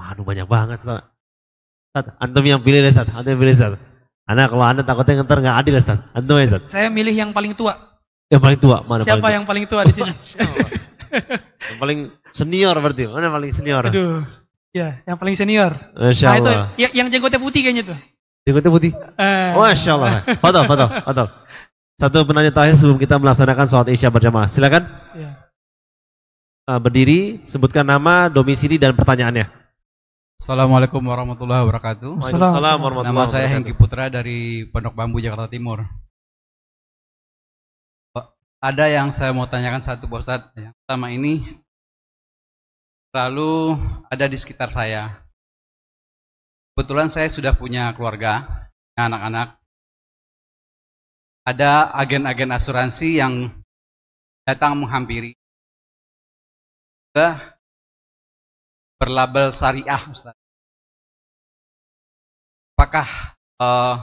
Waduh 0.00 0.24
banyak 0.24 0.48
banget 0.48 0.80
Ustaz. 0.80 1.04
Ustaz, 1.92 2.08
antum 2.16 2.40
yang 2.40 2.56
pilih 2.56 2.80
deh 2.80 2.88
Ustaz. 2.88 3.04
Antum 3.12 3.36
yang 3.36 3.40
pilih 3.44 3.52
Ustaz. 3.52 3.76
Karena 4.24 4.48
kalau 4.48 4.64
anda 4.64 4.80
takutnya 4.80 5.28
ntar 5.28 5.44
nggak 5.44 5.56
adil 5.60 5.76
Ustaz. 5.76 6.00
Antum 6.16 6.40
ya 6.40 6.48
Ustaz. 6.48 6.72
Saya 6.72 6.88
milih 6.88 7.12
yang 7.12 7.36
paling 7.36 7.52
tua. 7.52 7.76
Yang 8.32 8.40
paling 8.48 8.58
tua 8.64 8.80
mana 8.80 9.04
Siapa 9.04 9.20
paling 9.20 9.36
yang 9.36 9.44
paling 9.44 9.64
tua 9.68 9.84
di 9.84 9.92
sini? 9.92 10.08
yang 11.68 11.76
paling 11.76 11.98
senior 12.32 12.74
berarti. 12.80 13.02
Mana 13.12 13.24
yang 13.28 13.36
paling 13.36 13.52
senior? 13.52 13.82
Aduh. 13.92 14.24
Ya, 14.72 14.88
yang 15.04 15.20
paling 15.20 15.36
senior. 15.36 15.76
Masya 15.92 16.26
Nah 16.32 16.36
itu 16.40 16.48
Allah. 16.48 16.68
yang, 16.96 17.12
jenggotnya 17.12 17.44
putih 17.44 17.60
kayaknya 17.60 17.92
tuh. 17.92 17.98
Jenggotnya 18.48 18.72
putih. 18.72 18.96
Eh, 19.20 19.52
Masya 19.52 19.90
Allah. 20.00 20.24
Fadal, 20.40 20.64
fadal, 20.64 20.88
fadal. 21.04 21.26
Satu 22.00 22.24
penanya 22.24 22.48
terakhir 22.48 22.80
sebelum 22.80 22.96
kita 22.96 23.20
melaksanakan 23.20 23.68
sholat 23.68 23.92
isya 23.92 24.08
berjamaah. 24.08 24.48
Silakan 24.48 24.88
ya. 25.12 25.41
Uh, 26.66 26.80
berdiri, 26.80 27.42
sebutkan 27.42 27.86
nama, 27.86 28.30
domisili 28.30 28.78
dan 28.78 28.94
pertanyaannya. 28.94 29.50
Assalamualaikum 30.42 30.98
warahmatullahi 30.98 31.62
wabarakatuh. 31.62 32.18
Waalaikumsalam 32.18 32.78
warahmatullahi 32.82 33.14
Nama 33.14 33.30
saya 33.30 33.46
wabarakatuh. 33.46 33.54
Hengki 33.54 33.72
Putra 33.78 34.04
dari 34.10 34.66
Pondok 34.66 34.94
Bambu 34.94 35.22
Jakarta 35.22 35.46
Timur. 35.46 35.86
Ada 38.62 38.86
yang 38.86 39.10
saya 39.10 39.34
mau 39.34 39.46
tanyakan 39.46 39.82
satu 39.82 40.06
Pak 40.06 40.22
Ustadz. 40.22 40.54
Yang 40.54 40.74
pertama 40.82 41.10
ini 41.10 41.42
selalu 43.10 43.74
ada 44.06 44.26
di 44.30 44.38
sekitar 44.38 44.70
saya. 44.70 45.18
Kebetulan 46.74 47.10
saya 47.10 47.26
sudah 47.26 47.58
punya 47.58 47.90
keluarga, 47.94 48.46
anak-anak. 48.94 49.58
Ada 51.42 51.90
agen-agen 51.90 52.54
asuransi 52.54 53.18
yang 53.18 53.50
datang 54.46 54.78
menghampiri. 54.78 55.34
Sudah 57.12 57.60
berlabel 58.96 59.52
syariah 59.52 60.02
Ustaz. 60.08 60.32
Apakah 62.72 63.08
eh, 63.60 63.96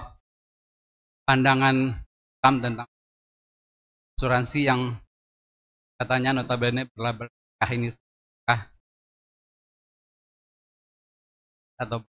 pandangan 1.26 2.05
Islam 2.05 2.55
tentang 2.62 2.89
asuransi 4.14 4.60
yang 4.62 4.93
katanya 5.97 6.38
notabene 6.38 6.86
berlabel 6.93 7.34
syariah 7.34 7.72
ini 7.74 7.88
Ustaz? 7.89 8.07
atau 11.80 12.03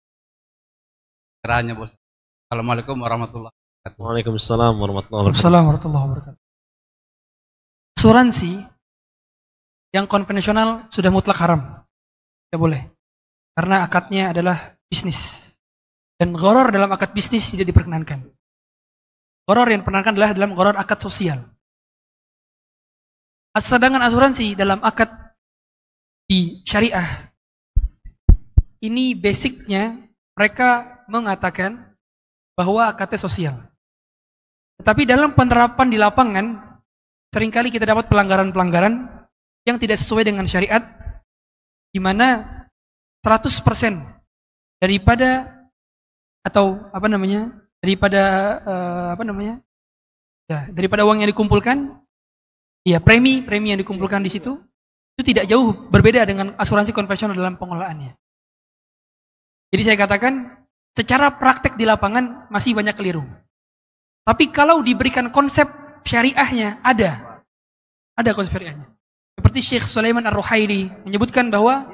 kiranya 1.44 1.76
bos. 1.76 1.92
Assalamualaikum 2.48 2.96
warahmatullahi 2.96 3.52
wabarakatuh. 3.52 4.00
Waalaikumsalam 4.00 4.74
warahmatullahi 4.80 5.20
wabarakatuh. 5.28 5.36
Assalamualaikum 5.36 5.92
warahmatullahi 5.92 6.04
wabarakatuh. 6.08 6.42
Asuransi 8.00 8.52
yang 9.98 10.06
konvensional 10.06 10.86
sudah 10.94 11.10
mutlak 11.10 11.42
haram. 11.42 11.82
Tidak 12.48 12.58
boleh. 12.58 12.82
Karena 13.58 13.82
akadnya 13.82 14.30
adalah 14.30 14.78
bisnis. 14.86 15.50
Dan 16.14 16.34
goror 16.34 16.70
dalam 16.70 16.90
akad 16.94 17.10
bisnis 17.10 17.50
tidak 17.50 17.74
diperkenankan. 17.74 18.22
Goror 19.42 19.66
yang 19.66 19.82
diperkenankan 19.82 20.14
adalah 20.14 20.30
dalam 20.34 20.54
goror 20.54 20.78
akad 20.78 21.02
sosial. 21.02 21.42
Sedangkan 23.58 23.98
asuransi 24.06 24.54
dalam 24.54 24.78
akad 24.86 25.10
di 26.30 26.62
syariah 26.62 27.32
ini 28.78 29.18
basicnya 29.18 29.98
mereka 30.38 31.02
mengatakan 31.10 31.98
bahwa 32.54 32.86
akadnya 32.86 33.18
sosial. 33.18 33.56
Tetapi 34.78 35.02
dalam 35.02 35.34
penerapan 35.34 35.90
di 35.90 35.98
lapangan, 35.98 36.46
sering 37.34 37.50
kali 37.50 37.74
kita 37.74 37.82
dapat 37.82 38.06
pelanggaran-pelanggaran 38.06 39.17
yang 39.64 39.80
tidak 39.80 39.98
sesuai 39.98 40.26
dengan 40.26 40.44
syariat, 40.46 40.82
di 41.90 41.98
mana 41.98 42.44
100% 43.24 43.58
daripada 44.78 45.58
atau 46.46 46.86
apa 46.94 47.06
namanya 47.10 47.50
daripada 47.82 48.22
eh, 48.62 49.08
apa 49.14 49.24
namanya 49.26 49.54
ya 50.48 50.70
daripada 50.70 51.04
uang 51.04 51.22
yang 51.22 51.30
dikumpulkan, 51.30 51.98
ya 52.86 53.02
premi 53.02 53.42
premi 53.42 53.74
yang 53.74 53.80
dikumpulkan 53.80 54.22
di 54.22 54.30
situ 54.30 54.56
itu 55.18 55.34
tidak 55.34 55.50
jauh 55.50 55.74
berbeda 55.90 56.22
dengan 56.22 56.54
asuransi 56.54 56.94
konvensional 56.94 57.34
dalam 57.34 57.58
pengelolaannya. 57.58 58.14
Jadi 59.74 59.82
saya 59.82 59.96
katakan 59.98 60.64
secara 60.94 61.34
praktek 61.34 61.74
di 61.74 61.84
lapangan 61.84 62.46
masih 62.48 62.72
banyak 62.72 62.94
keliru. 62.94 63.26
Tapi 64.22 64.52
kalau 64.54 64.80
diberikan 64.84 65.28
konsep 65.32 65.66
syariahnya 66.06 66.80
ada. 66.84 67.42
Ada 68.18 68.30
konsep 68.34 68.56
syariahnya. 68.56 68.97
Seperti 69.38 69.60
Syekh 69.62 69.86
Sulaiman 69.86 70.26
Ar-Ruhaili 70.26 70.90
menyebutkan 71.06 71.46
bahwa 71.46 71.86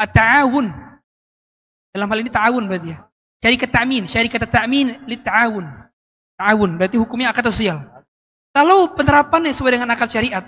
at-ta'awun 0.00 0.92
dalam 1.92 2.08
hal 2.08 2.18
ini 2.24 2.32
ta'awun 2.32 2.64
berarti 2.64 2.96
ya. 2.96 2.98
Syarikat 3.42 3.68
ta'min, 3.68 4.04
syarikat 4.08 4.48
ta'min 4.48 5.04
li 5.04 5.20
ta'awun. 5.20 5.68
Ta'awun 6.40 6.70
berarti 6.80 6.96
hukumnya 6.96 7.28
akad 7.28 7.52
sosial. 7.52 7.84
Kalau 8.56 8.96
penerapannya 8.96 9.52
sesuai 9.52 9.76
dengan 9.76 9.92
akad 9.92 10.08
syariat, 10.08 10.44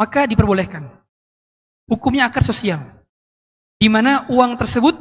maka 0.00 0.24
diperbolehkan. 0.24 0.88
Hukumnya 1.86 2.32
akad 2.32 2.42
sosial. 2.42 2.80
Di 3.76 3.92
mana 3.92 4.24
uang 4.32 4.56
tersebut 4.56 4.96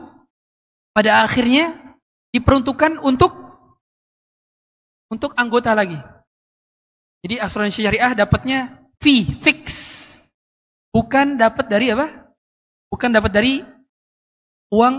pada 0.92 1.24
akhirnya 1.24 1.72
diperuntukkan 2.36 3.00
untuk 3.00 3.32
untuk 5.08 5.32
anggota 5.40 5.72
lagi. 5.72 5.96
Jadi 7.24 7.40
asuransi 7.40 7.80
syariah 7.80 8.12
dapatnya 8.12 8.76
fee 9.00 9.40
fix. 9.40 9.65
Bukan 10.96 11.36
dapat 11.36 11.68
dari 11.68 11.92
apa? 11.92 12.08
Bukan 12.88 13.12
dapat 13.12 13.28
dari 13.36 13.60
uang 14.72 14.96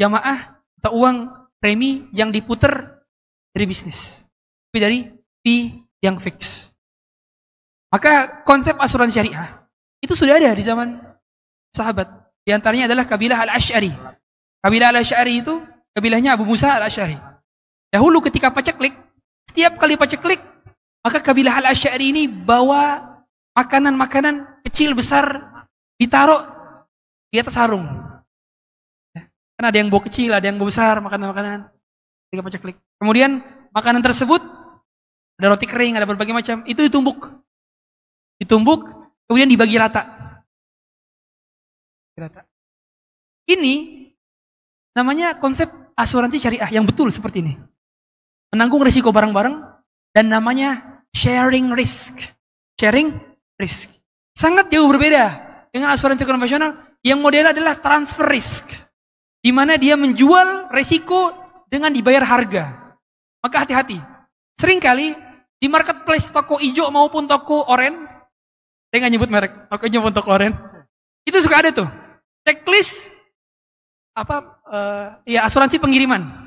jamaah 0.00 0.64
atau 0.80 0.92
uang 0.96 1.28
premi 1.60 2.08
yang 2.16 2.32
diputer 2.32 3.04
dari 3.52 3.68
bisnis. 3.68 4.24
Tapi 4.72 4.78
dari 4.80 4.98
fee 5.44 5.76
yang 6.00 6.16
fix. 6.16 6.72
Maka 7.92 8.40
konsep 8.48 8.80
asuransi 8.80 9.20
syariah 9.20 9.60
itu 10.00 10.16
sudah 10.16 10.40
ada 10.40 10.56
di 10.56 10.64
zaman 10.64 11.04
sahabat. 11.68 12.08
Di 12.40 12.56
antaranya 12.56 12.88
adalah 12.88 13.04
kabilah 13.04 13.44
Al-Asy'ari. 13.44 13.92
Kabilah 14.64 14.88
Al-Asy'ari 14.96 15.44
itu 15.44 15.60
kabilahnya 15.92 16.32
Abu 16.32 16.48
Musa 16.48 16.80
Al-Asy'ari. 16.80 17.20
Dahulu 17.92 18.24
ketika 18.24 18.48
paceklik, 18.48 18.96
setiap 19.44 19.76
kali 19.76 20.00
paceklik, 20.00 20.40
maka 21.04 21.20
kabilah 21.20 21.60
Al-Asy'ari 21.60 22.12
ini 22.12 22.24
bawa 22.24 23.15
makanan-makanan 23.56 24.60
kecil 24.68 24.92
besar 24.92 25.24
ditaruh 25.96 26.44
di 27.32 27.40
atas 27.40 27.56
sarung. 27.56 27.88
Ya, 29.16 29.24
Kan 29.56 29.64
ada 29.72 29.76
yang 29.80 29.88
bawa 29.88 30.04
kecil, 30.04 30.36
ada 30.36 30.44
yang 30.44 30.60
bawa 30.60 30.68
besar 30.68 31.00
makanan-makanan 31.00 31.72
ketika 32.28 32.42
paceklik. 32.44 32.76
Kemudian 33.00 33.40
makanan 33.72 34.04
tersebut 34.04 34.44
ada 35.36 35.52
roti 35.52 35.64
kering, 35.64 35.96
ada 35.96 36.04
berbagai 36.04 36.32
macam, 36.36 36.64
itu 36.68 36.80
ditumbuk. 36.84 37.32
Ditumbuk, 38.40 38.88
kemudian 39.28 39.48
dibagi 39.48 39.76
rata. 39.80 40.04
Rata. 42.16 42.44
Ini 43.48 44.04
namanya 44.96 45.36
konsep 45.36 45.68
asuransi 45.92 46.40
syariah 46.40 46.68
yang 46.72 46.88
betul 46.88 47.12
seperti 47.12 47.44
ini. 47.44 47.54
Menanggung 48.52 48.80
risiko 48.80 49.12
bareng-bareng 49.12 49.60
dan 50.16 50.24
namanya 50.32 51.00
sharing 51.12 51.72
risk. 51.76 52.16
Sharing 52.80 53.35
risk. 53.60 53.92
Sangat 54.36 54.68
jauh 54.68 54.88
berbeda 54.88 55.24
dengan 55.72 55.92
asuransi 55.92 56.24
konvensional 56.28 56.76
yang 57.00 57.20
model 57.20 57.52
adalah 57.52 57.80
transfer 57.80 58.28
risk. 58.28 58.72
Di 59.40 59.54
mana 59.54 59.78
dia 59.78 59.94
menjual 59.94 60.72
risiko 60.74 61.32
dengan 61.70 61.92
dibayar 61.94 62.26
harga. 62.26 62.96
Maka 63.40 63.62
hati-hati. 63.62 63.98
Seringkali 64.58 65.14
di 65.56 65.66
marketplace 65.70 66.32
toko 66.32 66.58
hijau 66.58 66.90
maupun 66.90 67.24
toko 67.30 67.68
oren, 67.70 67.94
saya 68.90 68.98
nggak 69.04 69.12
nyebut 69.12 69.30
merek, 69.30 69.52
toko 69.70 69.82
hijau 69.86 70.00
maupun 70.02 70.16
toko 70.16 70.30
oren, 70.34 70.52
itu 71.22 71.36
suka 71.38 71.62
ada 71.62 71.70
tuh 71.70 71.88
checklist 72.46 73.10
apa 74.14 74.36
eh, 74.70 75.36
ya 75.36 75.40
asuransi 75.44 75.82
pengiriman. 75.82 76.46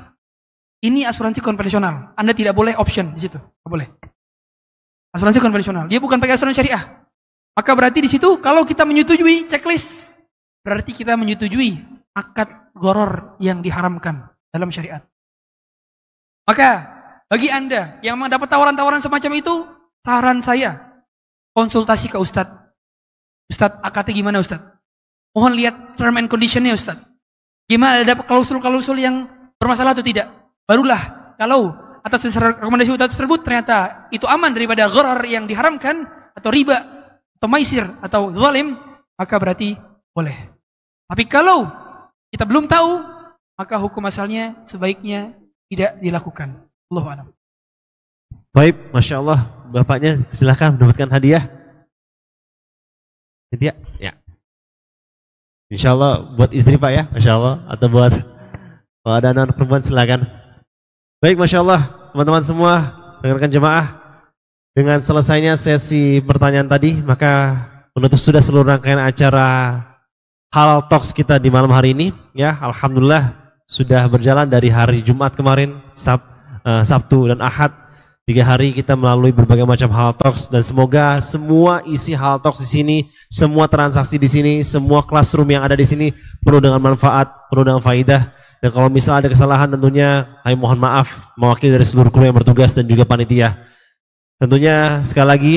Ini 0.80 1.04
asuransi 1.12 1.44
konvensional. 1.44 2.16
Anda 2.16 2.32
tidak 2.32 2.56
boleh 2.56 2.72
option 2.80 3.12
di 3.12 3.20
situ. 3.20 3.36
Nggak 3.36 3.68
boleh. 3.72 3.88
Asuransi 5.12 5.44
konvensional. 5.44 5.92
Dia 5.92 6.00
bukan 6.00 6.24
pakai 6.24 6.40
asuransi 6.40 6.56
syariah. 6.56 6.99
Maka 7.60 7.76
berarti 7.76 8.00
di 8.00 8.08
situ 8.08 8.40
kalau 8.40 8.64
kita 8.64 8.88
menyetujui 8.88 9.52
checklist, 9.52 10.16
berarti 10.64 10.96
kita 10.96 11.20
menyetujui 11.20 11.76
akad 12.16 12.72
goror 12.72 13.36
yang 13.44 13.60
diharamkan 13.60 14.32
dalam 14.48 14.72
syariat. 14.72 15.04
Maka 16.48 16.88
bagi 17.28 17.52
Anda 17.52 18.00
yang 18.00 18.16
mendapat 18.16 18.48
tawaran-tawaran 18.48 19.04
semacam 19.04 19.32
itu, 19.36 19.68
saran 20.08 20.40
saya 20.40 21.04
konsultasi 21.52 22.08
ke 22.08 22.16
Ustadz. 22.16 22.72
Ustadz, 23.52 23.84
akadnya 23.84 24.16
gimana 24.16 24.40
Ustadz? 24.40 24.80
Mohon 25.36 25.60
lihat 25.60 26.00
term 26.00 26.16
and 26.16 26.32
conditionnya 26.32 26.80
Ustadz. 26.80 27.04
Gimana 27.68 28.08
ada 28.08 28.16
klausul-klausul 28.24 29.04
yang 29.04 29.28
bermasalah 29.60 29.92
atau 29.92 30.06
tidak? 30.08 30.32
Barulah 30.64 31.36
kalau 31.36 31.76
atas 32.08 32.24
rekomendasi 32.32 32.96
Ustaz 32.96 33.20
tersebut 33.20 33.44
ternyata 33.44 34.08
itu 34.16 34.24
aman 34.24 34.56
daripada 34.56 34.88
gharar 34.88 35.20
yang 35.28 35.44
diharamkan 35.44 36.08
atau 36.40 36.56
riba 36.56 36.99
atau 37.40 37.48
maisir 37.48 37.88
atau 38.04 38.36
zalim, 38.36 38.76
maka 39.16 39.36
berarti 39.40 39.80
boleh. 40.12 40.36
Tapi 41.08 41.24
kalau 41.24 41.72
kita 42.28 42.44
belum 42.44 42.68
tahu, 42.68 43.00
maka 43.56 43.80
hukum 43.80 44.04
asalnya 44.12 44.60
sebaiknya 44.68 45.40
tidak 45.72 45.96
dilakukan. 46.04 46.68
Allah 46.92 47.06
a'lam. 47.08 47.28
Baik, 48.52 48.92
Masya 48.92 49.24
Allah. 49.24 49.40
Bapaknya 49.70 50.20
silahkan 50.36 50.76
mendapatkan 50.76 51.10
hadiah. 51.16 51.48
Hadiah? 53.54 53.78
Ya. 54.02 54.18
Insya 55.70 55.94
Allah 55.94 56.34
buat 56.34 56.50
istri 56.52 56.76
Pak 56.76 56.92
ya, 56.92 57.04
Masya 57.14 57.32
Allah. 57.40 57.56
Atau 57.70 57.88
buat 57.88 58.12
kalau 59.06 59.16
ada 59.16 59.32
anak 59.32 59.56
perempuan 59.56 59.86
silakan. 59.86 60.28
Baik, 61.24 61.40
Masya 61.40 61.62
Allah. 61.62 62.12
Teman-teman 62.12 62.44
semua, 62.44 62.74
rekan 63.22 63.54
jemaah. 63.54 63.99
Dengan 64.70 65.02
selesainya 65.02 65.58
sesi 65.58 66.22
pertanyaan 66.22 66.70
tadi, 66.70 67.02
maka 67.02 67.66
menutup 67.98 68.22
sudah 68.22 68.38
seluruh 68.38 68.70
rangkaian 68.70 69.02
acara 69.02 69.82
Halal 70.54 70.86
Talks 70.86 71.10
kita 71.10 71.42
di 71.42 71.50
malam 71.50 71.74
hari 71.74 71.98
ini. 71.98 72.14
Ya, 72.38 72.54
Alhamdulillah 72.62 73.34
sudah 73.66 74.06
berjalan 74.06 74.46
dari 74.46 74.70
hari 74.70 75.02
Jumat 75.02 75.34
kemarin, 75.34 75.78
Sab, 75.98 76.22
eh, 76.62 76.86
Sabtu 76.86 77.34
dan 77.34 77.42
Ahad. 77.42 77.74
Tiga 78.30 78.46
hari 78.46 78.70
kita 78.78 78.94
melalui 78.94 79.34
berbagai 79.34 79.66
macam 79.66 79.90
hal 79.90 80.14
talks 80.14 80.54
dan 80.54 80.62
semoga 80.62 81.18
semua 81.18 81.82
isi 81.90 82.14
hal 82.14 82.38
talks 82.38 82.62
di 82.62 82.70
sini, 82.70 82.98
semua 83.26 83.66
transaksi 83.66 84.22
di 84.22 84.30
sini, 84.30 84.54
semua 84.62 85.02
classroom 85.02 85.50
yang 85.50 85.66
ada 85.66 85.74
di 85.74 85.82
sini 85.82 86.14
penuh 86.46 86.62
dengan 86.62 86.78
manfaat, 86.78 87.26
penuh 87.50 87.66
dengan 87.66 87.82
faidah. 87.82 88.30
Dan 88.62 88.70
kalau 88.70 88.86
misal 88.86 89.18
ada 89.18 89.34
kesalahan 89.34 89.74
tentunya 89.74 90.30
kami 90.46 90.54
mohon 90.62 90.78
maaf 90.78 91.34
mewakili 91.34 91.74
dari 91.74 91.82
seluruh 91.82 92.14
kru 92.14 92.22
yang 92.22 92.38
bertugas 92.38 92.78
dan 92.78 92.86
juga 92.86 93.02
panitia. 93.02 93.69
Tentunya 94.40 95.04
sekali 95.04 95.28
lagi 95.28 95.56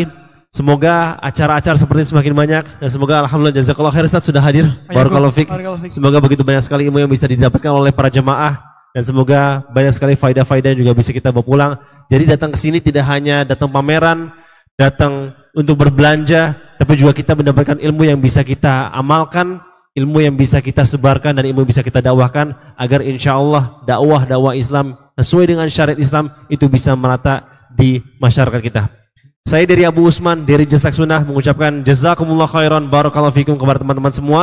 semoga 0.50 1.14
acara-acara 1.22 1.78
seperti 1.78 2.02
ini 2.02 2.08
semakin 2.10 2.34
banyak 2.34 2.64
dan 2.82 2.88
semoga 2.90 3.22
alhamdulillah 3.22 3.54
jazakallah 3.54 3.94
khair 3.94 4.10
Ustaz 4.10 4.26
sudah 4.26 4.42
hadir. 4.42 4.66
Barakallahu 4.90 5.30
fiik. 5.30 5.46
Barakallahu 5.46 5.86
fiik. 5.86 5.94
Semoga 5.94 6.18
begitu 6.18 6.42
banyak 6.42 6.66
sekali 6.66 6.90
ilmu 6.90 6.98
yang 6.98 7.06
bisa 7.06 7.30
didapatkan 7.30 7.70
oleh 7.70 7.94
para 7.94 8.10
jemaah 8.10 8.58
dan 8.90 9.06
semoga 9.06 9.62
banyak 9.70 9.94
sekali 9.94 10.18
faidah-faidah 10.18 10.74
yang 10.74 10.82
juga 10.82 10.98
bisa 10.98 11.14
kita 11.14 11.30
bawa 11.30 11.46
pulang. 11.46 11.72
Jadi 12.10 12.26
datang 12.26 12.50
ke 12.50 12.58
sini 12.58 12.82
tidak 12.82 13.06
hanya 13.06 13.46
datang 13.46 13.70
pameran, 13.70 14.34
datang 14.74 15.30
untuk 15.54 15.78
berbelanja, 15.78 16.58
tapi 16.74 16.98
juga 16.98 17.14
kita 17.14 17.38
mendapatkan 17.38 17.78
ilmu 17.78 18.02
yang 18.02 18.18
bisa 18.18 18.42
kita 18.42 18.90
amalkan, 18.90 19.62
ilmu 19.94 20.26
yang 20.26 20.34
bisa 20.34 20.58
kita 20.58 20.82
sebarkan 20.82 21.38
dan 21.38 21.46
ilmu 21.46 21.62
yang 21.62 21.70
bisa 21.70 21.86
kita 21.86 22.02
dakwahkan 22.02 22.50
agar 22.74 22.98
insya 23.06 23.38
Allah 23.38 23.78
dakwah-dakwah 23.86 24.58
Islam 24.58 24.98
sesuai 25.14 25.54
dengan 25.54 25.70
syariat 25.70 26.02
Islam 26.02 26.34
itu 26.50 26.66
bisa 26.66 26.98
merata 26.98 27.51
di 27.76 28.00
masyarakat 28.20 28.60
kita. 28.60 29.02
Saya 29.42 29.66
dari 29.66 29.82
Abu 29.82 30.06
Usman 30.06 30.46
dari 30.46 30.62
Jasak 30.62 30.94
Sunnah 30.94 31.26
mengucapkan 31.26 31.82
jazakumullah 31.82 32.46
khairan 32.46 32.86
barakallahu 32.86 33.34
fikum 33.34 33.58
kepada 33.58 33.82
teman-teman 33.82 34.14
semua. 34.14 34.42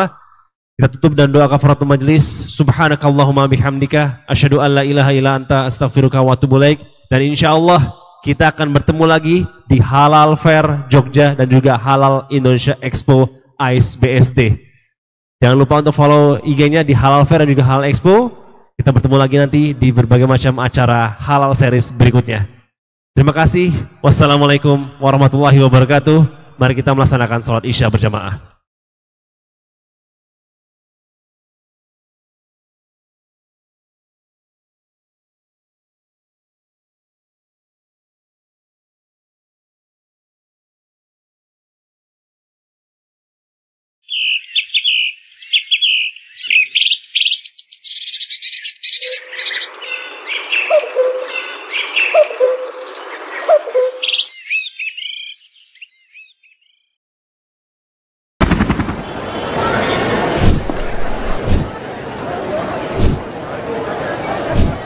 Kita 0.76 0.92
tutup 0.92 1.16
dan 1.16 1.32
doa 1.32 1.48
kafaratul 1.48 1.88
majlis. 1.88 2.24
Subhanakallahumma 2.52 3.48
bihamdika 3.48 4.28
asyhadu 4.28 4.60
an 4.60 4.80
la 4.80 4.84
ilaha 4.84 5.12
illa 5.16 5.40
anta 5.40 5.68
astaghfiruka 5.68 6.20
wa 6.20 6.36
atubu. 6.36 6.60
Dan 6.60 7.20
insya 7.24 7.56
Allah 7.56 7.96
kita 8.28 8.52
akan 8.52 8.76
bertemu 8.76 9.04
lagi 9.08 9.38
di 9.72 9.80
Halal 9.80 10.36
Fair 10.36 10.88
Jogja 10.92 11.32
dan 11.32 11.48
juga 11.48 11.80
Halal 11.80 12.28
Indonesia 12.28 12.76
Expo 12.84 13.32
AIS 13.56 13.96
BSD. 13.96 14.60
Jangan 15.40 15.56
lupa 15.56 15.80
untuk 15.80 15.96
follow 15.96 16.44
IG-nya 16.44 16.84
di 16.84 16.92
Halal 16.92 17.24
Fair 17.24 17.48
dan 17.48 17.52
juga 17.56 17.64
Halal 17.64 17.88
Expo. 17.88 18.32
Kita 18.76 18.92
bertemu 18.92 19.16
lagi 19.16 19.36
nanti 19.40 19.62
di 19.72 19.92
berbagai 19.92 20.28
macam 20.28 20.60
acara 20.60 21.16
halal 21.20 21.56
series 21.56 21.92
berikutnya. 21.96 22.59
Terima 23.20 23.36
kasih. 23.36 23.76
Wassalamualaikum 24.00 24.96
warahmatullahi 24.96 25.60
wabarakatuh. 25.60 26.24
Mari 26.56 26.72
kita 26.80 26.96
melaksanakan 26.96 27.44
sholat 27.44 27.68
isya 27.68 27.92
berjamaah. 27.92 28.49